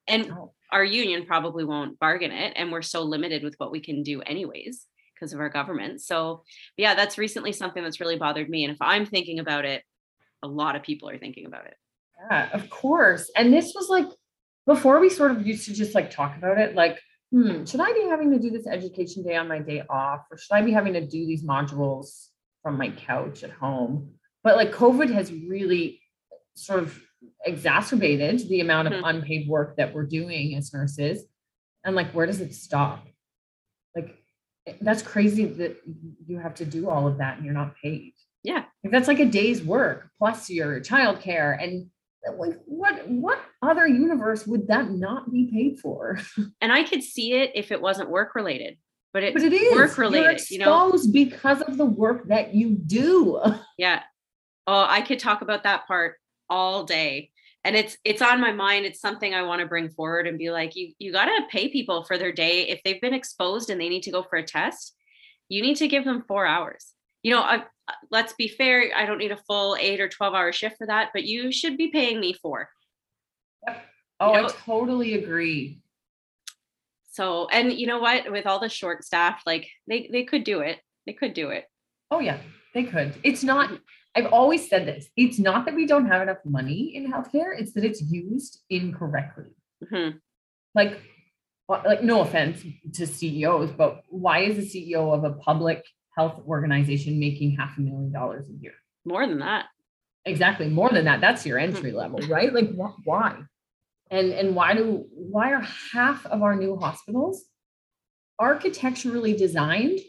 And 0.08 0.34
our 0.72 0.84
union 0.84 1.26
probably 1.26 1.64
won't 1.64 2.00
bargain 2.00 2.32
it. 2.32 2.54
And 2.56 2.72
we're 2.72 2.82
so 2.82 3.04
limited 3.04 3.44
with 3.44 3.56
what 3.58 3.72
we 3.72 3.80
can 3.80 4.04
do, 4.04 4.22
anyways, 4.22 4.86
because 5.14 5.32
of 5.32 5.40
our 5.40 5.50
government. 5.50 6.02
So, 6.02 6.44
yeah, 6.76 6.96
that's 6.96 7.18
recently 7.18 7.54
something 7.54 7.82
that's 7.82 8.02
really 8.02 8.18
bothered 8.18 8.50
me. 8.50 8.66
And 8.66 8.74
if 8.74 8.82
I'm 8.82 9.06
thinking 9.06 9.40
about 9.40 9.64
it, 9.64 9.84
a 10.44 10.48
lot 10.48 10.76
of 10.76 10.84
people 10.84 11.10
are 11.10 11.20
thinking 11.20 11.46
about 11.46 11.68
it. 11.68 11.76
Yeah, 12.30 12.50
of 12.52 12.70
course. 12.70 13.32
And 13.38 13.54
this 13.54 13.74
was 13.76 13.88
like 13.90 14.08
before 14.66 15.00
we 15.00 15.10
sort 15.10 15.32
of 15.32 15.46
used 15.46 15.66
to 15.66 15.74
just 15.74 15.96
like 15.96 16.12
talk 16.12 16.38
about 16.38 16.58
it, 16.58 16.76
like 16.76 17.00
hmm, 17.32 17.66
should 17.66 17.80
I 17.80 17.94
be 17.94 18.08
having 18.10 18.32
to 18.32 18.40
do 18.40 18.50
this 18.50 18.68
education 18.68 19.24
day 19.24 19.36
on 19.36 19.48
my 19.48 19.60
day 19.60 19.84
off? 19.90 20.26
Or 20.30 20.38
should 20.38 20.54
I 20.54 20.62
be 20.62 20.72
having 20.72 20.94
to 20.94 21.02
do 21.02 21.26
these 21.26 21.44
modules 21.44 22.28
from 22.62 22.78
my 22.78 22.90
couch 22.90 23.44
at 23.44 23.52
home? 23.52 24.12
But 24.44 24.58
like 24.58 24.72
COVID 24.72 25.12
has 25.12 25.32
really 25.32 26.02
sort 26.56 26.80
of 26.80 27.02
exacerbated 27.46 28.48
the 28.50 28.60
amount 28.60 28.88
of 28.88 28.94
mm-hmm. 28.96 29.06
unpaid 29.06 29.48
work 29.48 29.78
that 29.78 29.94
we're 29.94 30.06
doing 30.06 30.56
as 30.56 30.74
nurses. 30.74 31.24
And 31.84 31.96
like, 31.96 32.12
where 32.12 32.26
does 32.26 32.42
it 32.42 32.54
stop? 32.54 33.08
Like, 33.96 34.18
that's 34.82 35.02
crazy 35.02 35.46
that 35.46 35.78
you 36.26 36.38
have 36.38 36.56
to 36.56 36.66
do 36.66 36.90
all 36.90 37.08
of 37.08 37.18
that 37.18 37.38
and 37.38 37.46
you're 37.46 37.54
not 37.54 37.74
paid. 37.82 38.14
Yeah. 38.44 38.66
Like 38.84 38.92
that's 38.92 39.08
like 39.08 39.20
a 39.20 39.26
day's 39.26 39.62
work 39.64 40.10
plus 40.18 40.50
your 40.50 40.80
childcare 40.82 41.62
and 41.62 41.90
like 42.38 42.60
what 42.66 43.08
what 43.08 43.40
other 43.62 43.88
universe 43.88 44.46
would 44.46 44.68
that 44.68 44.92
not 44.92 45.32
be 45.32 45.50
paid 45.52 45.80
for? 45.80 46.20
And 46.62 46.72
i 46.72 46.84
could 46.84 47.04
see 47.04 47.34
it 47.34 47.52
if 47.56 47.72
it 47.72 47.82
wasn't 47.82 48.10
work 48.10 48.36
related 48.36 48.78
but, 49.14 49.24
it, 49.24 49.34
but 49.34 49.44
it 49.44 49.54
is. 49.54 49.76
work 49.76 49.98
related 49.98 50.50
you 50.50 50.60
know? 50.60 50.98
because 51.12 51.62
of 51.62 51.78
the 51.78 51.86
work 51.86 52.30
that 52.30 52.54
you 52.54 52.70
do. 52.70 53.42
Yeah. 53.78 54.04
Oh 54.68 54.86
i 54.88 55.02
could 55.02 55.20
talk 55.20 55.42
about 55.42 55.64
that 55.64 55.88
part 55.88 56.18
all 56.50 56.84
day. 56.84 57.32
And 57.64 57.76
it's 57.76 57.98
it's 58.04 58.22
on 58.22 58.42
my 58.42 58.52
mind. 58.52 58.86
It's 58.86 59.02
something 59.02 59.34
i 59.34 59.44
want 59.44 59.62
to 59.62 59.68
bring 59.68 59.90
forward 59.90 60.28
and 60.28 60.38
be 60.38 60.52
like 60.52 60.76
you 60.76 60.94
you 61.00 61.12
got 61.12 61.26
to 61.26 61.42
pay 61.50 61.70
people 61.70 62.04
for 62.04 62.18
their 62.18 62.32
day. 62.32 62.70
If 62.70 62.82
they've 62.84 63.02
been 63.02 63.14
exposed 63.14 63.70
and 63.70 63.82
they 63.82 63.90
need 63.90 64.04
to 64.04 64.12
go 64.12 64.24
for 64.24 64.38
a 64.38 64.44
test 64.44 64.96
you 65.52 65.62
need 65.62 65.76
to 65.76 65.88
give 65.88 66.06
them 66.06 66.24
4 66.28 66.46
hours 66.48 66.94
you 67.24 67.32
know 67.32 67.42
I, 67.42 67.64
let's 68.10 68.34
be 68.34 68.48
fair, 68.48 68.92
I 68.96 69.06
don't 69.06 69.18
need 69.18 69.32
a 69.32 69.38
full 69.38 69.76
eight 69.80 70.00
or 70.00 70.08
12 70.08 70.34
hour 70.34 70.52
shift 70.52 70.78
for 70.78 70.88
that, 70.88 71.10
but 71.14 71.24
you 71.24 71.52
should 71.52 71.78
be 71.78 71.90
paying 71.90 72.20
me 72.20 72.34
for. 72.34 72.70
Yep. 73.68 73.86
Oh, 74.20 74.36
you 74.36 74.42
know? 74.42 74.48
I 74.48 74.52
totally 74.52 75.14
agree. 75.16 75.80
So, 77.12 77.48
and 77.50 77.74
you 77.74 77.88
know 77.88 78.00
what, 78.00 78.32
with 78.32 78.46
all 78.46 78.60
the 78.60 78.70
short 78.70 79.04
staff, 79.04 79.42
like 79.46 79.68
they, 79.88 80.10
they 80.12 80.24
could 80.24 80.44
do 80.44 80.62
it. 80.62 80.80
They 81.06 81.14
could 81.14 81.34
do 81.34 81.50
it. 81.50 81.66
Oh 82.10 82.20
yeah, 82.20 82.38
they 82.74 82.84
could. 82.84 83.16
It's 83.24 83.44
not, 83.44 83.72
I've 84.16 84.32
always 84.32 84.70
said 84.70 84.86
this. 84.86 85.08
It's 85.18 85.40
not 85.40 85.66
that 85.66 85.76
we 85.76 85.86
don't 85.86 86.08
have 86.08 86.22
enough 86.22 86.38
money 86.46 86.96
in 86.96 87.12
healthcare. 87.12 87.60
It's 87.60 87.74
that 87.74 87.84
it's 87.84 88.02
used 88.02 88.62
incorrectly. 88.70 89.56
Mm-hmm. 89.84 90.18
Like, 90.74 91.02
like 91.68 92.04
no 92.04 92.22
offense 92.22 92.64
to 92.94 93.08
CEOs, 93.08 93.72
but 93.72 94.04
why 94.10 94.40
is 94.40 94.58
the 94.58 94.62
CEO 94.64 95.14
of 95.14 95.24
a 95.24 95.32
public 95.32 95.86
health 96.16 96.42
organization 96.48 97.20
making 97.20 97.56
half 97.56 97.78
a 97.78 97.82
million 97.82 98.12
dollars 98.12 98.48
a 98.50 98.54
year. 98.62 98.74
More 99.06 99.26
than 99.28 99.40
that. 99.40 99.66
Exactly, 100.26 100.70
more 100.70 100.90
than 100.90 101.06
that. 101.06 101.22
That's 101.22 101.46
your 101.46 101.58
entry 101.58 101.92
level, 101.92 102.20
right? 102.28 102.54
Like 102.54 102.70
wh- 102.76 102.96
why? 103.06 103.40
And 104.12 104.32
and 104.32 104.56
why 104.56 104.74
do 104.76 105.06
why 105.12 105.54
are 105.54 105.66
half 105.94 106.26
of 106.28 106.44
our 106.44 106.56
new 106.56 106.76
hospitals 106.78 107.44
architecturally 108.40 109.34
designed 109.34 110.00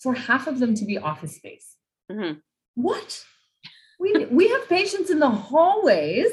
for 0.00 0.14
half 0.14 0.46
of 0.46 0.60
them 0.60 0.74
to 0.74 0.84
be 0.84 0.98
office 0.98 1.36
space? 1.36 1.74
Mm-hmm. 2.10 2.38
What? 2.74 3.24
We 3.98 4.26
we 4.26 4.48
have 4.48 4.68
patients 4.68 5.10
in 5.10 5.18
the 5.18 5.30
hallways 5.30 6.30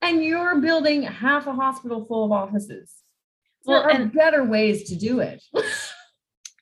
and 0.00 0.24
you're 0.24 0.60
building 0.60 1.02
half 1.02 1.46
a 1.46 1.52
hospital 1.52 2.06
full 2.06 2.24
of 2.24 2.32
offices. 2.32 2.92
Well, 3.64 3.82
there 3.82 3.90
are 3.90 4.00
and- 4.02 4.12
better 4.12 4.44
ways 4.44 4.84
to 4.84 4.96
do 4.96 5.20
it. 5.20 5.42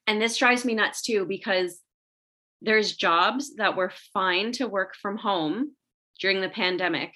And 0.07 0.21
this 0.21 0.37
drives 0.37 0.65
me 0.65 0.75
nuts 0.75 1.03
too 1.03 1.25
because 1.27 1.81
there's 2.61 2.97
jobs 2.97 3.57
that 3.57 3.77
were 3.77 3.93
fine 4.13 4.53
to 4.53 4.67
work 4.67 4.95
from 5.01 5.17
home 5.17 5.73
during 6.21 6.41
the 6.41 6.49
pandemic. 6.49 7.13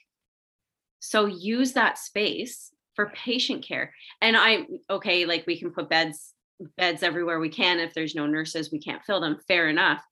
So 1.01 1.26
use 1.26 1.72
that 1.72 1.99
space 1.99 2.70
for 2.95 3.12
patient 3.14 3.64
care. 3.64 3.95
And 4.20 4.36
I 4.36 4.66
okay, 4.91 5.24
like 5.24 5.47
we 5.47 5.59
can 5.59 5.70
put 5.70 5.89
beds 5.89 6.34
beds 6.76 7.03
everywhere 7.03 7.39
we 7.39 7.49
can 7.49 7.78
if 7.78 7.95
there's 7.95 8.14
no 8.14 8.26
nurses, 8.26 8.72
we 8.72 8.80
can't 8.80 9.05
fill 9.05 9.20
them, 9.20 9.39
fair 9.47 9.68
enough. 9.68 10.05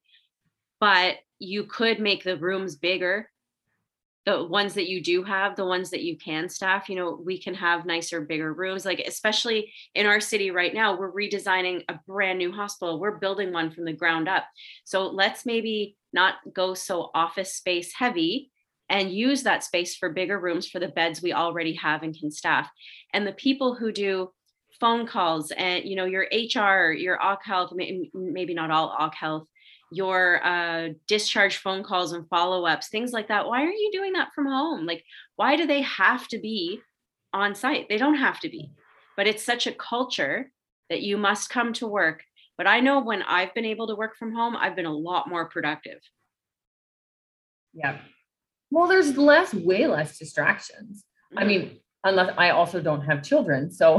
But 0.80 1.16
you 1.38 1.64
could 1.64 2.00
make 2.00 2.22
the 2.22 2.36
rooms 2.36 2.76
bigger 2.76 3.28
the 4.26 4.44
ones 4.44 4.74
that 4.74 4.88
you 4.88 5.02
do 5.02 5.22
have 5.22 5.56
the 5.56 5.64
ones 5.64 5.90
that 5.90 6.02
you 6.02 6.16
can 6.18 6.48
staff 6.48 6.88
you 6.88 6.96
know 6.96 7.20
we 7.24 7.40
can 7.40 7.54
have 7.54 7.86
nicer 7.86 8.20
bigger 8.20 8.52
rooms 8.52 8.84
like 8.84 9.00
especially 9.06 9.72
in 9.94 10.04
our 10.04 10.20
city 10.20 10.50
right 10.50 10.74
now 10.74 10.96
we're 10.98 11.12
redesigning 11.12 11.82
a 11.88 11.98
brand 12.06 12.38
new 12.38 12.52
hospital. 12.52 12.98
We're 12.98 13.18
building 13.18 13.52
one 13.52 13.70
from 13.70 13.84
the 13.84 13.92
ground 13.92 14.28
up. 14.28 14.44
So 14.84 15.08
let's 15.08 15.46
maybe 15.46 15.96
not 16.12 16.34
go 16.52 16.74
so 16.74 17.10
office 17.14 17.54
space 17.54 17.92
heavy 17.92 18.50
and 18.88 19.12
use 19.12 19.42
that 19.42 19.64
space 19.64 19.96
for 19.96 20.10
bigger 20.10 20.38
rooms 20.38 20.68
for 20.68 20.78
the 20.78 20.88
beds 20.88 21.20
we 21.20 21.32
already 21.32 21.74
have 21.74 22.02
and 22.02 22.16
can 22.16 22.30
staff. 22.30 22.70
And 23.12 23.26
the 23.26 23.32
people 23.32 23.74
who 23.74 23.92
do 23.92 24.30
phone 24.80 25.06
calls 25.06 25.52
and 25.52 25.84
you 25.86 25.96
know 25.96 26.04
your 26.04 26.26
hr 26.30 26.92
your 26.92 27.22
OC 27.22 27.44
health 27.44 27.72
maybe 28.12 28.52
not 28.52 28.70
all 28.70 28.94
OC 28.98 29.14
health 29.14 29.46
your 29.92 30.44
uh, 30.44 30.88
discharge 31.06 31.58
phone 31.58 31.82
calls 31.84 32.12
and 32.12 32.28
follow-ups 32.28 32.88
things 32.88 33.12
like 33.12 33.28
that 33.28 33.46
why 33.46 33.62
are 33.62 33.70
you 33.70 33.90
doing 33.92 34.12
that 34.14 34.32
from 34.34 34.46
home? 34.46 34.84
Like 34.86 35.04
why 35.36 35.56
do 35.56 35.66
they 35.66 35.82
have 35.82 36.26
to 36.28 36.38
be 36.38 36.80
on 37.32 37.54
site? 37.54 37.88
They 37.88 37.98
don't 37.98 38.16
have 38.16 38.40
to 38.40 38.48
be 38.48 38.70
but 39.16 39.26
it's 39.26 39.42
such 39.42 39.66
a 39.66 39.72
culture 39.72 40.50
that 40.90 41.02
you 41.02 41.16
must 41.16 41.50
come 41.50 41.72
to 41.72 41.86
work 41.86 42.22
but 42.56 42.66
i 42.66 42.80
know 42.80 43.00
when 43.00 43.22
i've 43.22 43.52
been 43.54 43.64
able 43.64 43.86
to 43.86 43.96
work 43.96 44.16
from 44.16 44.34
home 44.34 44.54
i've 44.56 44.76
been 44.76 44.86
a 44.86 44.92
lot 44.92 45.28
more 45.28 45.46
productive. 45.48 45.98
Yeah. 47.74 47.98
Well 48.70 48.86
there's 48.86 49.16
less 49.16 49.52
way 49.52 49.86
less 49.86 50.18
distractions. 50.18 51.04
Mm-hmm. 51.32 51.38
i 51.38 51.44
mean 51.44 51.80
unless 52.04 52.34
i 52.38 52.50
also 52.50 52.80
don't 52.80 53.02
have 53.02 53.22
children 53.22 53.70
so 53.70 53.98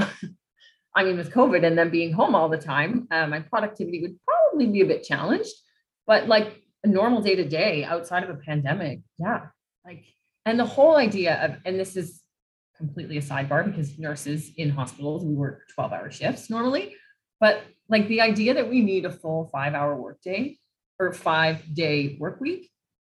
i 0.95 1.03
mean 1.03 1.17
with 1.17 1.33
covid 1.33 1.65
and 1.65 1.77
then 1.77 1.89
being 1.89 2.13
home 2.13 2.35
all 2.35 2.47
the 2.47 2.57
time 2.57 3.07
uh, 3.11 3.27
my 3.27 3.39
productivity 3.39 4.01
would 4.01 4.15
probably 4.25 4.67
be 4.67 4.81
a 4.81 4.85
bit 4.85 5.03
challenged 5.03 5.53
but 6.07 6.27
like 6.27 6.63
a 6.83 6.87
normal 6.87 7.21
day 7.21 7.35
to 7.35 7.47
day 7.47 7.83
outside 7.83 8.23
of 8.23 8.29
a 8.29 8.35
pandemic, 8.35 9.01
yeah. 9.19 9.47
Like, 9.85 10.05
and 10.45 10.59
the 10.59 10.65
whole 10.65 10.95
idea 10.95 11.43
of, 11.43 11.57
and 11.65 11.79
this 11.79 11.95
is 11.95 12.21
completely 12.77 13.17
a 13.17 13.21
sidebar 13.21 13.65
because 13.65 13.99
nurses 13.99 14.51
in 14.55 14.69
hospitals, 14.69 15.23
we 15.25 15.33
work 15.33 15.67
12 15.75 15.91
hour 15.91 16.11
shifts 16.11 16.49
normally. 16.49 16.95
But 17.39 17.63
like 17.89 18.07
the 18.07 18.21
idea 18.21 18.53
that 18.55 18.69
we 18.69 18.81
need 18.81 19.05
a 19.05 19.11
full 19.11 19.49
five 19.51 19.73
hour 19.73 19.95
workday 19.95 20.57
or 20.99 21.13
five 21.13 21.61
day 21.73 22.17
work 22.19 22.39
week 22.39 22.69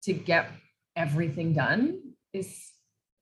to 0.04 0.14
get 0.14 0.50
everything 0.96 1.54
done 1.54 2.00
is 2.34 2.72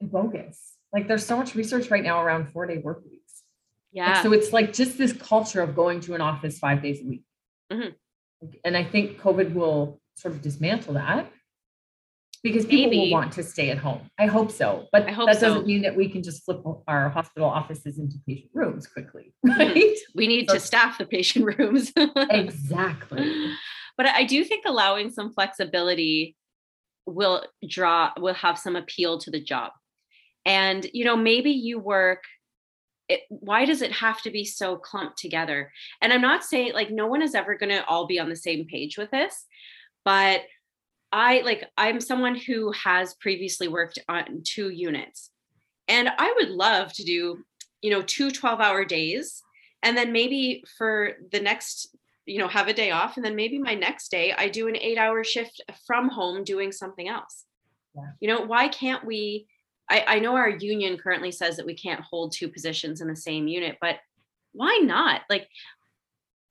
bogus. 0.01 0.73
Like 0.93 1.07
there's 1.07 1.25
so 1.25 1.37
much 1.37 1.55
research 1.55 1.89
right 1.89 2.03
now 2.03 2.21
around 2.21 2.49
four 2.51 2.65
day 2.65 2.77
work 2.77 3.03
weeks. 3.03 3.43
Yeah. 3.91 4.13
Like, 4.13 4.23
so 4.23 4.33
it's 4.33 4.53
like 4.53 4.73
just 4.73 4.97
this 4.97 5.13
culture 5.13 5.61
of 5.61 5.75
going 5.75 6.01
to 6.01 6.15
an 6.15 6.21
office 6.21 6.59
five 6.59 6.81
days 6.81 7.01
a 7.01 7.05
week. 7.05 7.23
Mm-hmm. 7.71 7.89
And 8.63 8.75
I 8.75 8.83
think 8.83 9.19
COVID 9.19 9.53
will 9.53 9.99
sort 10.15 10.33
of 10.33 10.41
dismantle 10.41 10.93
that 10.93 11.31
because 12.45 12.63
people 12.63 12.91
Maybe. 12.91 12.99
will 12.99 13.11
want 13.11 13.31
to 13.33 13.43
stay 13.43 13.71
at 13.71 13.79
home. 13.79 14.07
I 14.19 14.27
hope 14.27 14.51
so. 14.51 14.85
But 14.91 15.09
hope 15.09 15.27
that 15.27 15.41
doesn't 15.41 15.61
so. 15.61 15.65
mean 15.65 15.81
that 15.81 15.95
we 15.95 16.07
can 16.07 16.21
just 16.21 16.45
flip 16.45 16.61
our 16.87 17.09
hospital 17.09 17.49
offices 17.49 17.97
into 17.97 18.17
patient 18.27 18.51
rooms 18.53 18.85
quickly, 18.85 19.33
mm-hmm. 19.45 19.59
right? 19.59 19.97
We 20.13 20.27
need 20.27 20.47
so, 20.47 20.53
to 20.53 20.59
staff 20.59 20.99
the 20.99 21.07
patient 21.07 21.45
rooms. 21.59 21.91
exactly. 22.29 23.51
But 23.97 24.07
I 24.07 24.25
do 24.25 24.43
think 24.43 24.65
allowing 24.67 25.09
some 25.09 25.33
flexibility 25.33 26.35
will 27.07 27.43
draw 27.67 28.11
will 28.19 28.33
have 28.35 28.59
some 28.59 28.75
appeal 28.75 29.17
to 29.19 29.31
the 29.31 29.43
job. 29.43 29.71
And 30.45 30.85
you 30.93 31.03
know, 31.03 31.15
maybe 31.15 31.49
you 31.49 31.79
work 31.79 32.23
it, 33.07 33.21
why 33.29 33.65
does 33.65 33.81
it 33.81 33.91
have 33.91 34.21
to 34.23 34.31
be 34.31 34.45
so 34.45 34.77
clumped 34.77 35.17
together? 35.17 35.71
And 36.01 36.11
I'm 36.11 36.21
not 36.21 36.43
saying 36.43 36.73
like 36.73 36.91
no 36.91 37.07
one 37.07 37.21
is 37.21 37.35
ever 37.35 37.55
going 37.55 37.71
to 37.71 37.85
all 37.85 38.07
be 38.07 38.19
on 38.19 38.29
the 38.29 38.35
same 38.35 38.65
page 38.65 38.97
with 38.97 39.11
this, 39.11 39.45
but 40.03 40.41
I 41.11 41.41
like 41.41 41.65
I'm 41.77 42.01
someone 42.01 42.35
who 42.35 42.71
has 42.71 43.13
previously 43.15 43.67
worked 43.67 43.99
on 44.09 44.41
two 44.43 44.69
units. 44.69 45.31
And 45.87 46.09
I 46.17 46.33
would 46.37 46.49
love 46.49 46.91
to 46.93 47.03
do, 47.03 47.43
you 47.81 47.91
know, 47.91 48.01
two 48.01 48.31
12 48.31 48.59
hour 48.59 48.83
days 48.85 49.43
and 49.85 49.95
then 49.95 50.11
maybe 50.11 50.63
for 50.77 51.13
the 51.31 51.39
next 51.39 51.95
you 52.25 52.39
know 52.39 52.47
have 52.47 52.67
a 52.67 52.73
day 52.73 52.91
off 52.91 53.15
and 53.15 53.25
then 53.25 53.35
maybe 53.35 53.57
my 53.57 53.75
next 53.75 54.09
day 54.09 54.33
i 54.37 54.49
do 54.49 54.67
an 54.67 54.75
eight 54.75 54.97
hour 54.97 55.23
shift 55.23 55.61
from 55.85 56.09
home 56.09 56.43
doing 56.43 56.71
something 56.71 57.07
else 57.07 57.45
yeah. 57.95 58.09
you 58.19 58.27
know 58.27 58.41
why 58.41 58.67
can't 58.67 59.05
we 59.05 59.47
I, 59.89 60.03
I 60.07 60.19
know 60.19 60.35
our 60.35 60.49
union 60.49 60.97
currently 60.97 61.31
says 61.31 61.57
that 61.57 61.65
we 61.65 61.75
can't 61.75 62.01
hold 62.01 62.31
two 62.31 62.47
positions 62.47 63.01
in 63.01 63.07
the 63.07 63.15
same 63.15 63.47
unit, 63.47 63.77
but 63.79 63.97
why 64.53 64.79
not? 64.83 65.21
Like 65.29 65.47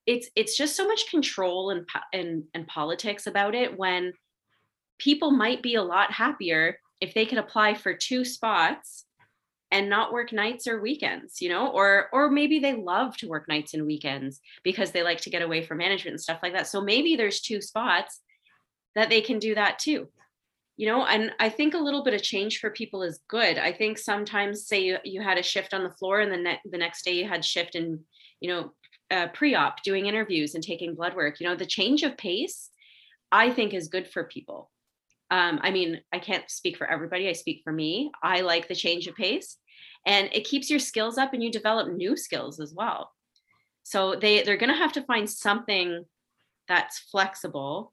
it's 0.06 0.28
it's 0.36 0.56
just 0.56 0.76
so 0.76 0.86
much 0.86 1.10
control 1.10 1.70
and 1.70 1.88
and 2.12 2.44
and 2.54 2.66
politics 2.66 3.26
about 3.26 3.54
it 3.54 3.76
when 3.76 4.12
people 4.98 5.30
might 5.30 5.62
be 5.62 5.74
a 5.74 5.82
lot 5.82 6.12
happier 6.12 6.78
if 7.00 7.14
they 7.14 7.26
could 7.26 7.38
apply 7.38 7.74
for 7.74 7.94
two 7.94 8.24
spots 8.24 9.04
and 9.70 9.88
not 9.88 10.12
work 10.12 10.32
nights 10.32 10.66
or 10.66 10.80
weekends 10.80 11.40
you 11.40 11.48
know 11.48 11.68
or 11.68 12.08
or 12.12 12.30
maybe 12.30 12.58
they 12.58 12.74
love 12.74 13.16
to 13.16 13.28
work 13.28 13.48
nights 13.48 13.74
and 13.74 13.86
weekends 13.86 14.40
because 14.62 14.90
they 14.90 15.02
like 15.02 15.20
to 15.20 15.30
get 15.30 15.42
away 15.42 15.62
from 15.64 15.78
management 15.78 16.12
and 16.12 16.20
stuff 16.20 16.40
like 16.42 16.52
that 16.52 16.68
so 16.68 16.80
maybe 16.80 17.16
there's 17.16 17.40
two 17.40 17.60
spots 17.60 18.20
that 18.94 19.08
they 19.08 19.20
can 19.20 19.38
do 19.38 19.54
that 19.54 19.78
too 19.78 20.06
you 20.76 20.86
know 20.86 21.04
and 21.06 21.32
i 21.38 21.48
think 21.48 21.74
a 21.74 21.78
little 21.78 22.02
bit 22.02 22.14
of 22.14 22.22
change 22.22 22.58
for 22.58 22.70
people 22.70 23.02
is 23.02 23.20
good. 23.28 23.58
I 23.58 23.72
think 23.72 23.98
sometimes 23.98 24.66
say 24.66 24.80
you, 24.80 24.98
you 25.04 25.20
had 25.20 25.38
a 25.38 25.42
shift 25.42 25.74
on 25.74 25.84
the 25.84 25.90
floor 25.90 26.20
and 26.20 26.32
the, 26.32 26.36
ne- 26.36 26.60
the 26.64 26.78
next 26.78 27.04
day 27.04 27.12
you 27.12 27.28
had 27.28 27.44
shift 27.44 27.74
in 27.74 28.00
you 28.40 28.48
know 28.50 28.72
uh, 29.10 29.28
pre-op 29.28 29.82
doing 29.82 30.06
interviews 30.06 30.54
and 30.54 30.64
taking 30.64 30.94
blood 30.94 31.14
work 31.14 31.40
you 31.40 31.46
know 31.46 31.56
the 31.56 31.66
change 31.66 32.02
of 32.02 32.16
pace 32.16 32.70
i 33.30 33.50
think 33.50 33.74
is 33.74 33.88
good 33.88 34.08
for 34.08 34.24
people. 34.24 34.70
Um, 35.30 35.60
i 35.62 35.70
mean 35.70 36.00
i 36.12 36.18
can't 36.18 36.50
speak 36.50 36.76
for 36.76 36.86
everybody 36.90 37.28
i 37.28 37.32
speak 37.32 37.62
for 37.64 37.72
me. 37.72 38.10
I 38.22 38.40
like 38.40 38.68
the 38.68 38.74
change 38.74 39.06
of 39.06 39.14
pace 39.14 39.58
and 40.06 40.28
it 40.32 40.44
keeps 40.44 40.70
your 40.70 40.78
skills 40.78 41.18
up 41.18 41.32
and 41.32 41.42
you 41.42 41.50
develop 41.50 41.88
new 41.88 42.16
skills 42.16 42.60
as 42.60 42.74
well. 42.74 43.12
So 43.82 44.14
they 44.14 44.42
they're 44.42 44.56
going 44.56 44.72
to 44.72 44.78
have 44.78 44.92
to 44.92 45.02
find 45.02 45.28
something 45.28 46.04
that's 46.68 46.98
flexible 46.98 47.92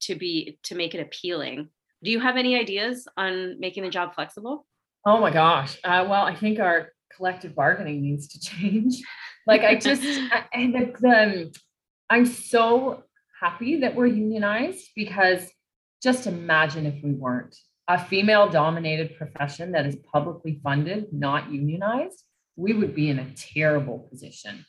to 0.00 0.14
be 0.14 0.58
to 0.64 0.74
make 0.74 0.94
it 0.94 1.00
appealing 1.00 1.68
do 2.02 2.10
you 2.10 2.20
have 2.20 2.36
any 2.36 2.56
ideas 2.56 3.06
on 3.16 3.58
making 3.60 3.82
the 3.82 3.90
job 3.90 4.14
flexible? 4.14 4.66
Oh 5.04 5.20
my 5.20 5.30
gosh. 5.30 5.78
Uh, 5.84 6.06
well, 6.08 6.24
I 6.24 6.34
think 6.34 6.58
our 6.58 6.92
collective 7.14 7.54
bargaining 7.54 8.02
needs 8.02 8.28
to 8.28 8.40
change. 8.50 9.02
Like 9.46 9.62
I 9.62 9.74
just, 9.76 10.02
and 10.52 10.74
the, 10.74 10.92
the, 11.00 11.22
um, 11.22 11.50
I'm 12.08 12.26
so 12.26 13.04
happy 13.40 13.80
that 13.80 13.94
we're 13.94 14.06
unionized 14.06 14.90
because 14.94 15.48
just 16.02 16.26
imagine 16.26 16.86
if 16.86 17.02
we 17.02 17.12
weren't 17.12 17.56
a 17.88 18.02
female 18.02 18.48
dominated 18.48 19.16
profession 19.16 19.72
that 19.72 19.86
is 19.86 19.96
publicly 20.12 20.60
funded, 20.62 21.12
not 21.12 21.50
unionized, 21.50 22.24
we 22.56 22.72
would 22.72 22.94
be 22.94 23.08
in 23.08 23.18
a 23.18 23.30
terrible 23.34 24.06
position. 24.10 24.64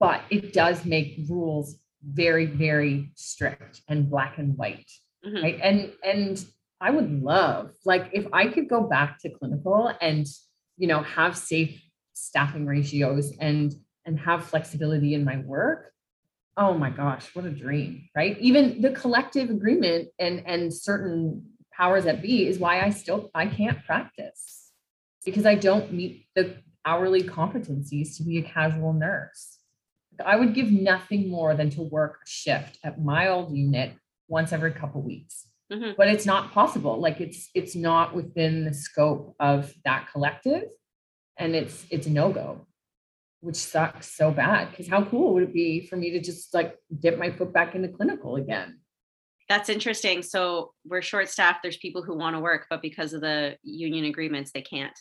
But 0.00 0.22
it 0.30 0.52
does 0.52 0.84
make 0.84 1.18
rules 1.28 1.76
very, 2.02 2.46
very 2.46 3.10
strict 3.16 3.82
and 3.88 4.08
black 4.08 4.38
and 4.38 4.56
white 4.56 4.90
mm-hmm. 5.28 5.42
right? 5.42 5.60
And 5.62 5.92
and 6.04 6.44
i 6.80 6.90
would 6.90 7.10
love 7.22 7.72
like 7.84 8.08
if 8.12 8.24
i 8.32 8.46
could 8.46 8.68
go 8.68 8.82
back 8.82 9.18
to 9.18 9.28
clinical 9.30 9.92
and 10.00 10.28
you 10.76 10.86
know 10.86 11.02
have 11.02 11.36
safe 11.36 11.82
staffing 12.14 12.66
ratios 12.66 13.32
and 13.40 13.74
and 14.06 14.16
have 14.20 14.44
flexibility 14.44 15.12
in 15.14 15.24
my 15.24 15.38
work 15.38 15.92
oh 16.56 16.74
my 16.74 16.90
gosh 16.90 17.34
what 17.34 17.44
a 17.44 17.50
dream 17.50 18.08
right? 18.14 18.38
Even 18.38 18.80
the 18.80 18.90
collective 18.90 19.50
agreement 19.50 20.08
and 20.20 20.44
and 20.46 20.72
certain 20.72 21.42
powers 21.72 22.04
that 22.04 22.22
be 22.22 22.46
is 22.46 22.58
why 22.58 22.80
i 22.80 22.90
still 22.90 23.30
i 23.34 23.46
can't 23.46 23.84
practice 23.84 24.70
because 25.24 25.46
i 25.46 25.54
don't 25.54 25.92
meet 25.92 26.26
the 26.36 26.56
hourly 26.88 27.22
competencies 27.22 28.16
to 28.16 28.22
be 28.22 28.38
a 28.38 28.42
casual 28.42 28.94
nurse. 28.94 29.58
I 30.24 30.36
would 30.36 30.54
give 30.54 30.72
nothing 30.72 31.28
more 31.28 31.54
than 31.54 31.70
to 31.70 31.82
work 31.82 32.18
a 32.24 32.28
shift 32.28 32.78
at 32.82 33.00
my 33.00 33.28
old 33.28 33.54
unit 33.54 33.92
once 34.28 34.52
every 34.52 34.72
couple 34.72 35.02
weeks. 35.02 35.46
Mm-hmm. 35.72 35.92
But 35.96 36.08
it's 36.08 36.24
not 36.24 36.52
possible. 36.52 36.98
Like 36.98 37.20
it's 37.20 37.50
it's 37.54 37.74
not 37.74 38.14
within 38.14 38.64
the 38.64 38.72
scope 38.72 39.34
of 39.38 39.74
that 39.84 40.08
collective, 40.10 40.64
and 41.38 41.54
it's 41.54 41.84
it's 41.90 42.06
no 42.06 42.32
go, 42.32 42.66
which 43.40 43.56
sucks 43.56 44.14
so 44.16 44.30
bad. 44.30 44.70
Because 44.70 44.88
how 44.88 45.04
cool 45.04 45.34
would 45.34 45.42
it 45.42 45.52
be 45.52 45.86
for 45.86 45.96
me 45.96 46.10
to 46.12 46.20
just 46.20 46.54
like 46.54 46.76
dip 46.98 47.18
my 47.18 47.30
foot 47.30 47.52
back 47.52 47.74
into 47.74 47.88
clinical 47.88 48.36
again? 48.36 48.80
That's 49.50 49.68
interesting. 49.68 50.22
So 50.22 50.72
we're 50.86 51.02
short 51.02 51.28
staffed. 51.28 51.60
There's 51.62 51.76
people 51.76 52.02
who 52.02 52.16
want 52.16 52.36
to 52.36 52.40
work, 52.40 52.66
but 52.70 52.80
because 52.80 53.12
of 53.12 53.20
the 53.20 53.56
union 53.62 54.06
agreements, 54.06 54.52
they 54.52 54.62
can't. 54.62 54.98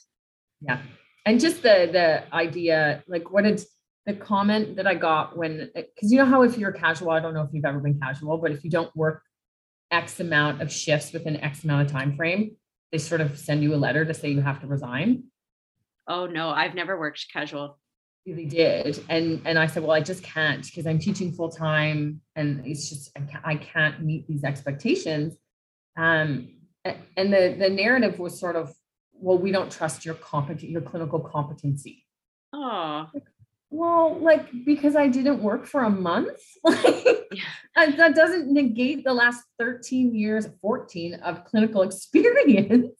Yeah, 0.59 0.81
and 1.25 1.39
just 1.39 1.63
the 1.63 1.89
the 1.89 2.35
idea, 2.35 3.03
like 3.07 3.31
what 3.31 3.45
did 3.45 3.61
the 4.07 4.13
comment 4.13 4.77
that 4.77 4.87
I 4.87 4.95
got 4.95 5.37
when, 5.37 5.69
because 5.75 6.11
you 6.11 6.17
know 6.17 6.25
how 6.25 6.41
if 6.43 6.57
you're 6.57 6.71
casual, 6.71 7.11
I 7.11 7.19
don't 7.19 7.33
know 7.33 7.41
if 7.41 7.49
you've 7.51 7.65
ever 7.65 7.79
been 7.79 7.99
casual, 7.99 8.37
but 8.37 8.51
if 8.51 8.63
you 8.63 8.69
don't 8.69 8.95
work 8.95 9.21
X 9.91 10.21
amount 10.21 10.61
of 10.61 10.71
shifts 10.71 11.11
within 11.11 11.35
X 11.37 11.65
amount 11.65 11.85
of 11.85 11.91
time 11.91 12.15
frame, 12.15 12.55
they 12.93 12.99
sort 12.99 13.19
of 13.19 13.37
send 13.37 13.61
you 13.61 13.75
a 13.75 13.77
letter 13.77 14.05
to 14.05 14.13
say 14.13 14.29
you 14.29 14.41
have 14.41 14.61
to 14.61 14.67
resign. 14.67 15.25
Oh 16.07 16.25
no, 16.25 16.49
I've 16.49 16.73
never 16.73 16.97
worked 16.97 17.27
casual. 17.31 17.77
Really 18.25 18.45
did, 18.45 19.03
and 19.09 19.41
and 19.45 19.59
I 19.59 19.67
said, 19.67 19.83
well, 19.83 19.91
I 19.91 20.01
just 20.01 20.23
can't 20.23 20.65
because 20.65 20.87
I'm 20.87 20.99
teaching 20.99 21.33
full 21.33 21.49
time, 21.49 22.21
and 22.35 22.65
it's 22.65 22.89
just 22.89 23.11
I 23.17 23.21
can't, 23.21 23.45
I 23.45 23.55
can't 23.55 24.01
meet 24.03 24.25
these 24.27 24.45
expectations. 24.45 25.35
Um, 25.97 26.55
and 26.85 27.33
the 27.33 27.55
the 27.59 27.69
narrative 27.69 28.19
was 28.19 28.39
sort 28.39 28.55
of, 28.55 28.73
well, 29.13 29.37
we 29.37 29.51
don't 29.51 29.71
trust 29.71 30.05
your 30.05 30.15
competent 30.15 30.71
your 30.71 30.81
clinical 30.81 31.19
competency. 31.19 32.05
Oh, 32.53 33.07
well, 33.69 34.17
like 34.19 34.47
because 34.65 34.95
I 34.95 35.07
didn't 35.07 35.41
work 35.41 35.65
for 35.65 35.83
a 35.83 35.89
month, 35.89 36.39
yeah. 36.65 37.43
that 37.75 38.15
doesn't 38.15 38.51
negate 38.51 39.03
the 39.03 39.13
last 39.13 39.43
13 39.59 40.15
years, 40.15 40.47
14 40.61 41.15
of 41.15 41.43
clinical 41.45 41.81
experience. 41.83 42.91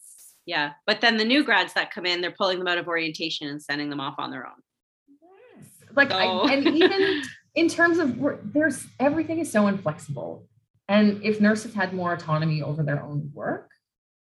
Yeah. 0.45 0.73
But 0.85 1.01
then 1.01 1.17
the 1.17 1.25
new 1.25 1.43
grads 1.43 1.73
that 1.73 1.91
come 1.91 2.05
in, 2.05 2.21
they're 2.21 2.31
pulling 2.31 2.59
them 2.59 2.67
out 2.67 2.77
of 2.77 2.87
orientation 2.87 3.47
and 3.47 3.61
sending 3.61 3.89
them 3.89 3.99
off 3.99 4.15
on 4.17 4.31
their 4.31 4.45
own. 4.47 4.53
Yes. 5.57 5.67
Like, 5.95 6.09
so. 6.09 6.17
I, 6.17 6.53
and 6.53 6.67
even 6.75 7.21
in 7.55 7.67
terms 7.67 7.97
of 7.97 8.17
there's 8.53 8.85
everything 8.99 9.39
is 9.39 9.51
so 9.51 9.67
inflexible. 9.67 10.47
And 10.89 11.21
if 11.21 11.41
nurses 11.41 11.73
had 11.73 11.93
more 11.93 12.13
autonomy 12.13 12.61
over 12.61 12.81
their 12.81 13.03
own 13.03 13.29
work, 13.33 13.71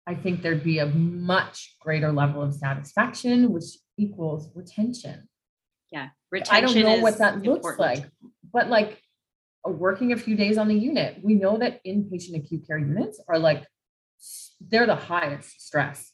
I 0.06 0.14
think 0.14 0.42
there'd 0.42 0.64
be 0.64 0.78
a 0.78 0.86
much 0.86 1.76
greater 1.80 2.12
level 2.12 2.42
of 2.42 2.54
satisfaction, 2.54 3.52
which 3.52 3.64
equals 3.98 4.50
retention. 4.54 5.28
Yeah. 5.90 6.08
Retention 6.34 6.56
I 6.56 6.82
don't 6.82 6.82
know 6.82 7.00
what 7.00 7.18
that 7.18 7.34
important. 7.34 7.64
looks 7.64 7.78
like, 7.78 8.10
but 8.52 8.68
like 8.68 9.00
working 9.64 10.12
a 10.12 10.16
few 10.16 10.34
days 10.34 10.58
on 10.58 10.66
the 10.66 10.74
unit, 10.74 11.20
we 11.22 11.34
know 11.34 11.56
that 11.58 11.80
inpatient 11.86 12.36
acute 12.36 12.66
care 12.66 12.76
units 12.76 13.20
are 13.28 13.38
like, 13.38 13.64
they're 14.60 14.86
the 14.86 14.96
highest 14.96 15.60
stress. 15.60 16.10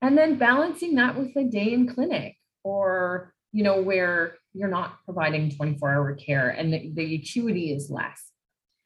And 0.00 0.16
then 0.16 0.38
balancing 0.38 0.94
that 0.94 1.18
with 1.18 1.34
a 1.36 1.42
day 1.42 1.72
in 1.72 1.88
clinic 1.88 2.36
or, 2.62 3.34
you 3.50 3.64
know, 3.64 3.82
where 3.82 4.36
you're 4.54 4.68
not 4.68 4.98
providing 5.04 5.50
24 5.50 5.92
hour 5.92 6.14
care 6.14 6.50
and 6.50 6.72
the, 6.72 6.92
the 6.94 7.16
acuity 7.16 7.72
is 7.72 7.90
less. 7.90 8.30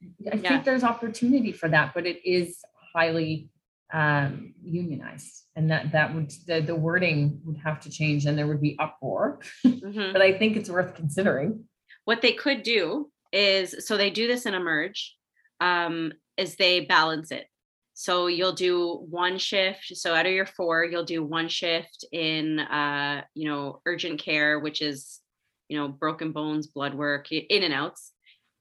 I 0.01 0.37
yeah. 0.37 0.49
think 0.49 0.63
there's 0.63 0.83
opportunity 0.83 1.51
for 1.51 1.69
that, 1.69 1.93
but 1.93 2.07
it 2.07 2.27
is 2.27 2.57
highly 2.95 3.49
um, 3.93 4.53
unionized. 4.61 5.43
And 5.55 5.71
that 5.71 5.91
that 5.91 6.13
would 6.13 6.31
the, 6.45 6.61
the 6.61 6.75
wording 6.75 7.41
would 7.45 7.57
have 7.57 7.79
to 7.81 7.89
change 7.89 8.25
and 8.25 8.37
there 8.37 8.47
would 8.47 8.61
be 8.61 8.77
uproar. 8.79 9.39
Mm-hmm. 9.65 10.13
but 10.13 10.21
i 10.21 10.37
think 10.37 10.57
it's 10.57 10.69
worth 10.69 10.95
considering. 10.95 11.65
What 12.05 12.21
they 12.21 12.33
could 12.33 12.63
do 12.63 13.11
is 13.31 13.85
so 13.85 13.97
they 13.97 14.09
do 14.09 14.27
this 14.27 14.45
in 14.45 14.53
emerge 14.53 15.15
um, 15.59 16.13
is 16.37 16.55
they 16.55 16.81
balance 16.81 17.31
it. 17.31 17.47
So 17.93 18.27
you'll 18.27 18.53
do 18.53 19.05
one 19.09 19.39
shift 19.39 19.95
so 19.95 20.13
out 20.13 20.27
of 20.27 20.31
your 20.31 20.45
four 20.45 20.85
you'll 20.85 21.03
do 21.03 21.23
one 21.23 21.47
shift 21.47 22.05
in 22.11 22.59
uh, 22.59 23.23
you 23.33 23.49
know 23.49 23.81
urgent 23.87 24.19
care 24.19 24.59
which 24.59 24.81
is 24.81 25.19
you 25.67 25.77
know 25.77 25.87
broken 25.87 26.31
bones 26.31 26.67
blood 26.67 26.93
work 26.93 27.31
in 27.31 27.63
and 27.63 27.73
outs 27.73 28.13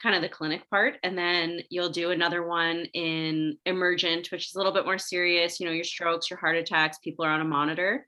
kind 0.02 0.14
of 0.14 0.22
the 0.22 0.28
clinic 0.28 0.68
part 0.68 0.96
and 1.02 1.16
then 1.16 1.60
you'll 1.70 1.90
do 1.90 2.10
another 2.10 2.46
one 2.46 2.84
in 2.92 3.56
emergent 3.64 4.30
which 4.30 4.46
is 4.46 4.54
a 4.54 4.58
little 4.58 4.72
bit 4.72 4.84
more 4.84 4.98
serious 4.98 5.58
you 5.58 5.66
know 5.66 5.72
your 5.72 5.84
strokes 5.84 6.28
your 6.30 6.38
heart 6.38 6.56
attacks 6.56 6.98
people 6.98 7.24
are 7.24 7.30
on 7.30 7.40
a 7.40 7.44
monitor. 7.44 8.06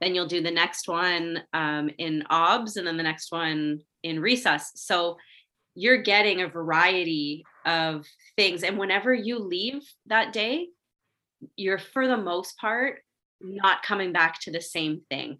Then 0.00 0.14
you'll 0.16 0.26
do 0.26 0.42
the 0.42 0.50
next 0.50 0.88
one 0.88 1.42
um, 1.52 1.88
in 1.98 2.24
obs 2.28 2.76
and 2.76 2.86
then 2.86 2.96
the 2.96 3.04
next 3.04 3.30
one 3.30 3.82
in 4.02 4.16
resus. 4.16 4.64
So 4.74 5.16
you're 5.76 6.02
getting 6.02 6.42
a 6.42 6.48
variety 6.48 7.44
of 7.64 8.04
things 8.36 8.62
and 8.64 8.78
whenever 8.78 9.14
you 9.14 9.38
leave 9.38 9.82
that 10.06 10.32
day 10.32 10.66
you're 11.56 11.78
for 11.78 12.06
the 12.06 12.16
most 12.16 12.56
part 12.58 13.00
not 13.40 13.82
coming 13.82 14.12
back 14.12 14.40
to 14.40 14.52
the 14.52 14.60
same 14.60 15.02
thing. 15.08 15.38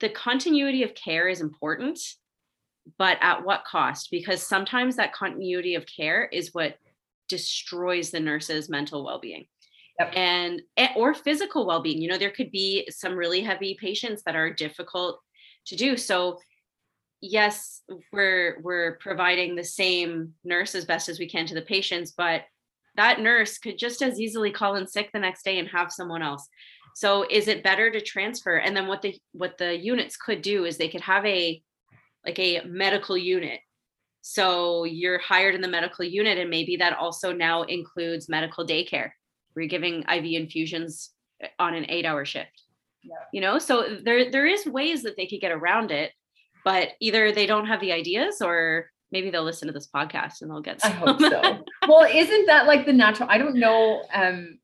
The 0.00 0.08
continuity 0.08 0.82
of 0.82 0.94
care 0.94 1.28
is 1.28 1.40
important 1.40 1.98
but 2.98 3.18
at 3.20 3.44
what 3.44 3.64
cost? 3.64 4.08
Because 4.10 4.42
sometimes 4.42 4.96
that 4.96 5.12
continuity 5.12 5.74
of 5.74 5.86
care 5.86 6.24
is 6.24 6.52
what 6.52 6.76
destroys 7.28 8.10
the 8.10 8.20
nurse's 8.20 8.68
mental 8.68 9.04
well-being. 9.04 9.46
Yep. 9.98 10.12
and 10.16 10.62
eh, 10.78 10.88
or 10.96 11.12
physical 11.12 11.66
well-being 11.66 12.00
you 12.00 12.08
know 12.08 12.16
there 12.16 12.30
could 12.30 12.50
be 12.50 12.88
some 12.90 13.14
really 13.14 13.42
heavy 13.42 13.76
patients 13.78 14.22
that 14.24 14.34
are 14.34 14.50
difficult 14.50 15.20
to 15.66 15.76
do 15.76 15.98
so 15.98 16.38
yes 17.20 17.82
we're 18.10 18.58
we're 18.62 18.96
providing 19.00 19.54
the 19.54 19.64
same 19.64 20.32
nurse 20.44 20.74
as 20.74 20.86
best 20.86 21.10
as 21.10 21.18
we 21.18 21.28
can 21.28 21.44
to 21.44 21.54
the 21.54 21.60
patients 21.60 22.12
but 22.16 22.42
that 22.96 23.20
nurse 23.20 23.58
could 23.58 23.78
just 23.78 24.02
as 24.02 24.18
easily 24.18 24.50
call 24.50 24.76
in 24.76 24.86
sick 24.86 25.10
the 25.12 25.18
next 25.18 25.44
day 25.44 25.58
and 25.58 25.68
have 25.68 25.92
someone 25.92 26.22
else 26.22 26.48
so 26.94 27.26
is 27.30 27.46
it 27.46 27.62
better 27.62 27.90
to 27.90 28.00
transfer 28.00 28.56
and 28.56 28.74
then 28.74 28.86
what 28.86 29.02
the 29.02 29.14
what 29.32 29.58
the 29.58 29.78
units 29.78 30.16
could 30.16 30.40
do 30.40 30.64
is 30.64 30.78
they 30.78 30.88
could 30.88 31.02
have 31.02 31.24
a 31.26 31.62
like 32.24 32.38
a 32.38 32.62
medical 32.64 33.16
unit. 33.16 33.60
So 34.20 34.84
you're 34.84 35.18
hired 35.18 35.54
in 35.54 35.60
the 35.60 35.68
medical 35.68 36.04
unit, 36.04 36.38
and 36.38 36.48
maybe 36.48 36.76
that 36.76 36.96
also 36.96 37.32
now 37.32 37.62
includes 37.62 38.28
medical 38.28 38.66
daycare. 38.66 39.10
We're 39.56 39.68
giving 39.68 40.02
IV 40.02 40.24
infusions 40.24 41.10
eh, 41.42 41.48
on 41.58 41.74
an 41.74 41.86
eight-hour 41.88 42.24
shift. 42.24 42.62
Yeah. 43.02 43.16
You 43.32 43.40
know, 43.40 43.58
so 43.58 43.98
there 44.04 44.30
there 44.30 44.46
is 44.46 44.64
ways 44.64 45.02
that 45.02 45.16
they 45.16 45.26
could 45.26 45.40
get 45.40 45.50
around 45.50 45.90
it, 45.90 46.12
but 46.64 46.90
either 47.00 47.32
they 47.32 47.46
don't 47.46 47.66
have 47.66 47.80
the 47.80 47.92
ideas 47.92 48.40
or 48.40 48.86
maybe 49.10 49.30
they'll 49.30 49.44
listen 49.44 49.66
to 49.66 49.74
this 49.74 49.88
podcast 49.94 50.40
and 50.40 50.50
they'll 50.50 50.60
get 50.60 50.80
some. 50.80 50.92
I 50.92 50.94
hope 50.94 51.20
so. 51.20 51.64
well, 51.88 52.08
isn't 52.08 52.46
that 52.46 52.66
like 52.66 52.86
the 52.86 52.92
natural? 52.92 53.28
I 53.28 53.38
don't 53.38 53.56
know, 53.56 54.04
um, 54.14 54.58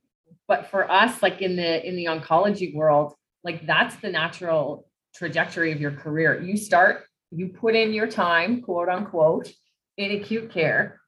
but 0.46 0.70
for 0.70 0.90
us, 0.90 1.20
like 1.20 1.42
in 1.42 1.56
the 1.56 1.86
in 1.86 1.96
the 1.96 2.06
oncology 2.06 2.74
world, 2.74 3.14
like 3.42 3.66
that's 3.66 3.96
the 3.96 4.08
natural 4.08 4.86
trajectory 5.14 5.72
of 5.72 5.80
your 5.80 5.92
career. 5.92 6.40
You 6.40 6.56
start 6.56 7.07
you 7.30 7.48
put 7.48 7.74
in 7.74 7.92
your 7.92 8.06
time, 8.06 8.62
quote 8.62 8.88
unquote, 8.88 9.52
in 9.96 10.12
acute 10.12 10.50
care. 10.50 11.00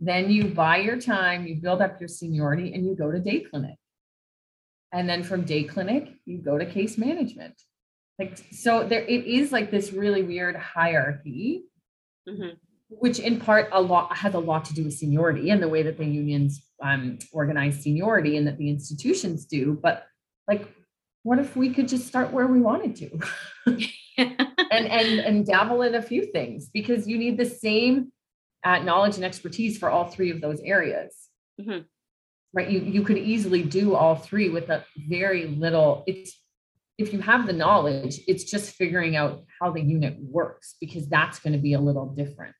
Then 0.00 0.30
you 0.30 0.48
buy 0.48 0.78
your 0.78 1.00
time, 1.00 1.46
you 1.46 1.56
build 1.56 1.80
up 1.80 2.00
your 2.00 2.08
seniority, 2.08 2.72
and 2.74 2.86
you 2.86 2.94
go 2.94 3.10
to 3.10 3.18
day 3.18 3.40
clinic. 3.40 3.76
And 4.92 5.08
then 5.08 5.22
from 5.22 5.42
day 5.42 5.64
clinic, 5.64 6.12
you 6.24 6.38
go 6.38 6.58
to 6.58 6.66
case 6.66 6.96
management. 6.96 7.54
Like 8.18 8.38
so, 8.50 8.86
there 8.86 9.02
it 9.02 9.26
is 9.26 9.52
like 9.52 9.70
this 9.70 9.92
really 9.92 10.22
weird 10.22 10.56
hierarchy, 10.56 11.64
mm-hmm. 12.28 12.56
which 12.88 13.18
in 13.18 13.40
part 13.40 13.68
a 13.72 13.80
lot 13.80 14.16
has 14.16 14.34
a 14.34 14.38
lot 14.38 14.64
to 14.66 14.74
do 14.74 14.84
with 14.84 14.94
seniority 14.94 15.50
and 15.50 15.62
the 15.62 15.68
way 15.68 15.82
that 15.82 15.98
the 15.98 16.04
unions 16.04 16.62
um, 16.82 17.18
organize 17.32 17.82
seniority 17.82 18.36
and 18.36 18.46
that 18.46 18.58
the 18.58 18.70
institutions 18.70 19.44
do. 19.44 19.78
But 19.82 20.06
like, 20.48 20.66
what 21.24 21.38
if 21.38 21.56
we 21.56 21.74
could 21.74 21.88
just 21.88 22.06
start 22.06 22.32
where 22.32 22.46
we 22.46 22.60
wanted 22.60 22.96
to? 22.96 23.86
and 24.70 24.86
and 24.86 25.20
and 25.20 25.46
dabble 25.46 25.82
in 25.82 25.94
a 25.94 26.02
few 26.02 26.26
things 26.32 26.68
because 26.72 27.06
you 27.06 27.18
need 27.18 27.38
the 27.38 27.44
same 27.44 28.12
uh, 28.64 28.78
knowledge 28.78 29.16
and 29.16 29.24
expertise 29.24 29.78
for 29.78 29.90
all 29.90 30.06
three 30.06 30.30
of 30.30 30.40
those 30.40 30.60
areas. 30.60 31.14
Mm-hmm. 31.60 31.82
Right? 32.52 32.68
You 32.68 32.80
you 32.80 33.02
could 33.02 33.18
easily 33.18 33.62
do 33.62 33.94
all 33.94 34.16
three 34.16 34.48
with 34.48 34.70
a 34.70 34.84
very 35.08 35.46
little. 35.46 36.04
It's 36.06 36.40
if 36.98 37.12
you 37.12 37.20
have 37.20 37.46
the 37.46 37.52
knowledge, 37.52 38.20
it's 38.26 38.44
just 38.44 38.74
figuring 38.74 39.16
out 39.16 39.44
how 39.60 39.70
the 39.70 39.82
unit 39.82 40.16
works 40.18 40.76
because 40.80 41.08
that's 41.08 41.38
going 41.38 41.52
to 41.52 41.58
be 41.58 41.74
a 41.74 41.80
little 41.80 42.06
different. 42.06 42.56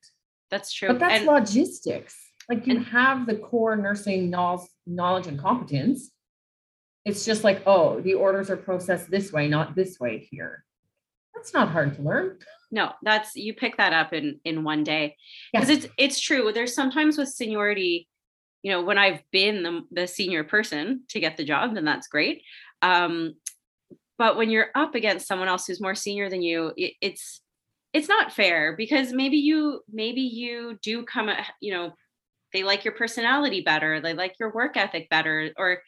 That's 0.50 0.72
true. 0.72 0.88
But 0.88 0.98
that's 0.98 1.20
and, 1.20 1.26
logistics. 1.26 2.14
Like 2.48 2.66
you 2.66 2.76
and, 2.76 2.86
have 2.86 3.26
the 3.26 3.36
core 3.36 3.76
nursing 3.76 4.30
knowledge, 4.30 4.68
knowledge 4.86 5.26
and 5.26 5.38
competence. 5.40 6.10
It's 7.04 7.24
just 7.24 7.44
like, 7.44 7.62
oh, 7.66 8.00
the 8.00 8.14
orders 8.14 8.50
are 8.50 8.56
processed 8.56 9.10
this 9.10 9.32
way, 9.32 9.48
not 9.48 9.74
this 9.74 9.98
way 9.98 10.28
here. 10.30 10.64
That's 11.36 11.54
not 11.54 11.68
hard 11.68 11.94
to 11.96 12.02
learn. 12.02 12.38
No, 12.70 12.92
that's 13.02 13.36
you 13.36 13.54
pick 13.54 13.76
that 13.76 13.92
up 13.92 14.12
in 14.12 14.40
in 14.44 14.64
one 14.64 14.82
day. 14.82 15.16
Because 15.52 15.68
it's 15.68 15.86
it's 15.96 16.20
true. 16.20 16.50
There's 16.52 16.74
sometimes 16.74 17.16
with 17.16 17.28
seniority, 17.28 18.08
you 18.62 18.72
know, 18.72 18.82
when 18.82 18.98
I've 18.98 19.22
been 19.30 19.62
the, 19.62 19.82
the 19.92 20.06
senior 20.06 20.42
person 20.42 21.02
to 21.10 21.20
get 21.20 21.36
the 21.36 21.44
job, 21.44 21.74
then 21.74 21.84
that's 21.84 22.08
great. 22.08 22.42
Um, 22.82 23.34
but 24.18 24.36
when 24.36 24.50
you're 24.50 24.70
up 24.74 24.94
against 24.94 25.28
someone 25.28 25.48
else 25.48 25.66
who's 25.66 25.80
more 25.80 25.94
senior 25.94 26.28
than 26.28 26.42
you, 26.42 26.72
it, 26.76 26.94
it's 27.00 27.40
it's 27.92 28.08
not 28.08 28.32
fair 28.32 28.74
because 28.76 29.12
maybe 29.12 29.36
you 29.36 29.80
maybe 29.90 30.20
you 30.20 30.78
do 30.82 31.04
come 31.04 31.30
you 31.60 31.72
know 31.72 31.92
they 32.52 32.62
like 32.62 32.84
your 32.84 32.94
personality 32.94 33.62
better 33.62 34.00
they 34.00 34.12
like 34.12 34.34
your 34.38 34.52
work 34.52 34.76
ethic 34.76 35.08
better 35.08 35.50
or 35.56 35.80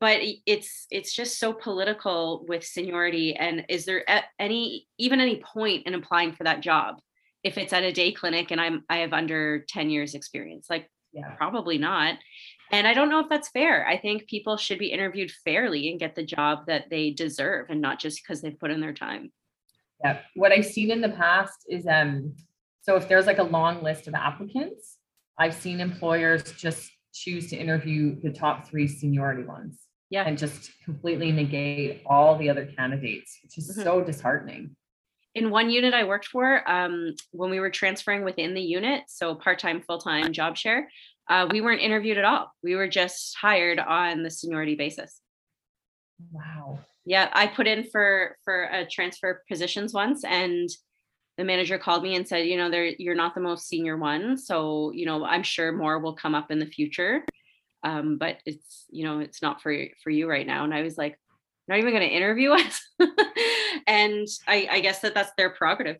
but 0.00 0.18
it's 0.44 0.86
it's 0.90 1.14
just 1.14 1.38
so 1.38 1.52
political 1.52 2.44
with 2.48 2.64
seniority 2.64 3.34
and 3.34 3.64
is 3.68 3.84
there 3.86 4.04
any 4.38 4.86
even 4.98 5.20
any 5.20 5.42
point 5.42 5.86
in 5.86 5.94
applying 5.94 6.32
for 6.32 6.44
that 6.44 6.60
job? 6.60 6.96
If 7.42 7.56
it's 7.58 7.72
at 7.72 7.82
a 7.82 7.92
day 7.92 8.12
clinic 8.12 8.50
and 8.50 8.60
i'm 8.60 8.84
i 8.90 8.98
have 8.98 9.12
under 9.12 9.64
10 9.68 9.90
years 9.90 10.14
experience 10.14 10.66
like 10.68 10.90
yeah. 11.12 11.34
probably 11.36 11.78
not. 11.78 12.16
And 12.72 12.86
i 12.86 12.92
don't 12.92 13.08
know 13.08 13.20
if 13.20 13.28
that's 13.28 13.48
fair. 13.48 13.86
I 13.86 13.96
think 13.96 14.26
people 14.26 14.56
should 14.56 14.78
be 14.78 14.88
interviewed 14.88 15.30
fairly 15.44 15.90
and 15.90 16.00
get 16.00 16.14
the 16.14 16.24
job 16.24 16.66
that 16.66 16.84
they 16.90 17.10
deserve 17.10 17.70
and 17.70 17.80
not 17.80 17.98
just 17.98 18.22
because 18.22 18.42
they've 18.42 18.58
put 18.58 18.70
in 18.70 18.80
their 18.80 18.94
time. 18.94 19.32
Yeah 20.04 20.18
what 20.34 20.52
i've 20.52 20.66
seen 20.66 20.90
in 20.90 21.00
the 21.00 21.08
past 21.08 21.64
is 21.68 21.86
um 21.86 22.34
so 22.82 22.96
if 22.96 23.08
there's 23.08 23.26
like 23.26 23.38
a 23.38 23.42
long 23.44 23.82
list 23.82 24.06
of 24.08 24.14
applicants 24.14 24.98
i've 25.38 25.54
seen 25.54 25.80
employers 25.80 26.52
just 26.52 26.90
choose 27.14 27.48
to 27.48 27.56
interview 27.56 28.20
the 28.20 28.30
top 28.30 28.68
three 28.68 28.86
seniority 28.86 29.42
ones 29.42 29.85
Yeah. 30.10 30.24
and 30.26 30.38
just 30.38 30.70
completely 30.84 31.32
negate 31.32 32.02
all 32.06 32.38
the 32.38 32.48
other 32.48 32.64
candidates, 32.66 33.40
which 33.42 33.58
is 33.58 33.76
Mhm. 33.76 33.82
so 33.82 34.00
disheartening. 34.04 34.76
in 35.34 35.50
one 35.50 35.68
unit 35.68 35.92
I 35.92 36.04
worked 36.04 36.28
for, 36.28 36.66
um, 36.66 37.14
when 37.30 37.50
we 37.50 37.60
were 37.60 37.68
transferring 37.68 38.24
within 38.24 38.54
the 38.54 38.62
unit, 38.62 39.02
so 39.08 39.34
part 39.34 39.58
time, 39.58 39.82
full 39.82 39.98
time 39.98 40.32
job 40.32 40.56
share, 40.56 40.90
uh, 41.28 41.46
we 41.50 41.60
weren't 41.60 41.82
interviewed 41.82 42.16
at 42.16 42.24
all. 42.24 42.50
We 42.62 42.74
were 42.74 42.88
just 42.88 43.36
hired 43.36 43.78
on 43.78 44.22
the 44.22 44.30
seniority 44.30 44.76
basis. 44.76 45.20
Wow. 46.32 46.78
Yeah, 47.04 47.28
I 47.34 47.48
put 47.48 47.66
in 47.66 47.84
for 47.84 48.38
for 48.44 48.64
a 48.64 48.86
transfer 48.86 49.42
positions 49.46 49.92
once, 49.92 50.24
and 50.24 50.70
the 51.36 51.44
manager 51.44 51.76
called 51.76 52.02
me 52.02 52.16
and 52.16 52.26
said, 52.26 52.46
you 52.46 52.56
know, 52.56 52.70
there 52.70 52.86
you're 52.86 53.14
not 53.14 53.34
the 53.34 53.42
most 53.42 53.66
senior 53.68 53.98
one, 53.98 54.38
so 54.38 54.90
you 54.92 55.04
know, 55.04 55.22
I'm 55.26 55.42
sure 55.42 55.70
more 55.70 55.98
will 55.98 56.14
come 56.14 56.34
up 56.34 56.50
in 56.50 56.60
the 56.60 56.66
future, 56.66 57.26
um, 57.82 58.18
but 58.18 58.38
it's 58.46 58.84
you 58.90 59.04
know, 59.04 59.20
it's 59.20 59.42
not 59.42 59.62
for 59.62 59.74
for 60.02 60.10
you 60.10 60.28
right 60.28 60.46
now. 60.46 60.64
And 60.64 60.74
I 60.74 60.82
was 60.82 60.96
like, 60.98 61.18
not 61.68 61.78
even 61.78 61.90
going 61.92 62.08
to 62.08 62.14
interview 62.14 62.50
us, 62.52 62.80
and 63.86 64.26
I, 64.46 64.68
I 64.70 64.80
guess 64.80 65.00
that 65.00 65.14
that's 65.14 65.32
their 65.36 65.50
prerogative. 65.50 65.98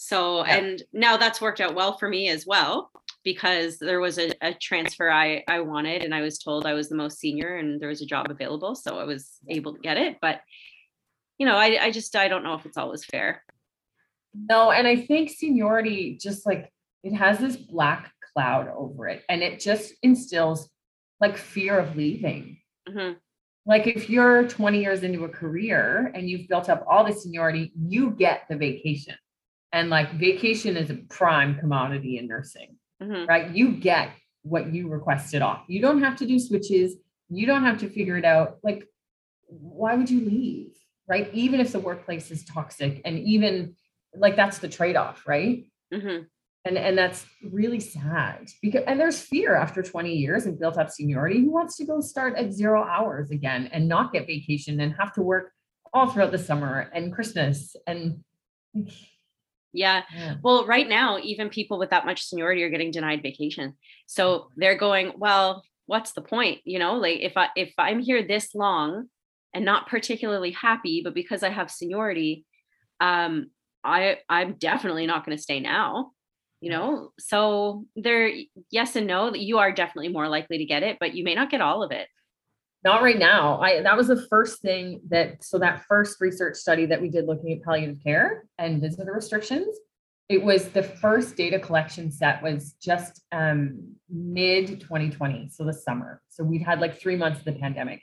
So, 0.00 0.46
Yeah. 0.46 0.56
and 0.56 0.82
now 0.92 1.16
that's 1.16 1.40
worked 1.40 1.60
out 1.60 1.74
well 1.74 1.98
for 1.98 2.08
me 2.08 2.28
as 2.28 2.46
well 2.46 2.90
because 3.24 3.78
there 3.78 3.98
was 3.98 4.16
a, 4.18 4.32
a 4.40 4.54
transfer 4.54 5.10
I, 5.10 5.42
I 5.48 5.58
wanted 5.60 6.04
and 6.04 6.14
I 6.14 6.20
was 6.20 6.38
told 6.38 6.66
I 6.66 6.74
was 6.74 6.88
the 6.88 6.94
most 6.94 7.18
senior 7.18 7.56
and 7.56 7.80
there 7.80 7.88
was 7.88 8.00
a 8.00 8.06
job 8.06 8.30
available. 8.30 8.76
So 8.76 8.96
I 8.98 9.04
was 9.04 9.38
able 9.48 9.74
to 9.74 9.80
get 9.80 9.96
it. 9.96 10.18
But, 10.22 10.40
you 11.36 11.46
know, 11.46 11.56
I, 11.56 11.86
I 11.86 11.90
just, 11.90 12.14
I 12.14 12.28
don't 12.28 12.44
know 12.44 12.54
if 12.54 12.64
it's 12.64 12.76
always 12.78 13.04
fair. 13.04 13.42
No, 14.32 14.70
and 14.70 14.86
I 14.86 14.94
think 14.94 15.30
seniority 15.30 16.16
just 16.16 16.46
like 16.46 16.72
it 17.02 17.12
has 17.14 17.40
this 17.40 17.56
black 17.56 18.12
cloud 18.32 18.68
over 18.68 19.08
it 19.08 19.24
and 19.28 19.42
it 19.42 19.58
just 19.58 19.94
instills 20.04 20.70
like 21.20 21.36
fear 21.36 21.78
of 21.78 21.96
leaving. 21.96 22.58
Mhm. 22.88 23.16
Like 23.66 23.86
if 23.86 24.08
you're 24.08 24.48
20 24.48 24.80
years 24.80 25.02
into 25.02 25.24
a 25.24 25.28
career 25.28 26.10
and 26.14 26.28
you've 26.28 26.48
built 26.48 26.68
up 26.68 26.84
all 26.88 27.04
the 27.04 27.12
seniority, 27.12 27.72
you 27.76 28.10
get 28.12 28.42
the 28.48 28.56
vacation. 28.56 29.14
And 29.72 29.90
like 29.90 30.12
vacation 30.14 30.76
is 30.76 30.90
a 30.90 30.94
prime 30.94 31.58
commodity 31.58 32.18
in 32.18 32.26
nursing, 32.28 32.76
Mhm. 33.02 33.28
right? 33.28 33.54
You 33.54 33.72
get 33.72 34.10
what 34.42 34.72
you 34.72 34.88
requested 34.88 35.42
off. 35.42 35.64
You 35.68 35.80
don't 35.82 36.02
have 36.02 36.16
to 36.16 36.26
do 36.26 36.38
switches. 36.38 36.96
You 37.28 37.46
don't 37.46 37.64
have 37.64 37.78
to 37.80 37.88
figure 37.90 38.16
it 38.16 38.24
out. 38.24 38.58
Like, 38.62 38.88
why 39.48 39.94
would 39.96 40.08
you 40.08 40.20
leave? 40.20 40.72
Right? 41.06 41.28
Even 41.34 41.60
if 41.60 41.72
the 41.72 41.80
workplace 41.80 42.30
is 42.30 42.44
toxic 42.44 43.00
and 43.04 43.18
even 43.18 43.76
like 44.14 44.36
that's 44.36 44.58
the 44.58 44.68
trade-off, 44.68 45.26
right? 45.26 45.64
Mhm. 45.92 46.26
And 46.64 46.76
and 46.76 46.98
that's 46.98 47.24
really 47.42 47.80
sad 47.80 48.48
because 48.60 48.82
and 48.86 48.98
there's 48.98 49.20
fear 49.20 49.54
after 49.54 49.82
20 49.82 50.12
years 50.12 50.44
and 50.46 50.58
built 50.58 50.76
up 50.76 50.90
seniority. 50.90 51.40
Who 51.40 51.52
wants 51.52 51.76
to 51.76 51.84
go 51.84 52.00
start 52.00 52.36
at 52.36 52.52
zero 52.52 52.82
hours 52.82 53.30
again 53.30 53.68
and 53.72 53.88
not 53.88 54.12
get 54.12 54.26
vacation 54.26 54.80
and 54.80 54.94
have 54.98 55.12
to 55.14 55.22
work 55.22 55.52
all 55.92 56.08
throughout 56.08 56.32
the 56.32 56.38
summer 56.38 56.90
and 56.92 57.12
Christmas 57.12 57.74
and 57.86 58.22
Yeah. 59.72 60.02
yeah. 60.14 60.34
Well, 60.42 60.66
right 60.66 60.88
now, 60.88 61.18
even 61.18 61.48
people 61.48 61.78
with 61.78 61.90
that 61.90 62.06
much 62.06 62.22
seniority 62.22 62.62
are 62.62 62.70
getting 62.70 62.90
denied 62.90 63.22
vacation. 63.22 63.74
So 64.06 64.50
they're 64.56 64.78
going, 64.78 65.12
well, 65.16 65.62
what's 65.86 66.12
the 66.12 66.22
point? 66.22 66.60
You 66.64 66.78
know, 66.78 66.94
like 66.94 67.20
if 67.20 67.36
I 67.36 67.48
if 67.56 67.72
I'm 67.78 68.00
here 68.00 68.22
this 68.22 68.54
long 68.54 69.08
and 69.54 69.64
not 69.64 69.88
particularly 69.88 70.50
happy, 70.50 71.02
but 71.02 71.14
because 71.14 71.42
I 71.42 71.50
have 71.50 71.70
seniority, 71.70 72.44
um, 73.00 73.50
I 73.84 74.18
I'm 74.28 74.54
definitely 74.54 75.06
not 75.06 75.24
going 75.24 75.36
to 75.36 75.42
stay 75.42 75.60
now. 75.60 76.12
You 76.60 76.70
know, 76.70 77.12
so 77.18 77.84
there, 77.94 78.32
yes 78.70 78.96
and 78.96 79.06
no. 79.06 79.32
You 79.34 79.58
are 79.58 79.70
definitely 79.70 80.12
more 80.12 80.28
likely 80.28 80.58
to 80.58 80.64
get 80.64 80.82
it, 80.82 80.96
but 80.98 81.14
you 81.14 81.22
may 81.22 81.34
not 81.34 81.50
get 81.50 81.60
all 81.60 81.82
of 81.84 81.92
it. 81.92 82.08
Not 82.84 83.02
right 83.02 83.18
now. 83.18 83.60
I 83.60 83.82
that 83.82 83.96
was 83.96 84.06
the 84.06 84.26
first 84.28 84.62
thing 84.62 85.00
that 85.08 85.42
so 85.42 85.58
that 85.58 85.84
first 85.88 86.20
research 86.20 86.56
study 86.56 86.86
that 86.86 87.00
we 87.00 87.08
did 87.08 87.26
looking 87.26 87.52
at 87.52 87.62
palliative 87.62 88.02
care 88.02 88.44
and 88.56 88.80
visitor 88.80 89.12
restrictions. 89.12 89.76
It 90.28 90.42
was 90.42 90.68
the 90.68 90.82
first 90.82 91.36
data 91.36 91.58
collection 91.58 92.10
set 92.12 92.42
was 92.42 92.74
just 92.74 93.22
um, 93.32 93.94
mid 94.10 94.80
2020, 94.80 95.48
so 95.48 95.64
the 95.64 95.72
summer. 95.72 96.22
So 96.28 96.44
we'd 96.44 96.62
had 96.62 96.80
like 96.80 97.00
three 97.00 97.16
months 97.16 97.40
of 97.40 97.46
the 97.46 97.52
pandemic. 97.52 98.02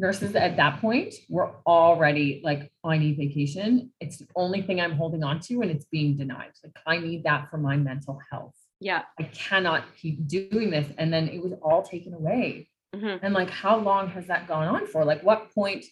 Nurses 0.00 0.34
at 0.34 0.56
that 0.56 0.80
point 0.80 1.12
were 1.28 1.50
already 1.66 2.40
like, 2.42 2.72
I 2.82 2.96
need 2.96 3.18
vacation. 3.18 3.92
It's 4.00 4.16
the 4.16 4.26
only 4.34 4.62
thing 4.62 4.80
I'm 4.80 4.92
holding 4.92 5.22
on 5.22 5.40
to, 5.40 5.60
and 5.60 5.70
it's 5.70 5.84
being 5.84 6.16
denied. 6.16 6.52
Like 6.64 6.72
I 6.86 6.96
need 6.98 7.24
that 7.24 7.50
for 7.50 7.58
my 7.58 7.76
mental 7.76 8.18
health. 8.30 8.54
Yeah. 8.80 9.02
I 9.18 9.24
cannot 9.24 9.84
keep 10.00 10.26
doing 10.26 10.70
this. 10.70 10.88
And 10.96 11.12
then 11.12 11.28
it 11.28 11.42
was 11.42 11.52
all 11.62 11.82
taken 11.82 12.14
away. 12.14 12.70
Mhm. 12.94 13.20
And 13.22 13.34
like, 13.34 13.50
how 13.50 13.76
long 13.78 14.08
has 14.08 14.26
that 14.28 14.48
gone 14.48 14.68
on 14.68 14.86
for? 14.86 15.04
Like, 15.04 15.22
what 15.22 15.52
point, 15.54 15.84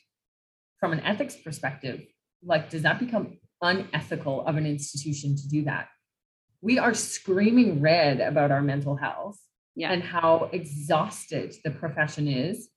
from 0.81 0.93
an 0.93 1.01
ethics 1.01 1.37
perspective, 1.37 2.01
like, 2.43 2.71
does 2.71 2.83
that 2.83 2.99
become 2.99 3.39
unethical 3.61 4.47
of 4.47 4.57
an 4.57 4.65
institution 4.65 5.37
to 5.37 5.49
do 5.49 5.65
that? 5.65 5.89
We 6.63 6.79
are 6.79 6.95
screaming 6.95 7.81
red 7.83 8.21
about 8.21 8.51
our 8.51 8.63
mental 8.63 8.97
health 8.97 9.39
Yeah. 9.77 9.93
and 9.93 10.03
how 10.03 10.49
exhausted 10.53 11.55
the 11.63 11.73
profession 11.73 12.27
is. 12.27 12.71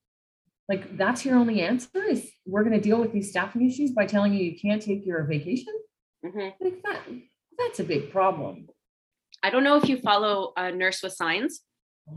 Like, 0.70 0.98
that's 0.98 1.26
your 1.26 1.36
only 1.36 1.62
answer 1.62 2.04
is 2.04 2.32
we're 2.46 2.64
going 2.64 2.76
to 2.76 2.82
deal 2.82 3.00
with 3.00 3.12
these 3.12 3.30
staffing 3.30 3.68
issues 3.68 3.92
by 3.92 4.06
telling 4.06 4.34
you 4.34 4.44
you 4.44 4.60
can't 4.60 4.82
take 4.82 5.06
your 5.06 5.24
vacation. 5.24 5.74
Mhm. 6.24 6.54
Like 6.60 6.82
that, 6.84 7.02
that's 7.58 7.80
a 7.80 7.84
big 7.84 8.12
problem. 8.12 8.68
I 9.44 9.50
don't 9.50 9.64
know 9.64 9.78
if 9.78 9.90
you 9.90 9.98
follow 9.98 10.54
uh, 10.56 10.70
Nurse 10.70 11.02
with 11.02 11.14
Signs. 11.14 11.62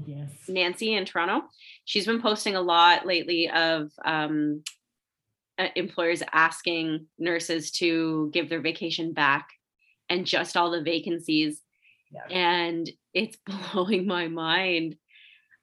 Yes. 0.07 0.31
Nancy 0.49 0.95
in 0.95 1.05
Toronto. 1.05 1.47
She's 1.85 2.07
been 2.07 2.21
posting 2.21 2.57
a 2.57 2.61
lot 2.61 3.07
lately 3.07 3.49
of 3.51 3.91
um, 4.05 4.63
uh, 5.59 5.69
employers 5.77 6.23
asking 6.33 7.07
nurses 7.19 7.71
to 7.73 8.31
give 8.33 8.49
their 8.49 8.61
vacation 8.61 9.13
back 9.13 9.49
and 10.09 10.27
just 10.27 10.57
all 10.57 10.71
the 10.71 10.83
vacancies. 10.83 11.61
Yeah. 12.11 12.37
And 12.37 12.91
it's 13.13 13.37
blowing 13.73 14.07
my 14.07 14.29
mind. 14.29 14.97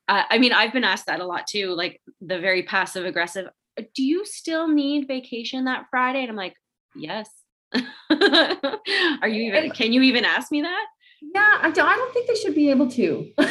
Uh, 0.08 0.24
I 0.30 0.38
mean, 0.39 0.52
I've 0.54 0.74
been 0.74 0.84
asked 0.84 1.06
that 1.06 1.20
a 1.20 1.26
lot 1.26 1.47
too, 1.47 1.74
like 1.74 2.02
the 2.20 2.39
very 2.39 2.64
passive 2.64 3.06
aggressive. 3.06 3.47
"Uh, 3.80 3.84
Do 3.95 4.04
you 4.04 4.26
still 4.26 4.68
need 4.68 5.08
vacation 5.08 5.66
that 5.66 5.86
Friday? 5.89 6.22
And 6.22 6.30
I'm 6.30 6.36
like, 6.36 6.56
yes. 6.95 7.30
Are 7.74 9.28
you 9.28 9.43
even? 9.54 9.72
Can 9.72 9.93
you 9.93 10.02
even 10.02 10.26
ask 10.26 10.52
me 10.52 10.62
that? 10.64 10.86
Yeah, 11.22 11.60
I 11.62 11.72
don't, 11.72 11.88
I 11.88 11.95
don't 11.95 12.14
think 12.14 12.28
they 12.28 12.36
should 12.36 12.56
be 12.56 12.70
able 12.72 12.89
to. 12.91 13.32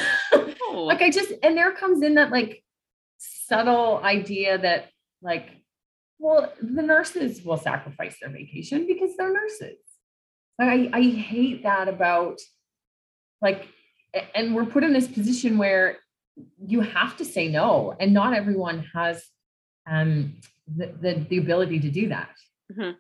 No. 0.73 0.85
like 0.85 1.03
I 1.03 1.11
just 1.11 1.33
and 1.43 1.57
there 1.57 1.73
comes 1.73 2.01
in 2.03 2.15
that 2.15 2.31
like 2.31 2.63
subtle 3.19 3.99
idea 4.05 4.57
that 4.59 4.91
like 5.21 5.49
well 6.21 6.53
the 6.63 6.83
nurses 6.83 7.43
will 7.43 7.57
sacrifice 7.57 8.17
their 8.21 8.31
vacation 8.31 8.87
because 8.87 9.17
they're 9.17 9.33
nurses. 9.33 9.79
Like 10.61 10.69
I, 10.69 10.99
I 10.99 11.03
hate 11.11 11.63
that 11.65 11.89
about 11.89 12.41
like 13.43 13.67
and 14.35 14.55
we're 14.55 14.67
put 14.67 14.85
in 14.85 14.93
this 14.93 15.09
position 15.09 15.59
where 15.59 15.99
you 16.66 16.80
have 16.80 17.16
to 17.16 17.24
say 17.24 17.49
no 17.49 17.95
and 17.99 18.12
not 18.12 18.34
everyone 18.34 18.84
has 18.95 19.24
um 19.88 20.34
the 20.76 20.86
the, 21.01 21.26
the 21.28 21.38
ability 21.38 21.80
to 21.80 21.91
do 21.91 22.09
that. 22.09 22.30
Mhm. 22.72 22.97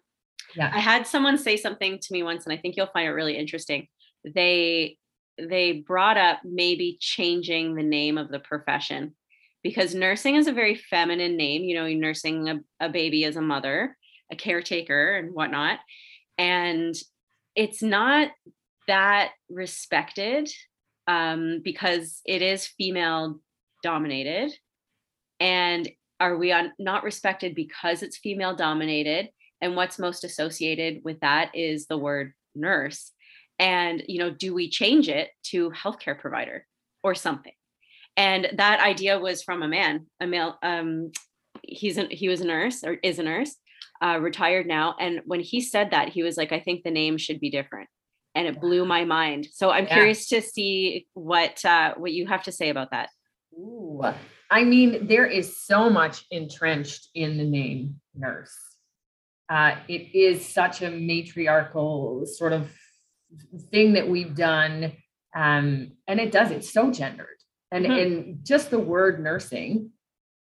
Yeah. 0.56 0.70
I 0.74 0.80
had 0.80 1.06
someone 1.06 1.38
say 1.38 1.56
something 1.56 1.98
to 1.98 2.12
me 2.12 2.22
once, 2.22 2.44
and 2.44 2.52
I 2.52 2.56
think 2.56 2.76
you'll 2.76 2.88
find 2.88 3.06
it 3.06 3.12
really 3.12 3.36
interesting. 3.36 3.86
They 4.24 4.96
they 5.38 5.84
brought 5.86 6.16
up 6.16 6.40
maybe 6.44 6.98
changing 7.00 7.74
the 7.74 7.82
name 7.82 8.18
of 8.18 8.28
the 8.28 8.40
profession 8.40 9.14
because 9.62 9.94
nursing 9.94 10.36
is 10.36 10.46
a 10.46 10.52
very 10.52 10.74
feminine 10.74 11.36
name. 11.36 11.62
You 11.62 11.76
know, 11.76 11.86
you're 11.86 12.00
nursing 12.00 12.48
a, 12.48 12.60
a 12.80 12.88
baby 12.88 13.24
as 13.24 13.36
a 13.36 13.42
mother, 13.42 13.96
a 14.30 14.36
caretaker, 14.36 15.16
and 15.16 15.32
whatnot. 15.32 15.78
And 16.36 16.94
it's 17.54 17.82
not 17.82 18.30
that 18.86 19.30
respected 19.48 20.50
um, 21.06 21.60
because 21.64 22.20
it 22.24 22.42
is 22.42 22.66
female 22.66 23.40
dominated. 23.82 24.52
And 25.38 25.88
are 26.18 26.36
we 26.36 26.52
on, 26.52 26.72
not 26.78 27.04
respected 27.04 27.54
because 27.54 28.02
it's 28.02 28.18
female 28.18 28.54
dominated? 28.54 29.30
and 29.60 29.76
what's 29.76 29.98
most 29.98 30.24
associated 30.24 31.02
with 31.04 31.20
that 31.20 31.50
is 31.54 31.86
the 31.86 31.98
word 31.98 32.32
nurse 32.54 33.12
and 33.58 34.02
you 34.08 34.18
know 34.18 34.30
do 34.30 34.54
we 34.54 34.68
change 34.68 35.08
it 35.08 35.30
to 35.42 35.70
healthcare 35.70 36.18
provider 36.18 36.66
or 37.02 37.14
something 37.14 37.52
and 38.16 38.48
that 38.56 38.80
idea 38.80 39.18
was 39.18 39.42
from 39.42 39.62
a 39.62 39.68
man 39.68 40.06
a 40.20 40.26
male 40.26 40.58
um 40.62 41.12
he's 41.62 41.98
a, 41.98 42.06
he 42.10 42.28
was 42.28 42.40
a 42.40 42.46
nurse 42.46 42.82
or 42.82 42.94
is 43.02 43.18
a 43.18 43.22
nurse 43.22 43.56
uh, 44.02 44.18
retired 44.18 44.66
now 44.66 44.94
and 44.98 45.20
when 45.26 45.40
he 45.40 45.60
said 45.60 45.90
that 45.90 46.08
he 46.08 46.22
was 46.22 46.36
like 46.36 46.52
i 46.52 46.60
think 46.60 46.82
the 46.82 46.90
name 46.90 47.16
should 47.16 47.38
be 47.38 47.50
different 47.50 47.88
and 48.34 48.46
it 48.46 48.60
blew 48.60 48.84
my 48.84 49.04
mind 49.04 49.46
so 49.52 49.70
i'm 49.70 49.86
Yeah. 49.86 49.94
curious 49.94 50.28
to 50.28 50.40
see 50.40 51.06
what 51.14 51.64
uh 51.64 51.94
what 51.96 52.12
you 52.12 52.26
have 52.26 52.42
to 52.44 52.52
say 52.52 52.68
about 52.70 52.90
that 52.92 53.08
Ooh, 53.52 54.00
I 54.48 54.62
mean, 54.64 55.08
there 55.08 55.26
is 55.26 55.60
so 55.60 55.90
much 55.90 56.24
entrenched 56.30 57.08
in 57.14 57.36
the 57.36 57.44
name 57.44 58.00
nurse. 58.14 58.54
Uh, 59.48 59.74
it 59.88 60.14
is 60.14 60.46
such 60.46 60.82
a 60.82 60.90
matriarchal 60.90 62.24
sort 62.26 62.52
of 62.52 62.70
thing 63.72 63.94
that 63.94 64.08
we've 64.08 64.36
done. 64.36 64.92
Um, 65.34 65.92
and 66.06 66.20
it 66.20 66.30
does, 66.30 66.52
it's 66.52 66.72
so 66.72 66.92
gendered. 66.92 67.38
And, 67.72 67.84
Mhm. 67.86 68.02
and 68.02 68.44
just 68.46 68.70
the 68.70 68.78
word 68.78 69.22
nursing, 69.22 69.90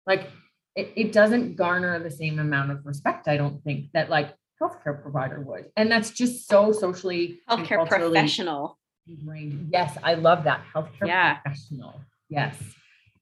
like 0.06 0.30
it, 0.76 0.94
it 0.96 1.12
doesn't 1.12 1.56
garner 1.56 1.98
the 2.00 2.12
same 2.12 2.38
amount 2.40 2.72
of 2.72 2.86
respect, 2.86 3.28
I 3.28 3.36
don't 3.36 3.64
think, 3.64 3.92
that 3.94 4.10
like 4.12 4.34
healthcare 4.62 5.02
provider 5.02 5.42
would. 5.42 5.72
And 5.76 5.92
that's 5.92 6.12
just 6.12 6.48
so 6.48 6.72
socially 6.72 7.40
Healthcare 7.50 7.88
professional. 7.88 8.78
ingrained. 9.08 9.70
Yes, 9.74 9.98
I 10.04 10.14
love 10.14 10.44
that. 10.44 10.64
Healthcare 10.74 11.08
Yeah. 11.08 11.40
professional. 11.40 12.02
Yes. 12.30 12.56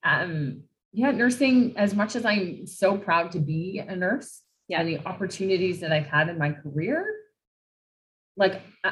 Um, 0.03 0.63
yeah, 0.91 1.11
nursing, 1.11 1.77
as 1.77 1.95
much 1.95 2.15
as 2.15 2.25
I'm 2.25 2.65
so 2.67 2.97
proud 2.97 3.31
to 3.31 3.39
be 3.39 3.79
a 3.79 3.95
nurse 3.95 4.41
Yeah. 4.67 4.81
and 4.81 4.89
the 4.89 4.99
opportunities 5.07 5.79
that 5.81 5.91
I've 5.91 6.07
had 6.07 6.29
in 6.29 6.37
my 6.37 6.51
career, 6.51 7.05
like 8.35 8.61
uh, 8.83 8.91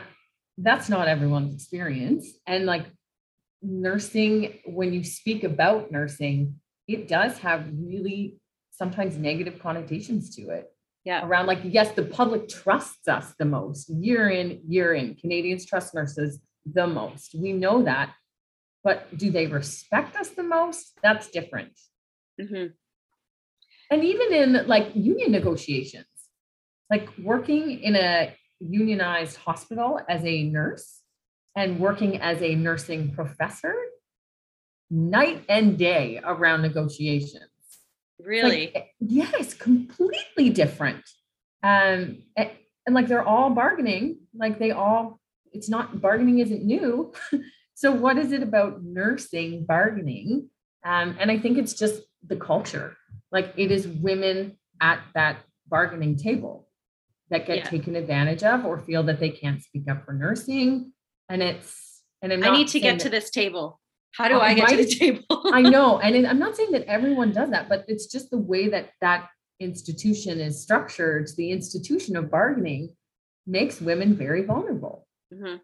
that's 0.58 0.90
not 0.90 1.08
everyone's 1.08 1.54
experience. 1.54 2.28
And 2.46 2.66
like 2.66 2.86
nursing, 3.62 4.60
when 4.66 4.94
you 4.94 5.04
speak 5.04 5.44
about 5.44 5.92
nursing, 5.92 6.60
it 6.88 7.08
does 7.08 7.38
have 7.40 7.68
really 7.74 8.40
sometimes 8.72 9.18
negative 9.18 9.60
connotations 9.60 10.36
to 10.36 10.50
it. 10.50 10.72
Yeah. 11.08 11.26
Around 11.26 11.46
like, 11.46 11.60
yes, 11.64 11.94
the 11.94 12.04
public 12.04 12.50
trusts 12.50 13.08
us 13.08 13.34
the 13.40 13.46
most 13.46 13.90
year 13.90 14.30
in, 14.30 14.60
year 14.68 14.94
in. 14.94 15.16
Canadians 15.16 15.66
trust 15.66 15.96
nurses 15.96 16.42
the 16.66 16.86
most. 16.86 17.34
We 17.34 17.54
know 17.54 17.84
that. 17.84 18.14
But 18.84 19.18
do 19.18 19.32
they 19.32 19.48
respect 19.48 20.18
us 20.18 20.32
the 20.32 20.44
most? 20.44 21.00
That's 21.02 21.30
different. 21.30 21.80
Mhm. 22.42 22.74
And 23.90 24.04
even 24.04 24.34
in 24.34 24.68
like 24.68 24.92
union 24.96 25.32
negotiations, 25.32 26.08
like 26.90 27.08
working 27.18 27.80
in 27.80 27.96
a 27.96 28.36
unionized 28.60 29.38
hospital 29.38 30.02
as 30.10 30.26
a 30.26 30.44
nurse 30.44 31.04
and 31.56 31.80
working 31.80 32.20
as 32.20 32.42
a 32.42 32.54
nursing 32.54 33.14
professor, 33.14 33.76
night 34.90 35.46
and 35.48 35.78
day 35.78 36.20
around 36.22 36.64
negotiations. 36.64 37.57
Really? 38.20 38.72
Like, 38.74 38.90
yes, 39.00 39.54
completely 39.54 40.50
different. 40.50 41.04
Um, 41.64 42.24
and, 42.36 42.50
and 42.86 42.96
like 42.96 43.08
they're 43.08 43.28
all 43.28 43.50
bargaining, 43.50 44.20
like 44.34 44.60
they 44.60 44.72
all, 44.72 45.20
it's 45.52 45.70
not 45.70 46.02
bargaining 46.02 46.40
isn't 46.40 46.64
new. 46.64 47.14
so 47.76 47.92
what 47.92 48.18
is 48.18 48.32
it 48.32 48.44
about 48.44 48.84
nursing 48.84 49.66
bargaining? 49.66 50.50
Um, 50.86 51.18
and 51.20 51.30
I 51.30 51.38
think 51.38 51.58
it's 51.58 51.74
just 51.74 52.02
the 52.26 52.36
culture. 52.36 52.96
Like 53.32 53.54
it 53.58 53.72
is 53.72 53.88
women 53.88 54.58
at 54.82 55.00
that 55.16 55.38
bargaining 55.68 56.16
table 56.16 56.68
that 57.30 57.46
get 57.46 57.58
Yeah. 57.58 57.70
taken 57.70 57.96
advantage 57.96 58.44
of 58.44 58.66
or 58.66 58.80
feel 58.80 59.04
that 59.04 59.20
they 59.20 59.30
can't 59.30 59.62
speak 59.62 59.90
up 59.90 60.06
for 60.06 60.14
nursing. 60.14 60.94
And 61.30 61.42
it's 61.42 62.02
and 62.22 62.34
I 62.34 62.52
need 62.52 62.70
to 62.70 62.80
get 62.80 62.94
that- 62.98 63.04
to 63.04 63.10
this 63.10 63.30
table. 63.30 63.80
How 64.18 64.28
do 64.28 64.34
Oh, 64.36 64.40
I 64.40 64.56
get 64.56 64.70
to 64.70 64.78
the 64.78 64.86
table? 64.86 65.24
I 65.54 65.62
know, 65.62 66.00
and 66.00 66.26
I'm 66.26 66.40
not 66.40 66.56
saying 66.58 66.72
that 66.72 66.86
everyone 66.86 67.32
does 67.32 67.52
that, 67.52 67.70
but 67.70 67.86
it's 67.88 68.08
just 68.08 68.32
the 68.32 68.38
way 68.40 68.68
that 68.70 68.90
that 69.00 69.30
institution 69.60 70.40
is 70.40 70.60
structured. 70.62 71.30
The 71.38 71.52
institution 71.52 72.16
of 72.16 72.32
bargaining 72.32 72.96
makes 73.46 73.80
women 73.80 74.16
very 74.16 74.44
vulnerable. 74.44 75.08
Mhm. 75.32 75.60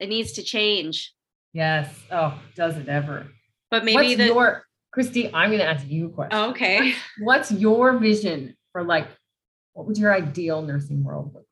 It 0.00 0.08
needs 0.08 0.32
to 0.32 0.42
change. 0.42 1.14
Yes. 1.54 1.94
Oh, 2.10 2.38
does 2.56 2.76
it 2.76 2.88
ever? 2.88 3.28
But 3.70 3.84
maybe 3.84 3.96
What's 3.96 4.16
the 4.16 4.26
your 4.26 4.64
Christy? 4.92 5.32
I'm 5.32 5.48
going 5.50 5.60
to 5.60 5.66
ask 5.66 5.86
you 5.88 6.06
a 6.06 6.10
question. 6.10 6.38
Oh, 6.38 6.50
okay. 6.50 6.94
What's 7.20 7.50
your 7.52 7.98
vision 7.98 8.54
for 8.72 8.84
like? 8.84 9.08
What 9.72 9.86
would 9.86 9.96
your 9.96 10.12
ideal 10.14 10.60
nursing 10.60 11.02
world 11.02 11.32
look 11.32 11.46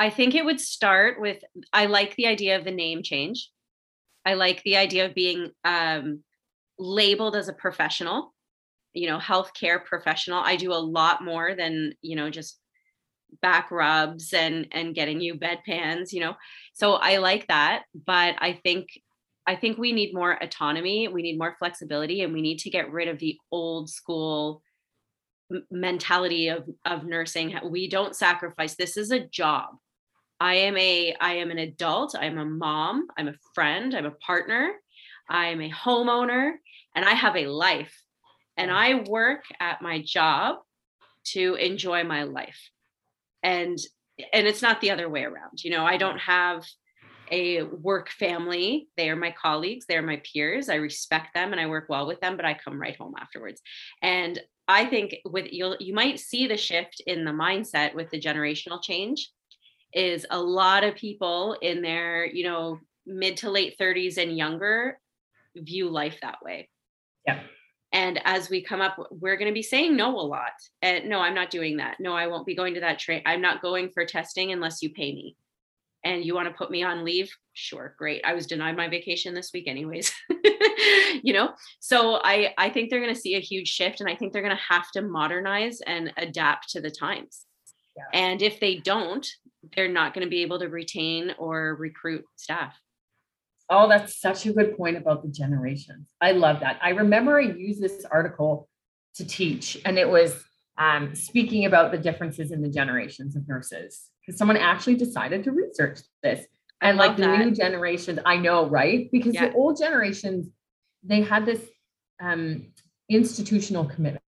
I 0.00 0.08
think 0.08 0.34
it 0.34 0.46
would 0.46 0.60
start 0.60 1.20
with 1.20 1.44
I 1.74 1.84
like 1.84 2.16
the 2.16 2.26
idea 2.26 2.56
of 2.56 2.64
the 2.64 2.70
name 2.70 3.02
change. 3.02 3.50
I 4.24 4.32
like 4.32 4.62
the 4.62 4.78
idea 4.78 5.04
of 5.04 5.14
being 5.14 5.50
um, 5.62 6.24
labeled 6.78 7.36
as 7.36 7.48
a 7.48 7.52
professional, 7.52 8.34
you 8.94 9.08
know, 9.10 9.18
healthcare 9.18 9.84
professional. 9.84 10.42
I 10.42 10.56
do 10.56 10.72
a 10.72 10.86
lot 10.98 11.22
more 11.22 11.54
than, 11.54 11.92
you 12.00 12.16
know, 12.16 12.30
just 12.30 12.58
back 13.42 13.70
rubs 13.70 14.32
and 14.32 14.68
and 14.72 14.94
getting 14.94 15.20
you 15.20 15.34
bedpans, 15.34 16.14
you 16.14 16.20
know. 16.20 16.34
So 16.72 16.94
I 16.94 17.18
like 17.18 17.46
that, 17.48 17.82
but 18.06 18.36
I 18.38 18.54
think 18.64 18.88
I 19.46 19.54
think 19.54 19.76
we 19.76 19.92
need 19.92 20.14
more 20.14 20.32
autonomy, 20.42 21.08
we 21.08 21.20
need 21.20 21.38
more 21.38 21.56
flexibility 21.58 22.22
and 22.22 22.32
we 22.32 22.40
need 22.40 22.60
to 22.60 22.70
get 22.70 22.90
rid 22.90 23.08
of 23.08 23.18
the 23.18 23.36
old 23.52 23.90
school 23.90 24.62
mentality 25.70 26.48
of 26.48 26.66
of 26.86 27.04
nursing 27.04 27.58
we 27.64 27.88
don't 27.88 28.14
sacrifice 28.14 28.76
this 28.76 28.96
is 28.96 29.10
a 29.10 29.26
job 29.26 29.70
i 30.40 30.54
am 30.54 30.76
a 30.76 31.14
i 31.20 31.34
am 31.34 31.50
an 31.50 31.58
adult. 31.58 32.14
I'm 32.18 32.38
a 32.38 32.44
mom. 32.44 33.06
I'm 33.16 33.28
a 33.28 33.34
friend. 33.54 33.94
I'm 33.94 34.06
a 34.06 34.10
partner. 34.12 34.72
I'm 35.28 35.60
a 35.60 35.70
homeowner 35.70 36.52
and 36.94 37.04
i 37.04 37.12
have 37.12 37.36
a 37.36 37.46
life. 37.46 37.94
And 38.56 38.70
i 38.70 39.04
work 39.06 39.44
at 39.60 39.82
my 39.82 40.02
job 40.02 40.56
to 41.32 41.54
enjoy 41.54 42.04
my 42.04 42.24
life. 42.24 42.70
And 43.42 43.78
and 44.32 44.46
it's 44.46 44.62
not 44.62 44.80
the 44.80 44.90
other 44.90 45.08
way 45.08 45.24
around. 45.24 45.62
You 45.62 45.70
know 45.70 45.84
i 45.84 45.96
don't 45.96 46.18
have 46.18 46.64
a 47.32 47.62
work 47.62 48.10
family. 48.10 48.88
They 48.96 49.08
are 49.08 49.14
my 49.14 49.32
colleagues. 49.40 49.86
They're 49.86 50.02
my 50.02 50.20
peers. 50.24 50.68
I 50.68 50.76
respect 50.76 51.34
them 51.34 51.52
and 51.52 51.60
i 51.60 51.66
work 51.66 51.86
well 51.88 52.06
with 52.06 52.20
them 52.20 52.36
but 52.36 52.44
i 52.44 52.54
come 52.54 52.80
right 52.80 52.96
home 52.96 53.14
afterwards. 53.18 53.60
And 54.02 54.40
I 54.66 54.86
think 54.86 55.16
with 55.24 55.46
you'll 55.50 55.76
you 55.80 55.94
might 55.94 56.20
see 56.20 56.46
the 56.46 56.56
shift 56.56 57.02
in 57.06 57.24
the 57.24 57.32
mindset 57.32 57.94
with 57.94 58.10
the 58.10 58.20
generational 58.20 58.82
change 58.82 59.30
is 59.92 60.26
a 60.30 60.40
lot 60.40 60.84
of 60.84 60.94
people 60.94 61.56
in 61.60 61.82
their, 61.82 62.26
you 62.26 62.44
know, 62.44 62.78
mid 63.06 63.36
to 63.38 63.50
late 63.50 63.76
30s 63.78 64.18
and 64.18 64.36
younger 64.36 64.98
view 65.56 65.88
life 65.88 66.18
that 66.22 66.42
way. 66.42 66.68
Yeah. 67.26 67.40
And 67.92 68.20
as 68.24 68.48
we 68.48 68.62
come 68.62 68.80
up, 68.80 68.96
we're 69.10 69.36
going 69.36 69.50
to 69.50 69.54
be 69.54 69.62
saying 69.62 69.96
no 69.96 70.18
a 70.18 70.22
lot. 70.22 70.52
And 70.80 71.08
no, 71.08 71.20
I'm 71.20 71.34
not 71.34 71.50
doing 71.50 71.78
that. 71.78 71.96
No, 71.98 72.12
I 72.12 72.28
won't 72.28 72.46
be 72.46 72.54
going 72.54 72.74
to 72.74 72.80
that 72.80 73.00
train. 73.00 73.22
I'm 73.26 73.40
not 73.40 73.62
going 73.62 73.90
for 73.92 74.04
testing 74.04 74.52
unless 74.52 74.80
you 74.80 74.90
pay 74.90 75.12
me. 75.12 75.36
And 76.04 76.24
you 76.24 76.34
want 76.34 76.48
to 76.48 76.54
put 76.54 76.70
me 76.70 76.82
on 76.82 77.04
leave? 77.04 77.30
Sure, 77.52 77.94
great. 77.98 78.24
I 78.24 78.32
was 78.32 78.46
denied 78.46 78.76
my 78.76 78.88
vacation 78.88 79.34
this 79.34 79.50
week, 79.52 79.68
anyways. 79.68 80.10
you 81.22 81.34
know, 81.34 81.50
so 81.78 82.20
I 82.24 82.54
I 82.56 82.70
think 82.70 82.88
they're 82.88 83.02
going 83.02 83.14
to 83.14 83.20
see 83.20 83.34
a 83.34 83.40
huge 83.40 83.68
shift, 83.68 84.00
and 84.00 84.08
I 84.08 84.16
think 84.16 84.32
they're 84.32 84.40
going 84.40 84.56
to 84.56 84.62
have 84.66 84.90
to 84.92 85.02
modernize 85.02 85.82
and 85.82 86.10
adapt 86.16 86.70
to 86.70 86.80
the 86.80 86.90
times. 86.90 87.44
Yeah. 87.94 88.04
And 88.14 88.40
if 88.40 88.60
they 88.60 88.76
don't, 88.76 89.26
they're 89.74 89.88
not 89.88 90.14
going 90.14 90.24
to 90.24 90.30
be 90.30 90.42
able 90.42 90.58
to 90.60 90.68
retain 90.68 91.34
or 91.38 91.74
recruit 91.74 92.24
staff. 92.36 92.78
Oh, 93.68 93.88
that's 93.88 94.20
such 94.20 94.46
a 94.46 94.52
good 94.52 94.76
point 94.76 94.96
about 94.96 95.22
the 95.22 95.28
generations. 95.28 96.08
I 96.20 96.32
love 96.32 96.60
that. 96.60 96.80
I 96.82 96.90
remember 96.90 97.38
I 97.38 97.42
used 97.42 97.80
this 97.80 98.04
article 98.10 98.68
to 99.14 99.24
teach, 99.24 99.78
and 99.84 99.96
it 99.98 100.08
was 100.08 100.42
um, 100.76 101.14
speaking 101.14 101.66
about 101.66 101.92
the 101.92 101.98
differences 101.98 102.50
in 102.50 102.62
the 102.62 102.68
generations 102.68 103.36
of 103.36 103.46
nurses 103.46 104.08
because 104.20 104.38
someone 104.38 104.56
actually 104.56 104.96
decided 104.96 105.44
to 105.44 105.52
research 105.52 106.00
this. 106.22 106.46
And 106.80 106.96
like 106.96 107.16
the 107.16 107.22
that. 107.22 107.44
new 107.44 107.50
generations, 107.50 108.18
I 108.24 108.38
know, 108.38 108.66
right? 108.66 109.10
Because 109.12 109.34
Yeah. 109.34 109.48
the 109.48 109.54
old 109.54 109.78
generations, 109.78 110.48
they 111.02 111.20
had 111.20 111.44
this 111.44 111.60
um, 112.20 112.72
institutional 113.08 113.84
commitment. 113.84 114.22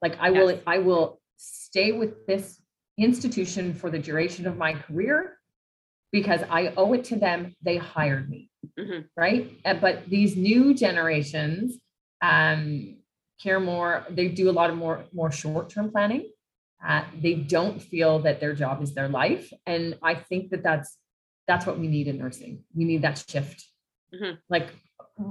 Like 0.00 0.16
I 0.18 0.30
will, 0.30 0.58
I 0.66 0.78
will 0.78 1.20
stay 1.36 1.92
with 1.92 2.26
this 2.26 2.60
institution 2.98 3.72
for 3.74 3.90
the 3.90 3.98
duration 3.98 4.46
of 4.46 4.56
my 4.56 4.72
career 4.74 5.38
because 6.12 6.40
I 6.50 6.72
owe 6.76 6.92
it 6.94 7.04
to 7.04 7.16
them. 7.16 7.54
They 7.62 7.76
hired 7.76 8.28
me 8.28 8.50
Mhm. 8.78 9.08
right? 9.16 9.56
But 9.80 10.08
these 10.08 10.36
new 10.36 10.74
generations 10.74 11.78
um, 12.20 12.96
care 13.40 13.60
more. 13.60 14.04
They 14.10 14.28
do 14.28 14.50
a 14.50 14.56
lot 14.60 14.70
of 14.70 14.76
more 14.76 15.04
more 15.12 15.30
short 15.30 15.70
term 15.70 15.90
planning. 15.92 16.24
Uh, 16.84 17.04
they 17.20 17.34
don't 17.34 17.80
feel 17.80 18.18
that 18.20 18.40
their 18.40 18.54
job 18.54 18.82
is 18.82 18.94
their 18.94 19.08
life, 19.08 19.52
and 19.66 19.96
I 20.02 20.14
think 20.14 20.50
that 20.50 20.62
that's 20.62 20.96
that's 21.46 21.64
what 21.66 21.78
we 21.78 21.86
need 21.88 22.08
in 22.08 22.18
nursing. 22.18 22.64
We 22.74 22.84
need 22.84 23.02
that 23.02 23.24
shift. 23.28 23.64
Mhm. 24.12 24.38
Like 24.48 24.68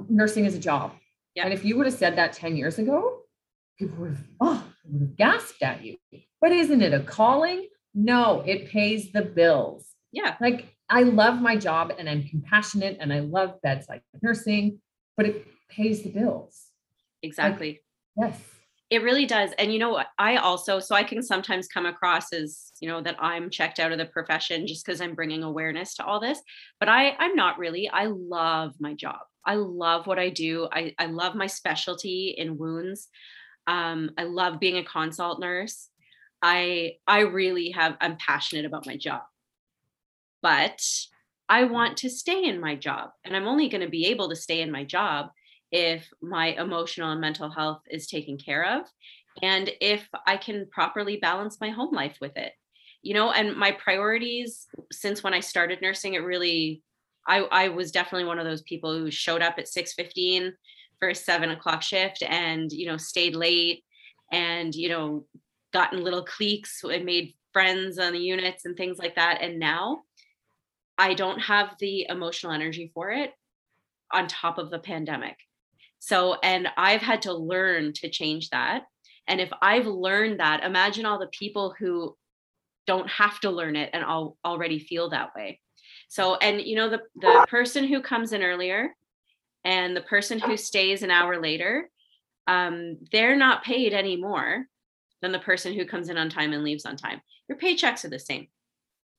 nursing 0.10 0.46
is 0.46 0.56
a 0.56 0.60
job, 0.60 0.96
Yeah. 1.36 1.44
and 1.46 1.54
if 1.54 1.64
you 1.66 1.76
would 1.78 1.86
have 1.86 1.96
said 1.96 2.16
that 2.18 2.32
ten 2.34 2.56
years 2.56 2.80
ago, 2.80 3.24
people 3.78 3.98
would 3.98 4.12
have 4.12 4.26
oh 4.40 4.64
would 4.86 5.02
have 5.02 5.16
gasped 5.18 5.62
at 5.62 5.84
you. 5.84 5.98
But 6.42 6.52
isn't 6.52 6.82
it 6.82 6.94
a 6.94 7.00
calling? 7.02 7.68
No, 7.94 8.42
it 8.42 8.70
pays 8.70 9.12
the 9.12 9.24
bills 9.24 9.90
Yeah. 10.12 10.36
like 10.40 10.68
I 10.90 11.02
love 11.04 11.42
my 11.42 11.58
job 11.58 11.92
and 11.98 12.10
I'm 12.10 12.24
compassionate 12.24 12.98
and 13.02 13.12
I 13.12 13.20
love 13.20 13.62
bedside 13.62 14.02
nursing, 14.22 14.80
but 15.18 15.26
it 15.26 15.46
pays 15.70 16.04
the 16.04 16.10
bills. 16.10 16.68
Exactly. 17.22 17.82
Yes. 18.16 18.40
It 18.90 19.04
really 19.04 19.26
does. 19.26 19.52
And 19.60 19.74
you 19.74 19.80
know 19.80 19.90
what? 19.90 20.08
I 20.18 20.38
also, 20.38 20.80
so 20.80 20.96
I 20.96 21.04
can 21.04 21.22
sometimes 21.22 21.68
come 21.68 21.86
across 21.86 22.32
as, 22.32 22.72
you 22.80 22.88
know, 22.88 23.02
that 23.02 23.18
I'm 23.20 23.50
checked 23.50 23.80
out 23.82 23.92
of 23.92 23.98
the 23.98 24.06
profession 24.06 24.66
just 24.66 24.86
because 24.86 25.02
I'm 25.02 25.14
bringing 25.14 25.44
awareness 25.44 25.96
to 25.96 26.06
all 26.06 26.22
this. 26.22 26.40
But 26.80 26.88
I, 26.88 27.10
I'm 27.20 27.36
not 27.36 27.58
really. 27.58 27.90
I 27.90 28.06
love 28.06 28.76
my 28.80 28.94
job. 28.94 29.20
I 29.46 29.56
love 29.56 30.08
what 30.08 30.20
I 30.20 30.30
do. 30.30 30.70
I, 30.72 30.94
I 30.98 31.08
love 31.08 31.36
my 31.36 31.48
specialty 31.48 32.34
in 32.38 32.58
wounds. 32.58 33.10
Um, 33.66 34.12
I 34.18 34.24
love 34.24 34.62
being 34.62 34.78
a 34.78 34.86
consult 34.86 35.42
nurse. 35.42 35.90
I, 36.42 36.98
I 37.08 37.22
really 37.22 37.72
have, 37.72 37.98
I'm 38.02 38.18
passionate 38.18 38.66
about 38.66 38.86
my 38.86 38.98
job. 38.98 39.24
But 40.42 40.82
I 41.50 41.64
want 41.64 41.98
to 41.98 42.10
stay 42.10 42.46
in 42.46 42.60
my 42.60 42.76
job. 42.76 43.10
And 43.26 43.36
I'm 43.36 43.48
only 43.48 43.70
going 43.70 43.82
to 43.82 43.90
be 43.90 44.08
able 44.08 44.30
to 44.30 44.36
stay 44.36 44.62
in 44.62 44.72
my 44.72 44.84
job 44.84 45.30
if 45.72 46.08
my 46.22 46.48
emotional 46.48 47.12
and 47.12 47.22
mental 47.22 47.50
health 47.50 47.82
is 47.90 48.08
taken 48.08 48.38
care 48.38 48.66
of 48.80 48.86
and 49.42 49.70
if 49.82 50.08
I 50.26 50.38
can 50.38 50.68
properly 50.72 51.18
balance 51.18 51.60
my 51.60 51.70
home 51.70 51.94
life 51.94 52.18
with 52.22 52.38
it. 52.38 52.54
You 53.02 53.14
know, 53.14 53.32
and 53.32 53.56
my 53.56 53.72
priorities 53.72 54.68
since 54.92 55.24
when 55.24 55.34
I 55.34 55.40
started 55.40 55.82
nursing, 55.82 56.16
it 56.16 56.24
really 56.24 56.82
I, 57.28 57.40
I 57.52 57.68
was 57.70 57.92
definitely 57.92 58.26
one 58.26 58.40
of 58.40 58.46
those 58.46 58.62
people 58.64 58.98
who 58.98 59.12
showed 59.12 59.42
up 59.42 59.56
at 59.58 59.68
6:15 59.68 60.54
for 61.00 61.10
a 61.10 61.16
seven 61.16 61.52
o'clock 61.52 61.84
shift 61.84 62.24
and 62.24 62.72
you 62.72 62.88
know 62.88 62.98
stayed 62.98 63.36
late 63.36 63.84
and 64.32 64.74
you 64.74 64.90
know 64.90 65.26
gotten 65.74 66.04
little 66.04 66.24
cliques 66.24 66.84
and 66.84 67.06
made 67.06 67.36
friends 67.54 68.00
on 68.00 68.14
the 68.14 68.20
units 68.20 68.66
and 68.66 68.76
things 68.76 68.98
like 68.98 69.16
that. 69.16 69.42
And 69.42 69.60
now 69.60 70.04
I 70.98 71.14
don't 71.14 71.40
have 71.40 71.76
the 71.80 72.06
emotional 72.10 72.54
energy 72.54 72.92
for 72.94 73.12
it 73.12 73.32
on 74.12 74.28
top 74.28 74.58
of 74.58 74.70
the 74.70 74.80
pandemic. 74.80 75.38
So, 76.00 76.38
and 76.44 76.68
I've 76.78 77.02
had 77.02 77.24
to 77.24 77.34
learn 77.34 77.94
to 77.94 78.10
change 78.10 78.50
that. 78.50 78.84
And 79.28 79.42
if 79.42 79.50
I've 79.62 79.88
learned 79.88 80.40
that, 80.40 80.64
imagine 80.64 81.06
all 81.06 81.20
the 81.20 81.28
people 81.28 81.76
who 81.78 82.16
don't 82.86 83.10
have 83.10 83.40
to 83.42 83.52
learn 83.52 83.76
it 83.76 83.90
and 83.94 84.04
all 84.04 84.38
already 84.46 84.80
feel 84.80 85.10
that 85.10 85.36
way. 85.36 85.60
So, 86.08 86.36
and 86.36 86.62
you 86.62 86.76
know, 86.76 86.90
the, 86.90 87.02
the 87.16 87.46
person 87.50 87.86
who 87.86 88.02
comes 88.02 88.32
in 88.32 88.42
earlier 88.42 88.96
and 89.66 89.96
the 89.96 90.02
person 90.02 90.40
who 90.40 90.56
stays 90.56 91.04
an 91.04 91.12
hour 91.12 91.42
later, 91.42 91.90
um, 92.48 92.98
they're 93.12 93.36
not 93.36 93.66
paid 93.66 93.94
any 93.94 94.16
more 94.16 94.66
than 95.22 95.32
the 95.32 95.40
person 95.40 95.74
who 95.74 95.86
comes 95.86 96.10
in 96.10 96.18
on 96.18 96.30
time 96.30 96.54
and 96.54 96.64
leaves 96.64 96.86
on 96.86 96.96
time. 96.96 97.22
Your 97.48 97.58
paychecks 97.58 98.06
are 98.06 98.10
the 98.10 98.20
same, 98.20 98.48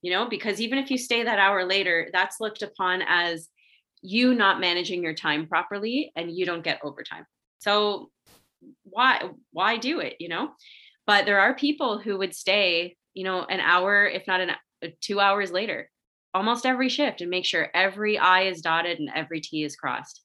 you 0.02 0.12
know, 0.12 0.28
because 0.28 0.60
even 0.60 0.78
if 0.78 0.90
you 0.90 0.98
stay 0.98 1.22
that 1.22 1.38
hour 1.38 1.64
later, 1.64 2.08
that's 2.12 2.40
looked 2.40 2.62
upon 2.62 3.02
as 3.06 3.48
you 4.02 4.34
not 4.34 4.60
managing 4.60 5.02
your 5.02 5.14
time 5.14 5.46
properly 5.46 6.12
and 6.14 6.30
you 6.30 6.46
don't 6.46 6.64
get 6.64 6.80
overtime. 6.84 7.26
So 7.58 8.10
why 8.84 9.30
why 9.52 9.76
do 9.76 10.00
it, 10.00 10.16
you 10.20 10.28
know? 10.28 10.50
But 11.06 11.26
there 11.26 11.40
are 11.40 11.54
people 11.54 11.98
who 11.98 12.18
would 12.18 12.34
stay, 12.34 12.96
you 13.14 13.24
know, 13.24 13.44
an 13.44 13.60
hour 13.60 14.06
if 14.06 14.26
not 14.26 14.40
an 14.40 14.50
uh, 14.50 14.88
2 15.00 15.18
hours 15.20 15.50
later 15.50 15.88
almost 16.34 16.66
every 16.66 16.88
shift 16.88 17.20
and 17.20 17.30
make 17.30 17.44
sure 17.44 17.70
every 17.74 18.18
i 18.18 18.42
is 18.42 18.60
dotted 18.60 18.98
and 18.98 19.10
every 19.14 19.40
t 19.40 19.64
is 19.64 19.76
crossed. 19.76 20.22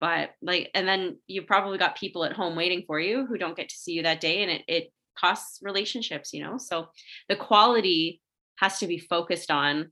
But 0.00 0.30
like 0.42 0.70
and 0.74 0.86
then 0.86 1.18
you've 1.26 1.46
probably 1.46 1.78
got 1.78 1.96
people 1.96 2.24
at 2.24 2.32
home 2.32 2.56
waiting 2.56 2.84
for 2.86 2.98
you 2.98 3.26
who 3.26 3.38
don't 3.38 3.56
get 3.56 3.68
to 3.68 3.76
see 3.76 3.92
you 3.92 4.02
that 4.02 4.20
day 4.20 4.42
and 4.42 4.50
it 4.50 4.62
it 4.68 4.92
costs 5.18 5.60
relationships, 5.62 6.32
you 6.32 6.42
know? 6.42 6.58
So 6.58 6.88
the 7.28 7.36
quality 7.36 8.20
has 8.56 8.78
to 8.78 8.86
be 8.86 8.98
focused 8.98 9.50
on 9.50 9.90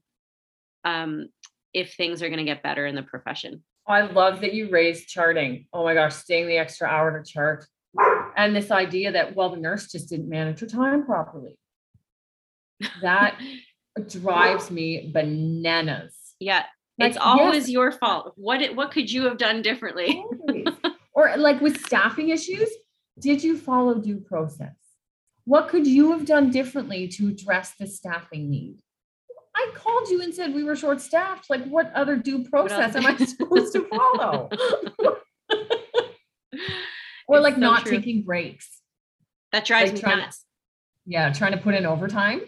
um, 0.84 1.28
if 1.74 1.94
things 1.94 2.22
are 2.22 2.28
going 2.28 2.38
to 2.38 2.44
get 2.44 2.62
better 2.62 2.86
in 2.86 2.94
the 2.94 3.02
profession. 3.02 3.62
I 3.86 4.02
love 4.02 4.40
that 4.40 4.54
you 4.54 4.70
raised 4.70 5.08
charting. 5.08 5.66
Oh 5.72 5.84
my 5.84 5.94
gosh, 5.94 6.14
staying 6.14 6.46
the 6.46 6.58
extra 6.58 6.88
hour 6.88 7.18
to 7.18 7.30
chart. 7.30 7.66
And 8.36 8.54
this 8.54 8.70
idea 8.70 9.12
that, 9.12 9.34
well, 9.34 9.50
the 9.50 9.56
nurse 9.56 9.90
just 9.90 10.08
didn't 10.08 10.28
manage 10.28 10.60
her 10.60 10.66
time 10.66 11.04
properly. 11.04 11.58
That 13.02 13.38
drives 14.08 14.70
me 14.70 15.10
bananas. 15.12 16.16
Yeah. 16.38 16.64
Like, 16.98 17.10
it's 17.10 17.18
always 17.18 17.64
yes. 17.64 17.70
your 17.70 17.92
fault. 17.92 18.34
What 18.36 18.74
what 18.76 18.92
could 18.92 19.10
you 19.10 19.24
have 19.24 19.38
done 19.38 19.62
differently? 19.62 20.24
or 21.14 21.36
like 21.36 21.60
with 21.60 21.84
staffing 21.84 22.28
issues, 22.28 22.68
did 23.18 23.42
you 23.42 23.56
follow 23.56 23.94
due 23.94 24.20
process? 24.20 24.74
What 25.44 25.68
could 25.68 25.86
you 25.86 26.12
have 26.12 26.24
done 26.24 26.50
differently 26.50 27.08
to 27.08 27.28
address 27.28 27.74
the 27.78 27.86
staffing 27.86 28.48
need? 28.50 28.78
I 29.54 29.70
called 29.74 30.08
you 30.08 30.22
and 30.22 30.34
said 30.34 30.54
we 30.54 30.64
were 30.64 30.76
short 30.76 31.00
staffed. 31.00 31.50
Like, 31.50 31.64
what 31.66 31.92
other 31.94 32.16
due 32.16 32.44
process 32.44 32.96
am 32.96 33.06
I 33.06 33.16
supposed 33.16 33.72
to 33.74 33.86
follow? 33.88 34.48
or 37.28 37.40
like 37.40 37.54
so 37.54 37.60
not 37.60 37.82
true. 37.82 37.96
taking 37.96 38.22
breaks. 38.22 38.80
That 39.52 39.64
drives 39.64 39.92
like 39.92 40.04
me 40.04 40.22
nuts. 40.22 40.44
Yeah, 41.04 41.32
trying 41.32 41.52
to 41.52 41.58
put 41.58 41.74
in 41.74 41.84
overtime 41.84 42.42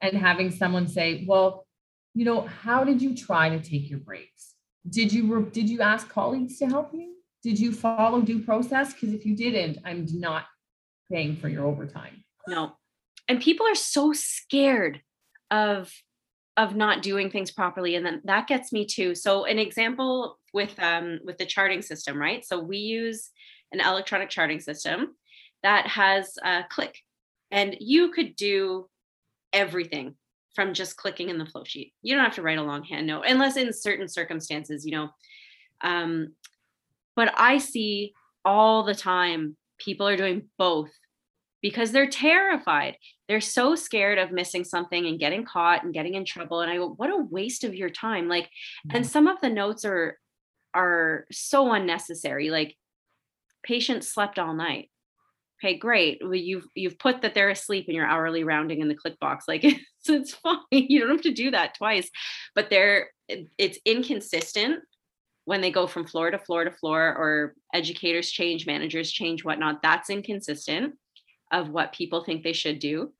and 0.00 0.16
having 0.16 0.50
someone 0.50 0.86
say, 0.86 1.24
"Well, 1.26 1.66
you 2.14 2.24
know, 2.24 2.42
how 2.42 2.84
did 2.84 3.02
you 3.02 3.14
try 3.14 3.48
to 3.50 3.60
take 3.60 3.90
your 3.90 3.98
breaks? 3.98 4.54
Did 4.88 5.12
you 5.12 5.50
did 5.52 5.68
you 5.68 5.80
ask 5.80 6.08
colleagues 6.08 6.58
to 6.58 6.66
help 6.66 6.94
you? 6.94 7.16
Did 7.42 7.58
you 7.58 7.72
follow 7.72 8.22
due 8.22 8.40
process? 8.40 8.94
Because 8.94 9.12
if 9.12 9.26
you 9.26 9.36
didn't, 9.36 9.78
I'm 9.84 10.06
not 10.12 10.46
paying 11.10 11.36
for 11.36 11.48
your 11.48 11.66
overtime." 11.66 12.24
No. 12.48 12.72
And 13.28 13.40
people 13.40 13.66
are 13.66 13.74
so 13.74 14.12
scared 14.12 15.02
of 15.50 15.92
of 16.56 16.74
not 16.74 17.02
doing 17.02 17.30
things 17.30 17.52
properly 17.52 17.94
and 17.94 18.04
then 18.04 18.20
that 18.24 18.48
gets 18.48 18.72
me 18.72 18.84
too. 18.84 19.14
so 19.14 19.44
an 19.44 19.58
example 19.58 20.38
with 20.52 20.76
um 20.82 21.20
with 21.24 21.38
the 21.38 21.46
charting 21.46 21.80
system 21.80 22.18
right 22.18 22.44
so 22.44 22.58
we 22.58 22.78
use 22.78 23.30
an 23.72 23.80
electronic 23.80 24.28
charting 24.28 24.58
system 24.58 25.14
that 25.62 25.86
has 25.86 26.34
a 26.44 26.64
click 26.68 26.98
and 27.52 27.76
you 27.80 28.10
could 28.10 28.34
do 28.34 28.88
everything 29.52 30.14
from 30.54 30.74
just 30.74 30.96
clicking 30.96 31.28
in 31.28 31.38
the 31.38 31.46
flow 31.46 31.62
sheet 31.64 31.92
you 32.02 32.14
don't 32.14 32.24
have 32.24 32.34
to 32.34 32.42
write 32.42 32.58
a 32.58 32.62
longhand 32.62 33.06
note 33.06 33.24
unless 33.26 33.56
in 33.56 33.72
certain 33.72 34.08
circumstances 34.08 34.84
you 34.84 34.92
know 34.92 35.08
um 35.82 36.34
but 37.14 37.32
i 37.36 37.56
see 37.56 38.12
all 38.44 38.82
the 38.82 38.94
time 38.94 39.56
people 39.78 40.08
are 40.08 40.16
doing 40.16 40.48
both 40.58 40.90
because 41.62 41.92
they're 41.92 42.08
terrified. 42.08 42.96
They're 43.28 43.40
so 43.40 43.74
scared 43.74 44.18
of 44.18 44.32
missing 44.32 44.64
something 44.64 45.06
and 45.06 45.18
getting 45.18 45.44
caught 45.44 45.84
and 45.84 45.92
getting 45.92 46.14
in 46.14 46.24
trouble. 46.24 46.60
And 46.60 46.70
I 46.70 46.76
go, 46.76 46.88
what 46.90 47.10
a 47.10 47.16
waste 47.16 47.64
of 47.64 47.74
your 47.74 47.90
time. 47.90 48.28
Like, 48.28 48.44
mm-hmm. 48.44 48.96
and 48.96 49.06
some 49.06 49.26
of 49.26 49.40
the 49.40 49.50
notes 49.50 49.84
are 49.84 50.18
are 50.74 51.26
so 51.32 51.72
unnecessary. 51.72 52.50
Like, 52.50 52.76
patient 53.62 54.04
slept 54.04 54.38
all 54.38 54.54
night. 54.54 54.90
Okay, 55.62 55.76
great. 55.76 56.20
Well, 56.22 56.34
you've 56.34 56.66
you've 56.74 56.98
put 56.98 57.22
that 57.22 57.34
they're 57.34 57.50
asleep 57.50 57.88
in 57.88 57.94
your 57.94 58.06
hourly 58.06 58.44
rounding 58.44 58.80
in 58.80 58.88
the 58.88 58.94
click 58.94 59.18
box. 59.18 59.46
Like 59.48 59.64
it's, 59.64 59.84
it's 60.08 60.34
fine. 60.34 60.58
You 60.70 61.00
don't 61.00 61.10
have 61.10 61.22
to 61.22 61.32
do 61.32 61.50
that 61.50 61.76
twice. 61.76 62.08
But 62.54 62.70
they're 62.70 63.10
it's 63.58 63.78
inconsistent 63.84 64.80
when 65.44 65.60
they 65.60 65.70
go 65.70 65.86
from 65.86 66.06
floor 66.06 66.30
to 66.30 66.38
floor 66.38 66.64
to 66.64 66.70
floor 66.70 67.02
or 67.02 67.54
educators 67.74 68.30
change, 68.30 68.66
managers 68.66 69.10
change, 69.10 69.44
whatnot. 69.44 69.82
That's 69.82 70.10
inconsistent 70.10 70.94
of 71.50 71.70
what 71.70 71.92
people 71.92 72.24
think 72.24 72.42
they 72.42 72.52
should 72.52 72.78
do. 72.78 73.12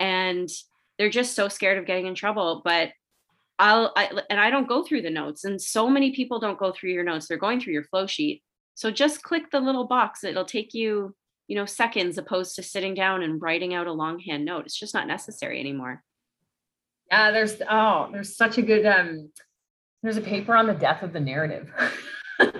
And 0.00 0.48
they're 0.98 1.10
just 1.10 1.34
so 1.34 1.48
scared 1.48 1.78
of 1.78 1.86
getting 1.86 2.06
in 2.06 2.14
trouble 2.14 2.62
but 2.64 2.90
i'll 3.58 3.92
I, 3.96 4.10
and 4.30 4.40
i 4.40 4.50
don't 4.50 4.68
go 4.68 4.82
through 4.82 5.02
the 5.02 5.10
notes 5.10 5.44
and 5.44 5.60
so 5.60 5.88
many 5.88 6.12
people 6.12 6.40
don't 6.40 6.58
go 6.58 6.72
through 6.72 6.90
your 6.90 7.04
notes. 7.04 7.28
They're 7.28 7.38
going 7.38 7.60
through 7.60 7.72
your 7.72 7.84
flow 7.84 8.06
sheet. 8.06 8.42
So 8.74 8.90
just 8.90 9.22
click 9.22 9.50
the 9.50 9.60
little 9.60 9.86
box 9.86 10.24
it'll 10.24 10.44
take 10.44 10.74
you 10.74 11.14
you 11.46 11.56
know 11.56 11.66
seconds 11.66 12.18
opposed 12.18 12.56
to 12.56 12.62
sitting 12.62 12.94
down 12.94 13.22
and 13.22 13.40
writing 13.40 13.74
out 13.74 13.86
a 13.86 13.92
longhand 13.92 14.44
note. 14.44 14.66
It's 14.66 14.78
just 14.78 14.94
not 14.94 15.06
necessary 15.06 15.60
anymore. 15.60 16.02
Yeah 17.10 17.30
there's 17.30 17.60
oh 17.68 18.08
there's 18.12 18.36
such 18.36 18.58
a 18.58 18.62
good 18.62 18.86
um 18.86 19.30
there's 20.02 20.16
a 20.16 20.22
paper 20.22 20.54
on 20.54 20.66
the 20.66 20.74
death 20.74 21.02
of 21.02 21.12
the 21.12 21.20
narrative. 21.20 21.70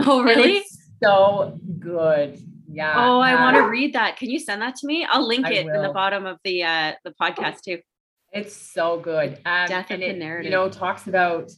Oh 0.07 0.23
really? 0.23 0.65
So 1.03 1.59
good 1.81 2.41
yeah. 2.69 2.95
Oh, 2.97 3.21
I 3.21 3.35
want 3.35 3.57
to 3.57 3.69
read 3.69 3.95
that. 3.95 4.17
Can 4.17 4.31
you 4.31 4.39
send 4.39 4.63
that 4.63 4.77
to 4.77 4.87
me? 4.87 5.07
I'll 5.09 5.27
link 5.27 5.47
it 5.49 5.67
in 5.67 5.83
the 5.83 5.93
bottom 5.93 6.27
of 6.27 6.39
the 6.45 6.63
uh 6.63 6.93
the 7.05 7.15
podcast 7.21 7.63
too. 7.63 7.79
It's 8.33 8.55
so 8.55 8.99
good. 8.99 9.39
Um, 9.45 9.69
Death 9.69 9.91
of 9.91 10.01
the 10.01 10.11
it, 10.11 10.19
narrative. 10.19 10.51
You 10.51 10.57
know, 10.57 10.69
talks 10.69 11.07
about 11.07 11.51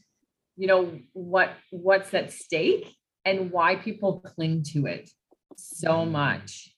you 0.57 0.67
know 0.67 0.99
what 1.13 1.51
what's 1.71 2.13
at 2.15 2.33
stake 2.33 2.95
and 3.25 3.51
why 3.51 3.77
people 3.77 4.21
cling 4.21 4.63
to 4.73 4.87
it 4.87 5.11
so 5.57 6.05
much. 6.05 6.73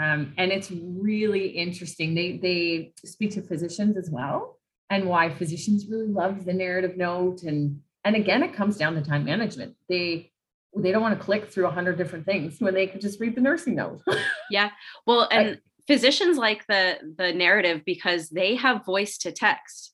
Um, 0.00 0.34
and 0.38 0.52
it's 0.52 0.70
really 0.70 1.48
interesting. 1.48 2.14
They 2.14 2.38
they 2.38 2.92
speak 3.04 3.32
to 3.32 3.42
physicians 3.42 3.96
as 3.96 4.10
well, 4.10 4.58
and 4.88 5.06
why 5.06 5.30
physicians 5.30 5.86
really 5.88 6.06
love 6.08 6.44
the 6.44 6.52
narrative 6.52 6.96
note. 6.96 7.42
And 7.42 7.80
and 8.04 8.16
again, 8.16 8.42
it 8.42 8.54
comes 8.54 8.76
down 8.76 8.94
to 8.94 9.02
time 9.02 9.24
management. 9.24 9.76
They 9.88 10.32
they 10.76 10.92
don't 10.92 11.02
want 11.02 11.18
to 11.18 11.24
click 11.24 11.50
through 11.50 11.66
a 11.66 11.70
hundred 11.70 11.98
different 11.98 12.24
things 12.24 12.60
when 12.60 12.74
they 12.74 12.86
could 12.86 13.00
just 13.00 13.20
read 13.20 13.34
the 13.34 13.40
nursing 13.40 13.74
note. 13.74 14.00
yeah. 14.50 14.70
Well, 15.06 15.28
and 15.30 15.60
physicians 15.86 16.36
like 16.36 16.66
the 16.66 16.98
the 17.16 17.32
narrative 17.32 17.82
because 17.84 18.28
they 18.28 18.54
have 18.54 18.84
voice 18.84 19.18
to 19.18 19.32
text. 19.32 19.92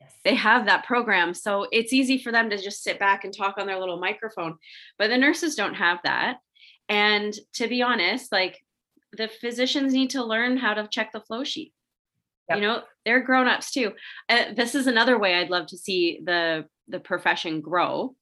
Yes. 0.00 0.12
They 0.24 0.34
have 0.34 0.66
that 0.66 0.84
program. 0.84 1.32
So 1.32 1.66
it's 1.72 1.92
easy 1.92 2.18
for 2.18 2.32
them 2.32 2.50
to 2.50 2.58
just 2.58 2.82
sit 2.82 2.98
back 2.98 3.24
and 3.24 3.34
talk 3.34 3.56
on 3.58 3.66
their 3.66 3.78
little 3.78 3.98
microphone. 3.98 4.56
But 4.98 5.08
the 5.08 5.18
nurses 5.18 5.54
don't 5.54 5.74
have 5.74 5.98
that. 6.04 6.38
And 6.88 7.32
to 7.54 7.68
be 7.68 7.82
honest, 7.82 8.32
like 8.32 8.58
the 9.12 9.28
physicians 9.28 9.92
need 9.92 10.10
to 10.10 10.24
learn 10.24 10.56
how 10.56 10.74
to 10.74 10.88
check 10.88 11.12
the 11.12 11.20
flow 11.20 11.44
sheet. 11.44 11.72
Yep. 12.48 12.58
You 12.58 12.62
know, 12.62 12.82
they're 13.04 13.20
grown-ups 13.20 13.70
too. 13.70 13.92
Uh, 14.28 14.52
this 14.54 14.74
is 14.74 14.86
another 14.86 15.18
way 15.18 15.36
I'd 15.36 15.50
love 15.50 15.66
to 15.68 15.78
see 15.78 16.20
the 16.24 16.66
the 16.88 17.00
profession 17.00 17.60
grow 17.60 18.16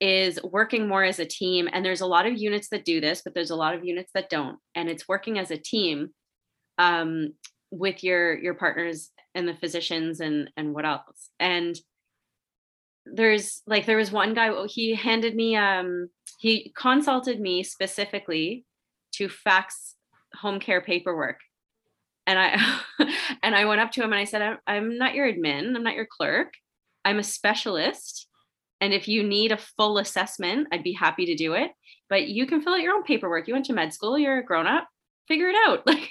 is 0.00 0.38
working 0.44 0.86
more 0.86 1.02
as 1.02 1.18
a 1.18 1.26
team 1.26 1.68
and 1.72 1.84
there's 1.84 2.00
a 2.00 2.06
lot 2.06 2.26
of 2.26 2.38
units 2.38 2.68
that 2.68 2.84
do 2.84 3.00
this 3.00 3.20
but 3.24 3.34
there's 3.34 3.50
a 3.50 3.56
lot 3.56 3.74
of 3.74 3.84
units 3.84 4.10
that 4.14 4.30
don't 4.30 4.58
and 4.74 4.88
it's 4.88 5.08
working 5.08 5.38
as 5.38 5.50
a 5.50 5.56
team 5.56 6.10
um, 6.78 7.34
with 7.70 8.02
your 8.02 8.38
your 8.38 8.54
partners 8.54 9.10
and 9.34 9.46
the 9.46 9.54
physicians 9.54 10.20
and 10.20 10.50
and 10.56 10.74
what 10.74 10.86
else. 10.86 11.30
And 11.38 11.76
there's 13.04 13.62
like 13.66 13.86
there 13.86 13.96
was 13.96 14.12
one 14.12 14.34
guy 14.34 14.50
he 14.66 14.94
handed 14.94 15.34
me 15.34 15.56
um 15.56 16.08
he 16.40 16.72
consulted 16.76 17.40
me 17.40 17.62
specifically 17.62 18.64
to 19.12 19.28
fax 19.28 19.94
home 20.34 20.60
care 20.60 20.80
paperwork. 20.80 21.40
And 22.26 22.38
i 22.38 22.80
and 23.42 23.54
i 23.54 23.64
went 23.64 23.80
up 23.80 23.92
to 23.92 24.02
him 24.02 24.12
and 24.12 24.20
i 24.20 24.24
said 24.24 24.42
I'm, 24.42 24.58
I'm 24.66 24.98
not 24.98 25.14
your 25.14 25.30
admin 25.30 25.74
i'm 25.74 25.82
not 25.82 25.94
your 25.94 26.08
clerk. 26.10 26.54
I'm 27.04 27.18
a 27.18 27.24
specialist 27.24 28.27
and 28.80 28.92
if 28.92 29.08
you 29.08 29.22
need 29.22 29.52
a 29.52 29.56
full 29.56 29.98
assessment 29.98 30.68
i'd 30.72 30.82
be 30.82 30.92
happy 30.92 31.26
to 31.26 31.34
do 31.34 31.54
it 31.54 31.70
but 32.08 32.28
you 32.28 32.46
can 32.46 32.62
fill 32.62 32.74
out 32.74 32.80
your 32.80 32.94
own 32.94 33.02
paperwork 33.02 33.48
you 33.48 33.54
went 33.54 33.66
to 33.66 33.72
med 33.72 33.92
school 33.92 34.18
you're 34.18 34.38
a 34.38 34.44
grown-up 34.44 34.88
figure 35.26 35.48
it 35.48 35.56
out 35.66 35.82
like 35.86 36.10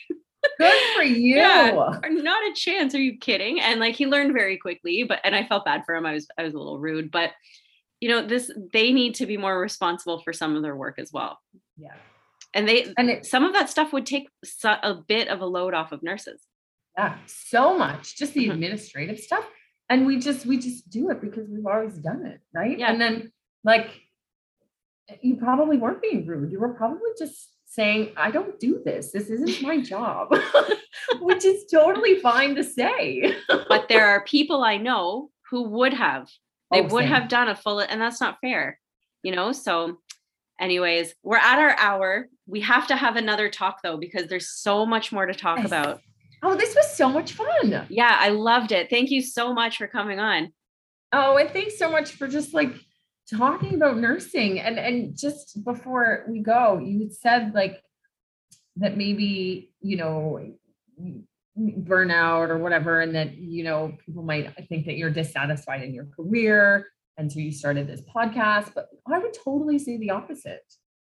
Good 0.58 0.96
for 0.96 1.04
you. 1.04 1.36
Yeah, 1.38 1.72
not 2.04 2.52
a 2.52 2.54
chance. 2.56 2.96
Are 2.96 3.02
you 3.02 3.18
kidding? 3.18 3.60
And 3.60 3.80
like 3.80 3.96
he 3.96 4.06
learned 4.06 4.34
very 4.34 4.58
quickly, 4.58 5.04
but 5.04 5.20
and 5.24 5.36
I 5.36 5.46
felt 5.46 5.66
bad 5.66 5.84
for 5.86 5.96
him. 5.96 6.06
I 6.06 6.14
was 6.14 6.28
I 6.38 6.44
was 6.44 6.54
a 6.54 6.58
little 6.58 6.80
rude, 6.80 7.12
but 7.12 7.32
you 8.00 8.10
know, 8.10 8.26
this 8.26 8.52
they 8.74 8.92
need 8.92 9.16
to 9.16 9.26
be 9.26 9.38
more 9.38 9.60
responsible 9.60 10.22
for 10.22 10.34
some 10.34 10.56
of 10.56 10.64
their 10.64 10.76
work 10.76 11.00
as 11.00 11.12
well. 11.12 11.40
Yeah. 11.78 11.94
And 12.54 12.68
they 12.68 12.94
and 12.98 13.10
it, 13.10 13.26
some 13.26 13.44
of 13.44 13.54
that 13.54 13.70
stuff 13.70 13.94
would 13.94 14.06
take 14.06 14.30
a 14.66 14.96
bit 14.96 15.28
of 15.28 15.42
a 15.42 15.46
load 15.46 15.74
off 15.74 15.92
of 15.92 16.02
nurses. 16.04 16.42
Yeah, 16.98 17.18
so 17.28 17.78
much. 17.78 18.16
Just 18.16 18.34
the 18.34 18.44
mm-hmm. 18.44 18.52
administrative 18.52 19.20
stuff. 19.20 19.46
And 19.90 20.06
we 20.06 20.20
just 20.20 20.46
we 20.46 20.58
just 20.58 20.90
do 20.90 21.10
it 21.10 21.22
because 21.22 21.48
we've 21.50 21.66
always 21.66 21.96
done 21.96 22.26
it, 22.26 22.42
right? 22.54 22.78
Yeah. 22.78 22.92
And 22.92 23.00
then 23.00 23.32
like 23.64 23.90
you 25.22 25.36
probably 25.38 25.78
weren't 25.78 26.02
being 26.02 26.26
rude. 26.26 26.52
You 26.52 26.60
were 26.60 26.74
probably 26.74 27.12
just 27.18 27.50
saying, 27.66 28.12
I 28.18 28.32
don't 28.32 28.60
do 28.60 28.82
this. 28.84 29.12
This 29.12 29.30
isn't 29.30 29.62
my 29.62 29.82
job, 29.82 30.36
which 31.20 31.46
is 31.46 31.66
totally 31.72 32.20
fine 32.20 32.56
to 32.56 32.64
say. 32.64 33.36
but 33.48 33.88
there 33.88 34.08
are 34.08 34.24
people 34.24 34.64
I 34.64 34.78
know 34.78 35.30
who 35.50 35.64
would 35.70 35.94
have, 35.94 36.30
they 36.72 36.82
oh, 36.82 36.88
would 36.88 37.04
same. 37.04 37.14
have 37.14 37.30
done 37.30 37.48
a 37.48 37.56
full, 37.56 37.80
and 37.80 38.02
that's 38.02 38.20
not 38.20 38.40
fair, 38.42 38.80
you 39.24 39.34
know? 39.34 39.52
So, 39.52 40.00
anyways, 40.60 41.14
we're 41.24 41.38
at 41.38 41.60
our 41.60 41.78
hour. 41.78 42.28
We 42.48 42.62
have 42.62 42.88
to 42.88 42.96
have 42.96 43.16
another 43.16 43.50
talk 43.50 43.82
though, 43.82 43.98
because 43.98 44.28
there's 44.28 44.50
so 44.50 44.86
much 44.86 45.12
more 45.12 45.26
to 45.26 45.34
talk 45.34 45.60
yes. 45.60 45.68
about. 45.68 46.02
Oh, 46.44 46.56
this 46.56 46.76
was 46.76 46.96
so 46.96 47.10
much 47.10 47.34
fun. 47.34 47.88
Yeah, 47.90 48.16
I 48.20 48.30
loved 48.30 48.72
it. 48.72 48.90
Thank 48.90 49.10
you 49.10 49.22
so 49.22 49.54
much 49.54 49.78
for 49.78 49.88
coming 49.88 50.20
on. 50.20 50.54
Oh, 51.12 51.38
and 51.38 51.50
thanks 51.50 51.78
so 51.78 51.90
much 51.90 52.12
for 52.12 52.28
just 52.28 52.54
like 52.54 52.74
talking 53.30 53.74
about 53.74 53.98
nursing 53.98 54.60
and 54.60 54.80
and 54.80 55.18
just 55.18 55.64
before 55.66 56.26
we 56.30 56.40
go 56.40 56.80
you 56.80 57.10
said 57.10 57.54
like 57.54 57.82
that 58.78 58.96
maybe 58.96 59.74
you 59.82 59.98
know 59.98 60.40
burnout 61.58 62.50
or 62.50 62.58
whatever 62.58 63.02
and 63.02 63.16
that 63.16 63.36
you 63.38 63.64
know 63.64 63.92
people 64.06 64.24
might 64.24 64.54
think 64.70 64.86
that 64.86 64.96
you're 64.96 65.10
dissatisfied 65.10 65.84
in 65.84 65.94
your 65.94 66.08
career 66.16 66.88
and 67.18 67.32
so 67.32 67.40
you 67.40 67.52
started 67.52 67.86
this 67.86 68.02
podcast 68.16 68.72
but 68.74 68.88
i 69.12 69.20
would 69.20 69.34
totally 69.34 69.78
say 69.78 69.98
the 69.98 70.12
opposite 70.12 70.62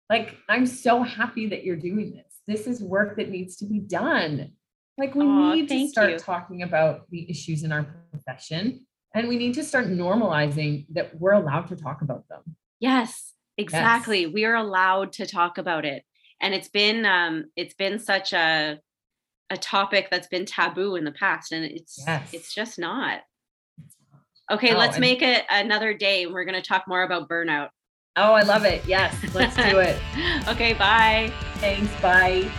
like 0.09 0.35
i'm 0.49 0.65
so 0.65 1.03
happy 1.03 1.47
that 1.47 1.63
you're 1.63 1.77
doing 1.77 2.11
this 2.11 2.41
this 2.45 2.67
is 2.67 2.83
work 2.83 3.15
that 3.15 3.29
needs 3.29 3.55
to 3.55 3.65
be 3.65 3.79
done 3.79 4.51
like 5.01 5.15
we 5.15 5.23
Aww, 5.23 5.55
need 5.55 5.69
to 5.69 5.87
start 5.87 6.11
you. 6.11 6.19
talking 6.19 6.61
about 6.61 7.09
the 7.09 7.27
issues 7.27 7.63
in 7.63 7.71
our 7.71 7.83
profession 8.11 8.85
and 9.15 9.27
we 9.27 9.35
need 9.35 9.55
to 9.55 9.63
start 9.63 9.87
normalizing 9.87 10.85
that 10.91 11.19
we're 11.19 11.33
allowed 11.33 11.67
to 11.69 11.75
talk 11.75 12.03
about 12.03 12.27
them. 12.29 12.41
Yes, 12.79 13.33
exactly. 13.57 14.21
Yes. 14.21 14.31
We 14.31 14.45
are 14.45 14.55
allowed 14.55 15.11
to 15.13 15.25
talk 15.25 15.57
about 15.57 15.85
it. 15.85 16.03
And 16.39 16.53
it's 16.53 16.69
been 16.69 17.05
um 17.05 17.45
it's 17.55 17.73
been 17.73 17.97
such 17.97 18.31
a 18.31 18.79
a 19.49 19.57
topic 19.57 20.09
that's 20.11 20.27
been 20.27 20.45
taboo 20.45 20.95
in 20.95 21.03
the 21.03 21.11
past 21.11 21.51
and 21.51 21.65
it's 21.65 22.01
yes. 22.07 22.29
it's 22.31 22.53
just 22.53 22.77
not. 22.77 23.21
Okay, 24.51 24.75
oh, 24.75 24.77
let's 24.77 24.97
and- 24.97 25.01
make 25.01 25.23
it 25.23 25.45
another 25.49 25.95
day. 25.95 26.27
We're 26.27 26.45
going 26.45 26.61
to 26.61 26.67
talk 26.67 26.87
more 26.87 27.03
about 27.03 27.27
burnout. 27.27 27.69
Oh, 28.17 28.33
I 28.33 28.43
love 28.43 28.65
it. 28.65 28.85
Yes, 28.85 29.15
let's 29.33 29.55
do 29.55 29.79
it. 29.89 29.97
okay, 30.47 30.73
bye. 30.73 31.31
Thanks. 31.55 31.89
Bye. 32.01 32.51